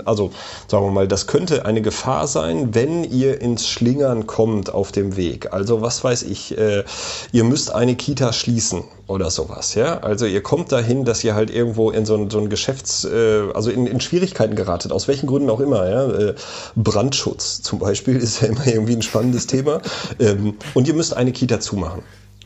also 0.06 0.32
sagen 0.68 0.86
wir 0.86 0.92
mal, 0.92 1.08
das 1.08 1.26
könnte 1.26 1.66
eine 1.66 1.82
Gefahr 1.82 2.28
sein, 2.28 2.76
wenn 2.76 3.04
ihr 3.04 3.42
ins 3.42 3.68
Schlingern 3.68 4.28
kommt 4.28 4.72
auf 4.72 4.92
dem 4.92 5.18
Weg. 5.18 5.52
Also 5.52 5.82
was 5.82 6.04
weiß 6.04 6.24
ich, 6.24 6.58
äh, 6.58 6.84
ihr 7.32 7.44
müsst 7.44 7.74
eine 7.74 7.96
Kita 7.96 8.34
schließen 8.34 8.84
oder 9.08 9.30
sowas. 9.30 9.76
Ja, 9.76 10.00
also 10.00 10.26
ihr 10.26 10.42
kommt 10.42 10.72
dahin, 10.72 11.06
dass 11.06 11.24
ihr 11.24 11.36
halt 11.36 11.50
irgendwo 11.50 11.92
in 11.92 12.06
so 12.06 12.16
ein, 12.16 12.30
so 12.30 12.40
ein 12.40 12.50
Geschäfts, 12.50 13.04
äh, 13.04 13.44
also 13.54 13.70
in, 13.70 13.86
in 13.86 14.00
Schwierigkeiten 14.00 14.56
geratet, 14.56 14.92
aus 14.92 15.08
welchen 15.08 15.28
Gründen 15.28 15.50
auch 15.50 15.60
immer. 15.60 15.90
Ja, 15.90 16.08
äh, 16.08 16.36
Brandschutz 16.76 17.62
zum 17.62 17.80
Beispiel 17.80 18.16
ist 18.22 18.42
ja 18.42 18.48
immer 18.48 18.66
irgendwie 18.66 18.96
ein 18.96 19.02
spannendes 19.02 19.48
Thema. 19.48 19.82
Ähm, 20.20 20.56
und 20.74 20.88
ihr 20.88 20.94
müsst 20.94 21.16
eine 21.16 21.32
Kita 21.32 21.60
zumachen. 21.64 22.04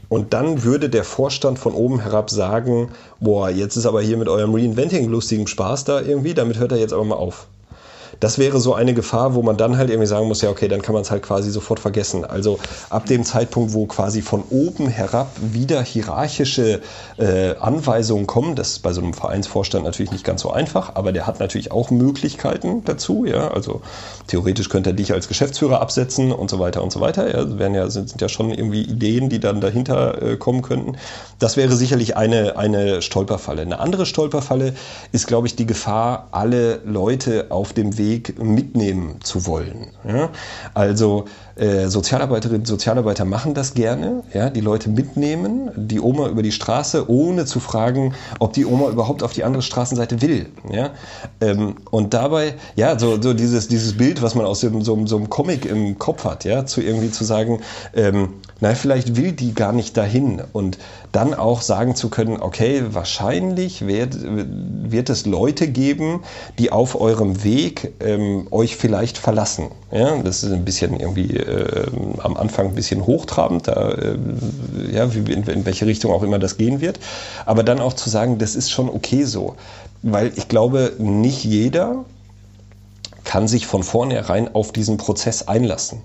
Und 0.10 0.34
dann 0.34 0.64
würde 0.64 0.90
der 0.90 1.04
Vorstand 1.04 1.60
von 1.60 1.74
oben 1.74 2.00
herab 2.00 2.30
sagen, 2.30 2.92
boah, 3.20 3.50
jetzt 3.50 3.76
ist 3.76 3.86
aber 3.86 4.02
hier 4.02 4.18
mit 4.18 4.30
eurem 4.30 4.54
Reinventing 4.56 5.10
lustigem 5.10 5.48
Spaß 5.48 5.84
da 5.84 6.00
irgendwie, 6.00 6.34
damit 6.34 6.60
hört 6.60 6.72
er 6.72 6.78
jetzt 6.78 6.94
aber 6.94 7.04
mal 7.04 7.16
auf 7.16 7.48
das 8.20 8.38
wäre 8.38 8.60
so 8.60 8.74
eine 8.74 8.94
Gefahr, 8.94 9.36
wo 9.36 9.44
man 9.44 9.58
dann 9.58 9.78
halt 9.78 9.90
irgendwie 9.90 10.08
sagen 10.08 10.28
muss, 10.28 10.42
ja, 10.42 10.50
okay, 10.50 10.68
dann 10.68 10.82
kann 10.82 10.94
man 10.94 11.02
es 11.02 11.12
halt 11.12 11.24
quasi 11.24 11.52
sofort 11.52 11.80
vergessen. 11.80 12.26
Also 12.26 12.60
ab 12.90 13.06
dem 13.06 13.24
Zeitpunkt, 13.24 13.74
wo 13.74 13.86
quasi 13.86 14.22
von 14.22 14.44
oben 14.50 14.88
herab 14.88 15.30
wieder 15.40 15.82
hierarchische 15.82 16.82
äh, 17.18 17.56
Anweisungen 17.60 18.28
kommen, 18.28 18.56
das 18.56 18.70
ist 18.70 18.80
bei 18.80 18.94
so 18.94 19.02
einem 19.02 19.14
Vereinsvorstand 19.14 19.86
natürlich 19.86 20.12
nicht 20.12 20.24
ganz 20.24 20.42
so 20.42 20.52
einfach, 20.52 20.96
aber 20.96 21.12
der 21.12 21.28
hat 21.28 21.40
natürlich 21.40 21.72
auch 21.72 21.92
Möglichkeiten 21.92 22.84
dazu, 22.86 23.26
ja, 23.26 23.50
also 23.50 23.82
theoretisch 24.28 24.70
könnte 24.70 24.92
er 24.92 24.94
dich 24.94 25.14
als 25.14 25.28
Geschäftsführer 25.28 25.82
absetzen 25.82 26.32
und 26.32 26.50
so 26.50 26.60
weiter 26.60 26.84
und 26.84 26.92
so 26.92 27.00
weiter, 27.00 27.30
ja, 27.32 27.58
wären 27.60 27.76
ja, 27.76 27.90
sind, 27.90 28.10
sind 28.10 28.22
ja 28.22 28.30
schon 28.30 28.52
irgendwie 28.52 28.82
Ideen, 28.82 29.30
die 29.30 29.40
dann 29.40 29.62
dahinter 29.62 30.22
äh, 30.22 30.38
kommen 30.38 30.62
könnten. 30.62 30.98
Das 31.40 31.56
wäre 31.56 31.76
sicherlich 31.76 32.18
eine, 32.18 32.58
eine 32.58 33.02
Stolperfalle. 33.02 33.62
Eine 33.62 33.80
andere 33.80 34.06
Stolperfalle 34.06 34.74
ist, 35.12 35.28
glaube 35.28 35.48
ich, 35.48 35.56
die 35.56 35.68
Gefahr, 35.68 36.30
alle 36.32 36.82
Leute 36.84 37.48
auf 37.50 37.74
dem 37.74 37.98
Weg 37.98 38.07
Weg 38.08 38.42
mitnehmen 38.42 39.20
zu 39.22 39.46
wollen. 39.46 39.88
Ja? 40.08 40.30
Also 40.74 41.26
äh, 41.56 41.88
Sozialarbeiterinnen 41.88 42.62
und 42.62 42.68
Sozialarbeiter 42.68 43.26
machen 43.26 43.54
das 43.54 43.74
gerne, 43.74 44.24
ja? 44.34 44.50
die 44.50 44.62
Leute 44.62 44.90
mitnehmen, 44.90 45.72
die 45.76 46.00
Oma 46.00 46.28
über 46.28 46.44
die 46.44 46.52
Straße, 46.52 47.10
ohne 47.10 47.46
zu 47.46 47.60
fragen, 47.60 48.14
ob 48.40 48.54
die 48.54 48.66
Oma 48.66 48.90
überhaupt 48.90 49.24
auf 49.24 49.34
die 49.34 49.44
andere 49.44 49.62
Straßenseite 49.62 50.22
will. 50.22 50.48
Ja? 50.72 50.92
Ähm, 51.42 51.76
und 51.92 52.14
dabei, 52.14 52.56
ja, 52.76 52.98
so, 52.98 53.22
so 53.22 53.34
dieses, 53.34 53.68
dieses 53.68 53.98
Bild, 53.98 54.22
was 54.22 54.36
man 54.36 54.46
aus 54.46 54.62
dem, 54.62 54.82
so, 54.82 55.06
so 55.06 55.18
einem 55.18 55.30
Comic 55.30 55.66
im 55.66 56.00
Kopf 56.00 56.24
hat, 56.24 56.46
ja, 56.46 56.66
zu 56.66 56.82
irgendwie 56.82 57.12
zu 57.12 57.24
sagen, 57.24 57.62
ähm, 57.96 58.34
nein, 58.60 58.76
vielleicht 58.76 59.16
will 59.16 59.32
die 59.32 59.54
gar 59.54 59.72
nicht 59.72 59.98
dahin. 59.98 60.42
Und 60.54 60.78
dann 61.12 61.34
auch 61.34 61.62
sagen 61.62 61.96
zu 61.96 62.10
können, 62.10 62.38
okay, 62.42 62.84
wahrscheinlich 62.92 63.88
wird, 63.88 64.18
wird 64.20 65.10
es 65.10 65.26
Leute 65.26 65.68
geben, 65.68 66.22
die 66.58 66.72
auf 66.72 67.00
eurem 67.00 67.44
Weg 67.44 67.94
ähm, 68.00 68.48
euch 68.52 68.76
vielleicht 68.76 69.18
verlassen. 69.18 69.70
Ja, 69.92 70.18
das 70.22 70.44
ist 70.44 70.52
ein 70.52 70.66
bisschen 70.66 71.00
irgendwie 71.00 71.38
äh, 71.38 71.88
am 72.20 72.36
Anfang 72.36 72.68
ein 72.68 72.76
bisschen 72.76 73.06
hochtrabend, 73.06 73.68
da, 73.68 73.92
äh, 73.92 74.18
ja, 74.92 75.14
wie, 75.14 75.32
in, 75.32 75.44
in 75.44 75.66
welche 75.66 75.86
Richtung 75.86 76.12
auch 76.12 76.24
immer 76.24 76.40
das 76.40 76.58
gehen 76.58 76.82
wird. 76.82 77.00
Aber 77.46 77.64
dann 77.64 77.80
auch 77.80 77.94
zu 77.94 78.10
sagen, 78.10 78.38
das 78.38 78.56
ist 78.56 78.72
schon 78.72 78.90
okay 78.90 79.24
so. 79.24 79.56
Weil 80.04 80.32
ich 80.36 80.48
glaube, 80.48 80.94
nicht 81.00 81.44
jeder 81.44 82.06
kann 83.24 83.48
sich 83.48 83.68
von 83.68 83.84
vornherein 83.84 84.54
auf 84.54 84.72
diesen 84.72 84.98
Prozess 84.98 85.48
einlassen 85.48 86.02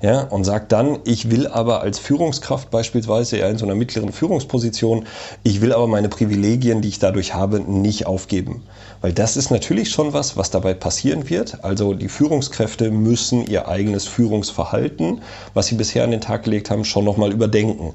ja, 0.00 0.22
und 0.22 0.44
sagt 0.44 0.72
dann, 0.72 0.98
ich 1.04 1.30
will 1.30 1.48
aber 1.48 1.80
als 1.80 1.98
Führungskraft 1.98 2.70
beispielsweise 2.70 3.38
ja 3.38 3.48
in 3.48 3.58
so 3.58 3.64
einer 3.64 3.74
mittleren 3.74 4.12
Führungsposition, 4.12 5.06
ich 5.42 5.60
will 5.60 5.72
aber 5.72 5.88
meine 5.88 6.08
Privilegien, 6.08 6.82
die 6.82 6.88
ich 6.88 6.98
dadurch 7.00 7.34
habe, 7.34 7.60
nicht 7.60 8.06
aufgeben. 8.06 8.62
Weil 9.00 9.12
das 9.12 9.36
ist 9.36 9.50
natürlich 9.50 9.90
schon 9.90 10.12
was, 10.12 10.36
was 10.36 10.50
dabei 10.50 10.74
passieren 10.74 11.28
wird. 11.28 11.64
Also 11.64 11.94
die 11.94 12.08
Führungskräfte 12.08 12.90
müssen 12.90 13.46
ihr 13.46 13.68
eigenes 13.68 14.06
Führungsverhalten, 14.06 15.20
was 15.54 15.66
sie 15.66 15.74
bisher 15.74 16.04
an 16.04 16.10
den 16.10 16.20
Tag 16.20 16.44
gelegt 16.44 16.70
haben, 16.70 16.84
schon 16.84 17.04
nochmal 17.04 17.32
überdenken 17.32 17.94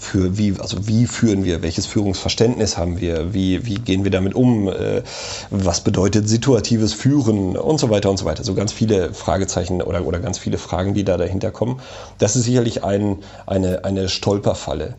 für 0.00 0.38
wie, 0.38 0.54
also 0.58 0.88
wie 0.88 1.06
führen 1.06 1.44
wir, 1.44 1.62
welches 1.62 1.86
Führungsverständnis 1.86 2.78
haben 2.78 3.00
wir, 3.00 3.34
wie, 3.34 3.66
wie 3.66 3.74
gehen 3.74 4.02
wir 4.02 4.10
damit 4.10 4.34
um, 4.34 4.66
äh, 4.66 5.02
was 5.50 5.82
bedeutet 5.82 6.26
situatives 6.26 6.94
Führen 6.94 7.56
und 7.56 7.78
so 7.78 7.90
weiter 7.90 8.10
und 8.10 8.16
so 8.16 8.24
weiter. 8.24 8.42
So 8.42 8.54
ganz 8.54 8.72
viele 8.72 9.12
Fragezeichen 9.12 9.82
oder, 9.82 10.06
oder 10.06 10.18
ganz 10.18 10.38
viele 10.38 10.56
Fragen, 10.56 10.94
die 10.94 11.04
da 11.04 11.18
dahinter 11.18 11.50
kommen. 11.50 11.80
Das 12.18 12.34
ist 12.34 12.44
sicherlich 12.44 12.82
ein, 12.82 13.18
eine, 13.46 13.84
eine 13.84 14.08
Stolperfalle. 14.08 14.94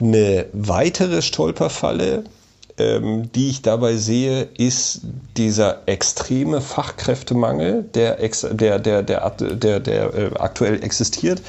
Eine 0.00 0.46
weitere 0.52 1.22
Stolperfalle 1.22 2.24
ähm, 2.78 3.30
die 3.32 3.48
ich 3.48 3.62
dabei 3.62 3.96
sehe, 3.96 4.48
ist 4.56 5.02
dieser 5.36 5.86
extreme 5.86 6.60
Fachkräftemangel, 6.60 7.84
der, 7.94 8.16
der, 8.16 8.78
der, 8.78 9.02
der, 9.02 9.30
der, 9.30 9.80
der 9.80 10.14
äh, 10.14 10.30
aktuell 10.38 10.82
existiert, 10.82 11.42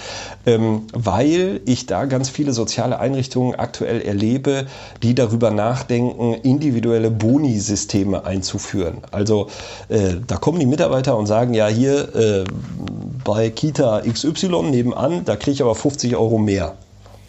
ähm, 0.45 0.83
weil 0.93 1.61
ich 1.65 1.85
da 1.85 2.05
ganz 2.05 2.29
viele 2.29 2.53
soziale 2.53 2.99
Einrichtungen 2.99 3.55
aktuell 3.55 4.01
erlebe, 4.01 4.65
die 5.01 5.15
darüber 5.15 5.51
nachdenken, 5.51 6.33
individuelle 6.33 7.11
Boni-Systeme 7.11 8.25
einzuführen. 8.25 8.99
Also 9.11 9.47
äh, 9.89 10.15
da 10.25 10.37
kommen 10.37 10.59
die 10.59 10.65
Mitarbeiter 10.65 11.17
und 11.17 11.27
sagen, 11.27 11.53
ja, 11.53 11.67
hier 11.67 12.15
äh, 12.15 12.43
bei 13.23 13.49
Kita 13.49 14.01
XY 14.01 14.63
nebenan, 14.63 15.25
da 15.25 15.35
kriege 15.35 15.51
ich 15.51 15.61
aber 15.61 15.75
50 15.75 16.15
Euro 16.15 16.37
mehr. 16.37 16.75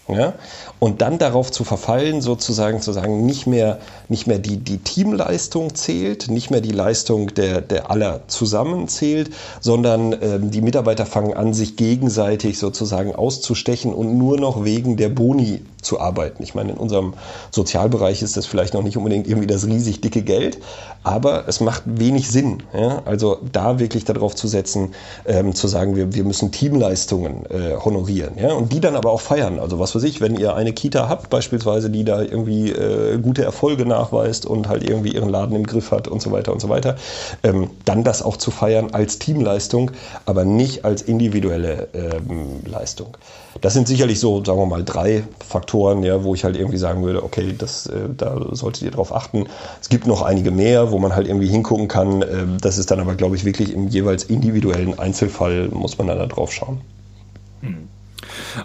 Ja? 0.09 0.35
Und 0.79 1.01
dann 1.01 1.19
darauf 1.19 1.51
zu 1.51 1.65
verfallen, 1.65 2.21
sozusagen 2.21 2.83
zu 2.83 2.93
sagen, 2.93 3.25
nicht 3.25 3.47
mehr, 3.47 3.79
nicht 4.09 4.27
mehr 4.27 4.39
die, 4.39 4.59
die 4.59 4.79
Teamleistung 4.79 5.75
zählt, 5.75 6.29
nicht 6.29 6.51
mehr 6.51 6.61
die 6.61 6.73
Leistung 6.73 7.33
der, 7.35 7.63
der 7.63 7.91
aller 7.91 8.21
zusammen 8.29 8.89
zählt, 8.89 9.31
sondern 9.61 10.13
ähm, 10.21 10.51
die 10.51 10.61
Mitarbeiter 10.61 11.07
fangen 11.07 11.35
an, 11.35 11.55
sich 11.55 11.77
gegenseitig 11.77 12.59
sozusagen 12.59 13.15
auszustechen 13.15 13.95
und 13.95 14.19
nur 14.19 14.39
noch 14.39 14.65
wegen 14.65 14.97
der 14.97 15.09
Boni 15.09 15.63
zu 15.85 16.01
arbeiten. 16.01 16.43
Ich 16.43 16.55
meine, 16.55 16.73
in 16.73 16.79
unserem 16.79 17.15
Sozialbereich 17.51 18.23
ist 18.23 18.37
das 18.37 18.47
vielleicht 18.47 18.75
noch 18.75 18.83
nicht 18.83 18.97
unbedingt 18.97 19.27
irgendwie 19.29 19.47
das 19.47 19.67
riesig 19.67 20.01
dicke 20.01 20.23
Geld, 20.23 20.59
aber 21.03 21.47
es 21.47 21.61
macht 21.61 21.83
wenig 21.87 22.29
Sinn. 22.31 22.63
Ja? 22.73 23.03
Also 23.05 23.39
da 23.53 23.79
wirklich 23.79 24.05
darauf 24.05 24.35
zu 24.35 24.49
setzen, 24.49 24.95
ähm, 25.27 25.55
zu 25.55 25.69
sagen, 25.69 25.97
wir, 25.97 26.15
wir 26.15 26.25
müssen 26.25 26.51
Teamleistungen 26.51 27.45
äh, 27.47 27.77
honorieren 27.77 28.35
ja? 28.39 28.53
und 28.53 28.73
die 28.73 28.81
dann 28.81 28.97
aber 28.97 29.11
auch 29.11 29.21
feiern. 29.21 29.59
Also 29.59 29.79
was 29.79 29.95
weiß 29.95 30.03
ich, 30.05 30.21
wenn 30.21 30.37
ihr 30.37 30.55
eine 30.55 30.73
Kita 30.73 31.09
habt 31.09 31.31
beispielsweise, 31.31 31.91
die 31.91 32.05
da 32.05 32.23
irgendwie 32.23 32.71
äh, 32.71 33.19
gute 33.19 33.45
Erfolge 33.45 33.87
nachweist 33.87 34.47
und 34.47 34.69
halt 34.69 34.83
irgendwie 34.83 35.15
ihren 35.15 35.29
Laden 35.29 35.55
im 35.55 35.67
Griff 35.67 35.91
hat 35.91 36.09
und 36.09 36.23
so 36.23 36.33
weiter 36.33 36.53
und 36.53 36.61
so 36.61 36.69
weiter, 36.69 36.97
ähm, 37.43 37.71
dann 37.85 38.05
das 38.05 38.23
auch 38.23 38.37
zu 38.37 38.51
feiern 38.51 38.89
als 38.93 39.19
Teamleistung, 39.19 39.91
aber 40.27 40.45
nicht 40.45 40.85
als 40.85 41.03
individuelle 41.03 41.89
ähm, 41.93 42.61
Leistung. 42.65 43.17
Das 43.61 43.73
sind 43.73 43.89
sicherlich 43.89 44.21
so, 44.21 44.45
sagen 44.45 44.59
wir 44.59 44.67
mal, 44.67 44.85
drei 44.85 45.25
Faktoren, 45.47 46.03
ja, 46.03 46.25
wo 46.25 46.35
ich 46.35 46.45
halt 46.45 46.57
irgendwie 46.57 46.77
sagen 46.77 47.05
würde, 47.05 47.23
okay, 47.23 47.55
das, 47.57 47.87
äh, 47.87 48.09
da 48.17 48.41
solltet 48.53 48.83
ihr 48.83 48.91
drauf 48.91 49.15
achten. 49.15 49.47
Es 49.81 49.89
gibt 49.89 50.07
noch 50.07 50.23
einige 50.23 50.51
mehr, 50.51 50.91
wo 50.91 50.99
man 50.99 51.15
halt 51.15 51.27
irgendwie 51.27 51.49
hingucken 51.49 51.89
kann. 51.89 52.23
Äh, 52.23 52.47
das 52.61 52.79
ist 52.79 52.91
dann 52.91 53.01
aber, 53.01 53.15
glaube 53.15 53.37
ich, 53.37 53.45
wirklich 53.45 53.73
im 53.73 53.89
jeweils 53.89 54.25
individuellen 54.25 54.99
Einzelfall 54.99 55.69
muss 55.69 55.99
man 55.99 56.09
dann 56.09 56.19
da 56.19 56.27
drauf 56.27 56.53
schauen. 56.53 56.81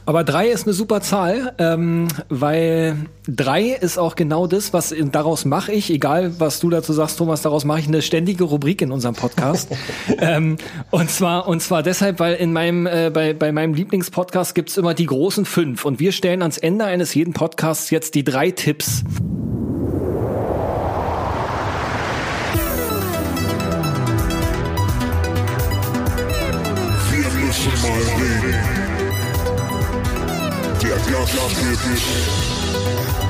Aber 0.06 0.24
drei 0.24 0.48
ist 0.48 0.66
eine 0.66 0.74
super 0.74 1.02
Zahl, 1.02 1.54
ähm, 1.58 2.08
weil 2.30 2.96
drei 3.28 3.70
ist 3.70 3.98
auch 3.98 4.16
genau 4.16 4.48
das, 4.48 4.74
was 4.74 4.94
daraus 5.12 5.46
mache 5.46 5.72
ich, 5.72 5.90
egal 5.90 6.40
was 6.40 6.60
du 6.60 6.70
dazu 6.70 6.94
sagst, 6.94 7.18
Thomas, 7.18 7.42
daraus 7.42 7.66
mache 7.66 7.80
ich 7.80 7.88
eine 7.88 8.02
ständige 8.02 8.44
Rubrik 8.44 8.82
in 8.82 8.92
unserem 8.92 9.16
Podcast. 9.16 9.70
ähm, 10.20 10.58
und 10.92 11.10
zwar 11.10 11.48
und 11.48 11.62
zwar 11.62 11.84
deshalb, 11.84 12.20
weil 12.20 12.36
in 12.36 12.54
meinem 12.54 12.88
äh, 12.88 13.12
bei 13.14 13.34
bei 13.34 13.52
meinem 13.52 13.74
Lieblingspodcast 13.74 14.56
gibt's 14.56 14.78
immer 14.78 14.94
die 14.94 15.06
großen 15.06 15.46
fünf 15.46 15.86
und 15.86 16.00
wir 16.00 16.12
stellen 16.12 16.42
ans 16.42 16.58
Ende 16.58 16.86
eines 16.86 17.14
jeden 17.14 17.34
Podcasts 17.34 17.90
jetzt 17.90 18.16
die 18.16 18.24
drei 18.24 18.52
Tipps. 18.52 19.04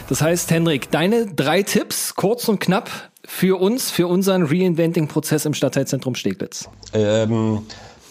Das 0.10 0.22
heißt, 0.22 0.52
Henrik, 0.52 0.92
deine 0.92 1.26
drei 1.26 1.64
Tipps, 1.64 2.16
kurz 2.16 2.48
und 2.48 2.60
knapp, 2.60 2.90
für 3.26 3.60
uns, 3.60 3.90
für 3.90 4.08
unseren 4.08 4.44
Reinventing-Prozess 4.46 5.46
im 5.46 5.54
Stadtteilzentrum 5.54 6.16
Steglitz. 6.16 6.70
Ähm, 6.94 7.64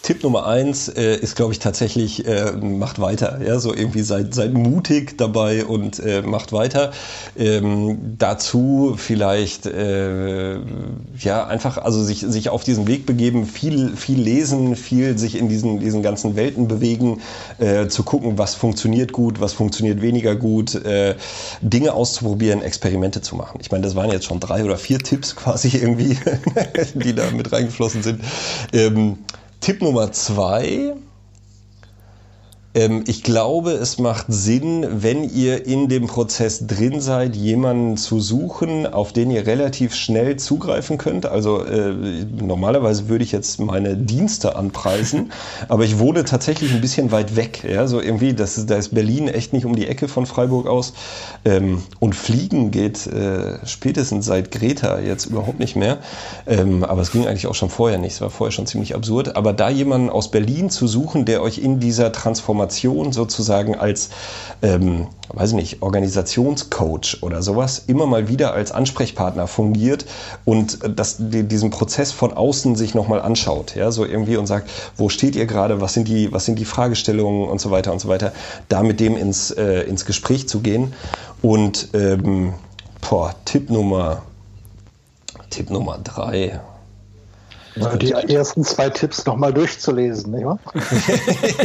Tipp 0.03 0.21
Nummer 0.21 0.45
eins 0.45 0.89
äh, 0.89 1.15
ist, 1.15 1.37
glaube 1.37 1.53
ich, 1.53 1.59
tatsächlich, 1.59 2.27
äh, 2.27 2.51
macht 2.51 2.99
weiter. 2.99 3.39
Ja, 3.41 3.57
so 3.59 3.73
irgendwie 3.73 4.01
seid, 4.01 4.33
seid 4.33 4.53
mutig 4.53 5.17
dabei 5.17 5.63
und 5.63 5.97
äh, 5.99 6.21
macht 6.21 6.51
weiter. 6.51 6.91
Ähm, 7.37 8.15
dazu 8.17 8.95
vielleicht, 8.97 9.65
äh, 9.65 10.55
ja, 11.19 11.47
einfach, 11.47 11.77
also 11.77 12.03
sich, 12.03 12.19
sich 12.19 12.49
auf 12.49 12.65
diesen 12.65 12.85
Weg 12.85 13.05
begeben, 13.05 13.45
viel, 13.45 13.95
viel 13.95 14.19
lesen, 14.19 14.75
viel 14.75 15.17
sich 15.17 15.37
in 15.37 15.47
diesen, 15.47 15.79
diesen 15.79 16.03
ganzen 16.03 16.35
Welten 16.35 16.67
bewegen, 16.67 17.21
äh, 17.59 17.87
zu 17.87 18.03
gucken, 18.03 18.37
was 18.37 18.55
funktioniert 18.55 19.13
gut, 19.13 19.39
was 19.39 19.53
funktioniert 19.53 20.01
weniger 20.01 20.35
gut, 20.35 20.75
äh, 20.75 21.15
Dinge 21.61 21.93
auszuprobieren, 21.93 22.61
Experimente 22.61 23.21
zu 23.21 23.37
machen. 23.37 23.57
Ich 23.61 23.71
meine, 23.71 23.85
das 23.85 23.95
waren 23.95 24.11
jetzt 24.11 24.25
schon 24.25 24.41
drei 24.41 24.65
oder 24.65 24.75
vier 24.75 24.99
Tipps 24.99 25.37
quasi 25.37 25.69
irgendwie, 25.77 26.17
die 26.93 27.15
da 27.15 27.31
mit 27.31 27.53
reingeflossen 27.53 28.03
sind. 28.03 28.19
Ähm, 28.73 29.19
Tipp 29.63 29.81
Nummer 29.81 30.11
zwei 30.11 30.93
ich 32.75 33.21
glaube, 33.21 33.73
es 33.73 33.99
macht 33.99 34.25
Sinn, 34.29 34.87
wenn 34.89 35.29
ihr 35.29 35.67
in 35.67 35.89
dem 35.89 36.07
Prozess 36.07 36.65
drin 36.65 37.01
seid, 37.01 37.35
jemanden 37.35 37.97
zu 37.97 38.19
suchen, 38.19 38.91
auf 38.91 39.13
den 39.13 39.29
ihr 39.29 39.45
relativ 39.45 39.93
schnell 39.93 40.37
zugreifen 40.37 40.97
könnt. 40.97 41.27
Also 41.27 41.63
äh, 41.63 41.93
normalerweise 42.41 43.09
würde 43.09 43.23
ich 43.23 43.31
jetzt 43.31 43.59
meine 43.59 43.95
Dienste 43.95 44.55
anpreisen, 44.55 45.31
aber 45.67 45.85
ich 45.85 45.99
wohne 45.99 46.25
tatsächlich 46.25 46.73
ein 46.73 46.81
bisschen 46.81 47.11
weit 47.11 47.35
weg. 47.35 47.63
Ja? 47.63 47.85
So 47.85 48.01
irgendwie, 48.01 48.33
das 48.33 48.57
ist, 48.57 48.71
da 48.71 48.77
ist 48.77 48.95
Berlin 48.95 49.27
echt 49.27 49.53
nicht 49.53 49.67
um 49.67 49.75
die 49.75 49.85
Ecke 49.85 50.07
von 50.07 50.25
Freiburg 50.25 50.65
aus. 50.65 50.93
Ähm, 51.45 51.83
und 51.99 52.15
Fliegen 52.15 52.71
geht 52.71 53.05
äh, 53.05 53.63
spätestens 53.67 54.25
seit 54.25 54.49
Greta 54.49 54.99
jetzt 54.99 55.27
überhaupt 55.27 55.59
nicht 55.59 55.75
mehr. 55.75 55.99
Ähm, 56.47 56.83
aber 56.83 57.03
es 57.03 57.11
ging 57.11 57.27
eigentlich 57.27 57.45
auch 57.45 57.53
schon 57.55 57.69
vorher 57.69 57.99
nicht. 57.99 58.13
Es 58.13 58.21
war 58.21 58.31
vorher 58.31 58.51
schon 58.51 58.65
ziemlich 58.65 58.95
absurd. 58.95 59.35
Aber 59.35 59.53
da 59.53 59.69
jemanden 59.69 60.09
aus 60.09 60.31
Berlin 60.31 60.71
zu 60.71 60.87
suchen, 60.87 61.25
der 61.25 61.43
euch 61.43 61.59
in 61.59 61.79
dieser 61.79 62.11
Transformation 62.11 62.62
Transformation 62.63 63.11
sozusagen 63.11 63.75
als, 63.75 64.09
ähm, 64.61 65.07
weiß 65.29 65.49
ich 65.49 65.55
nicht, 65.55 65.81
Organisationscoach 65.81 67.17
oder 67.21 67.41
sowas 67.41 67.83
immer 67.87 68.05
mal 68.05 68.27
wieder 68.27 68.53
als 68.53 68.71
Ansprechpartner 68.71 69.47
fungiert 69.47 70.05
und 70.45 70.79
das, 70.95 71.17
die, 71.19 71.43
diesen 71.43 71.69
Prozess 71.69 72.11
von 72.11 72.33
außen 72.33 72.75
sich 72.75 72.95
nochmal 72.95 73.21
anschaut, 73.21 73.75
ja, 73.75 73.91
so 73.91 74.05
irgendwie 74.05 74.37
und 74.37 74.47
sagt, 74.47 74.69
wo 74.97 75.09
steht 75.09 75.35
ihr 75.35 75.45
gerade, 75.45 75.81
was 75.81 75.93
sind 75.93 76.07
die, 76.07 76.31
was 76.31 76.45
sind 76.45 76.59
die 76.59 76.65
Fragestellungen 76.65 77.47
und 77.49 77.59
so 77.59 77.71
weiter 77.71 77.91
und 77.91 77.99
so 77.99 78.07
weiter, 78.07 78.31
da 78.69 78.83
mit 78.83 78.99
dem 78.99 79.17
ins, 79.17 79.51
äh, 79.51 79.81
ins 79.81 80.05
Gespräch 80.05 80.47
zu 80.47 80.61
gehen. 80.61 80.93
Und 81.41 81.89
ähm, 81.93 82.53
boah, 83.01 83.35
Tipp 83.45 83.69
Nummer 83.69 84.21
Tipp 85.49 85.69
Nummer 85.69 85.99
drei 86.03 86.59
die 87.75 88.11
ersten 88.11 88.63
zwei 88.63 88.89
Tipps 88.89 89.25
nochmal 89.25 89.53
durchzulesen, 89.53 90.31
nicht 90.31 90.45
wahr? 90.45 90.59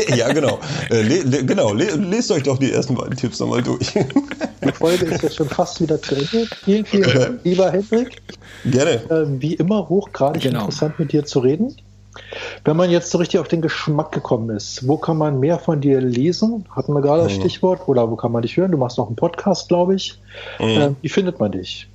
ja, 0.16 0.32
genau. 0.32 0.58
Äh, 0.90 1.02
le, 1.02 1.22
le, 1.22 1.44
genau, 1.44 1.72
le, 1.72 1.84
lest 1.96 2.30
euch 2.30 2.42
doch 2.42 2.58
die 2.58 2.72
ersten 2.72 2.94
beiden 2.94 3.16
Tipps 3.16 3.40
nochmal 3.40 3.62
durch. 3.62 3.92
die 4.64 4.72
Folge 4.72 5.06
ist 5.06 5.22
jetzt 5.22 5.36
schon 5.36 5.48
fast 5.48 5.80
wieder 5.80 6.00
zu 6.00 6.14
Ende. 6.14 6.48
Vielen, 6.64 6.84
vielen 6.84 7.02
Dank, 7.02 7.40
lieber 7.44 7.70
Hendrik. 7.70 8.22
Gerne. 8.64 8.92
Äh, 9.10 9.40
wie 9.40 9.54
immer 9.54 9.88
hochgradig 9.88 10.42
genau. 10.42 10.60
interessant 10.60 10.98
mit 10.98 11.12
dir 11.12 11.24
zu 11.24 11.40
reden. 11.40 11.76
Wenn 12.64 12.76
man 12.76 12.90
jetzt 12.90 13.10
so 13.10 13.18
richtig 13.18 13.40
auf 13.40 13.48
den 13.48 13.62
Geschmack 13.62 14.12
gekommen 14.12 14.50
ist, 14.50 14.86
wo 14.88 14.96
kann 14.96 15.18
man 15.18 15.38
mehr 15.38 15.58
von 15.58 15.80
dir 15.80 16.00
lesen? 16.00 16.66
Hatten 16.70 16.92
wir 16.92 17.00
gerade 17.00 17.24
das 17.24 17.36
mhm. 17.36 17.40
Stichwort. 17.40 17.86
Oder 17.86 18.10
wo 18.10 18.16
kann 18.16 18.32
man 18.32 18.42
dich 18.42 18.56
hören? 18.56 18.72
Du 18.72 18.78
machst 18.78 18.98
noch 18.98 19.06
einen 19.06 19.16
Podcast, 19.16 19.68
glaube 19.68 19.94
ich. 19.94 20.18
Mhm. 20.58 20.66
Äh, 20.66 20.90
wie 21.02 21.08
findet 21.08 21.38
man 21.38 21.52
dich? 21.52 21.88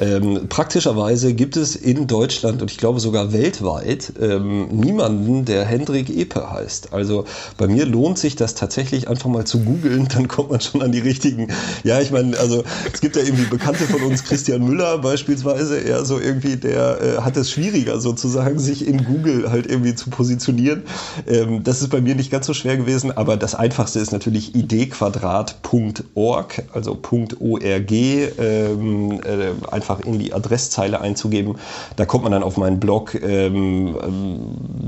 Ähm, 0.00 0.46
praktischerweise 0.48 1.34
gibt 1.34 1.56
es 1.56 1.74
in 1.74 2.06
Deutschland 2.06 2.62
und 2.62 2.70
ich 2.70 2.78
glaube 2.78 3.00
sogar 3.00 3.32
weltweit 3.32 4.12
ähm, 4.20 4.68
niemanden, 4.68 5.44
der 5.44 5.64
Hendrik 5.64 6.10
Epe 6.10 6.50
heißt. 6.50 6.92
Also 6.92 7.24
bei 7.56 7.66
mir 7.66 7.86
lohnt 7.86 8.18
sich 8.18 8.36
das 8.36 8.54
tatsächlich 8.54 9.08
einfach 9.08 9.28
mal 9.28 9.44
zu 9.44 9.60
googeln, 9.60 10.08
dann 10.14 10.28
kommt 10.28 10.50
man 10.50 10.60
schon 10.60 10.82
an 10.82 10.92
die 10.92 11.00
richtigen. 11.00 11.48
Ja, 11.82 12.00
ich 12.00 12.10
meine, 12.10 12.38
also 12.38 12.62
es 12.92 13.00
gibt 13.00 13.16
ja 13.16 13.22
irgendwie 13.22 13.46
Bekannte 13.46 13.84
von 13.84 14.02
uns, 14.02 14.24
Christian 14.24 14.64
Müller 14.64 14.98
beispielsweise, 14.98 15.78
er 15.78 16.04
so 16.04 16.20
irgendwie, 16.20 16.56
der 16.56 17.00
äh, 17.00 17.20
hat 17.22 17.36
es 17.36 17.50
schwieriger 17.50 18.00
sozusagen, 18.00 18.58
sich 18.58 18.86
in 18.86 19.04
Google 19.04 19.50
halt 19.50 19.66
irgendwie 19.66 19.94
zu 19.94 20.10
positionieren. 20.10 20.82
Ähm, 21.26 21.64
das 21.64 21.82
ist 21.82 21.88
bei 21.88 22.00
mir 22.00 22.14
nicht 22.14 22.30
ganz 22.30 22.46
so 22.46 22.54
schwer 22.54 22.76
gewesen, 22.76 23.16
aber 23.16 23.36
das 23.36 23.54
einfachste 23.54 23.98
ist 23.98 24.12
natürlich 24.12 24.54
idquadrat.org, 24.54 26.62
also 26.72 26.98
.org, 27.10 27.90
ähm, 27.90 29.20
äh, 29.24 29.52
einfach 29.70 29.87
einfach 29.88 30.04
in 30.04 30.18
die 30.18 30.32
Adresszeile 30.32 31.00
einzugeben. 31.00 31.56
Da 31.96 32.04
kommt 32.04 32.24
man 32.24 32.32
dann 32.32 32.42
auf 32.42 32.56
meinen 32.56 32.80
Blog. 32.80 33.14
Ähm, 33.14 33.96
ähm, 34.02 34.38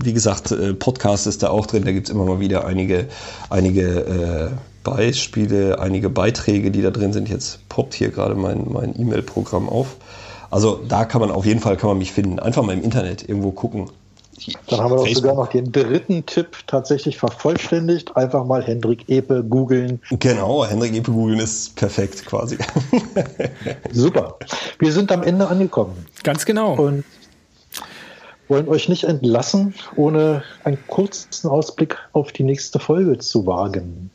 wie 0.02 0.12
gesagt, 0.12 0.52
äh, 0.52 0.74
Podcast 0.74 1.26
ist 1.26 1.42
da 1.42 1.50
auch 1.50 1.66
drin. 1.66 1.84
Da 1.84 1.92
gibt 1.92 2.08
es 2.08 2.14
immer 2.14 2.24
mal 2.24 2.40
wieder 2.40 2.66
einige, 2.66 3.08
einige 3.48 3.82
äh, 3.82 4.50
Beispiele, 4.84 5.78
einige 5.78 6.10
Beiträge, 6.10 6.70
die 6.70 6.82
da 6.82 6.90
drin 6.90 7.12
sind. 7.12 7.28
Jetzt 7.28 7.68
poppt 7.68 7.94
hier 7.94 8.10
gerade 8.10 8.34
mein, 8.34 8.66
mein 8.70 8.98
E-Mail-Programm 8.98 9.68
auf. 9.68 9.96
Also 10.50 10.80
da 10.86 11.04
kann 11.04 11.20
man 11.20 11.30
auf 11.30 11.46
jeden 11.46 11.60
Fall 11.60 11.76
kann 11.76 11.88
man 11.88 11.98
mich 11.98 12.12
finden. 12.12 12.38
Einfach 12.38 12.62
mal 12.62 12.72
im 12.72 12.82
Internet 12.82 13.28
irgendwo 13.28 13.52
gucken. 13.52 13.88
Dann 14.68 14.80
haben 14.80 14.92
wir 14.92 14.98
Facebook. 14.98 15.22
sogar 15.22 15.34
noch 15.34 15.48
den 15.48 15.72
dritten 15.72 16.24
Tipp 16.26 16.58
tatsächlich 16.66 17.18
vervollständigt. 17.18 18.16
Einfach 18.16 18.44
mal 18.44 18.62
Hendrik 18.62 19.08
Epe 19.08 19.42
googeln. 19.42 20.00
Genau, 20.10 20.64
Hendrik 20.64 20.94
Epe 20.94 21.12
googeln 21.12 21.40
ist 21.40 21.76
perfekt 21.76 22.24
quasi. 22.26 22.58
Super. 23.92 24.36
Wir 24.78 24.92
sind 24.92 25.12
am 25.12 25.22
Ende 25.22 25.48
angekommen. 25.48 26.06
Ganz 26.22 26.44
genau. 26.44 26.74
Und 26.74 27.04
wollen 28.48 28.68
euch 28.68 28.88
nicht 28.88 29.04
entlassen, 29.04 29.74
ohne 29.96 30.42
einen 30.64 30.78
kurzen 30.88 31.48
Ausblick 31.48 31.96
auf 32.12 32.32
die 32.32 32.42
nächste 32.42 32.78
Folge 32.80 33.18
zu 33.18 33.46
wagen. 33.46 34.10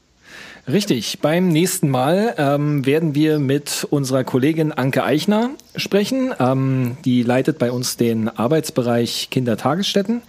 Richtig. 0.68 1.20
Beim 1.22 1.48
nächsten 1.48 1.90
Mal 1.90 2.34
ähm, 2.38 2.86
werden 2.86 3.16
wir 3.16 3.40
mit 3.40 3.88
unserer 3.90 4.24
Kollegin 4.24 4.72
Anke 4.72 5.04
Eichner 5.04 5.52
sprechen. 5.78 6.34
Ähm, 6.40 6.98
die 7.06 7.24
leitet 7.24 7.58
bei 7.58 7.72
uns 7.72 7.98
den 7.98 8.30
Arbeitsbereich 8.30 9.30
Kindertagesstätten. 9.30 10.22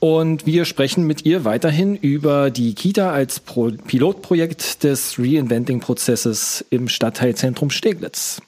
Und 0.00 0.46
wir 0.46 0.64
sprechen 0.64 1.08
mit 1.08 1.24
ihr 1.24 1.44
weiterhin 1.44 1.96
über 1.96 2.50
die 2.50 2.74
Kita 2.74 3.10
als 3.10 3.40
Pro 3.40 3.70
Pilotprojekt 3.86 4.84
des 4.84 5.18
Reinventing-Prozesses 5.18 6.64
im 6.70 6.86
Stadtteilzentrum 6.86 7.70
Steglitz. 7.70 8.40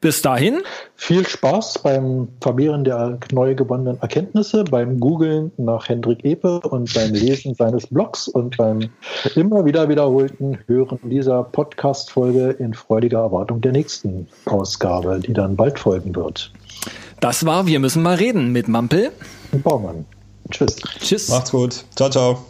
Bis 0.00 0.22
dahin. 0.22 0.62
Viel 0.94 1.26
Spaß 1.26 1.80
beim 1.82 2.28
Vermehren 2.40 2.84
der 2.84 3.18
neu 3.32 3.54
gewonnenen 3.54 4.00
Erkenntnisse, 4.00 4.64
beim 4.64 5.00
Googlen 5.00 5.50
nach 5.56 5.88
Hendrik 5.88 6.24
Epe 6.24 6.60
und 6.60 6.94
beim 6.94 7.12
Lesen 7.12 7.54
seines 7.54 7.88
Blogs 7.88 8.28
und 8.28 8.56
beim 8.56 8.88
immer 9.34 9.64
wieder 9.64 9.88
wiederholten 9.88 10.58
Hören 10.66 10.98
dieser 11.02 11.42
Podcast-Folge 11.42 12.50
in 12.58 12.74
freudiger 12.74 13.18
Erwartung 13.18 13.60
der 13.60 13.72
nächsten 13.72 14.28
Ausgabe, 14.46 15.20
die 15.20 15.32
dann 15.32 15.56
bald 15.66 15.78
folgen 15.78 16.14
wird. 16.14 16.52
Das 17.20 17.44
war 17.44 17.66
Wir 17.66 17.80
müssen 17.80 18.02
mal 18.02 18.14
reden 18.14 18.52
mit 18.52 18.68
Mampel 18.68 19.10
und 19.52 19.64
Baumann. 19.64 20.04
Tschüss. 20.50 20.76
Tschüss. 21.00 21.28
Macht's 21.28 21.50
gut. 21.50 21.84
Ciao, 21.96 22.08
ciao. 22.08 22.44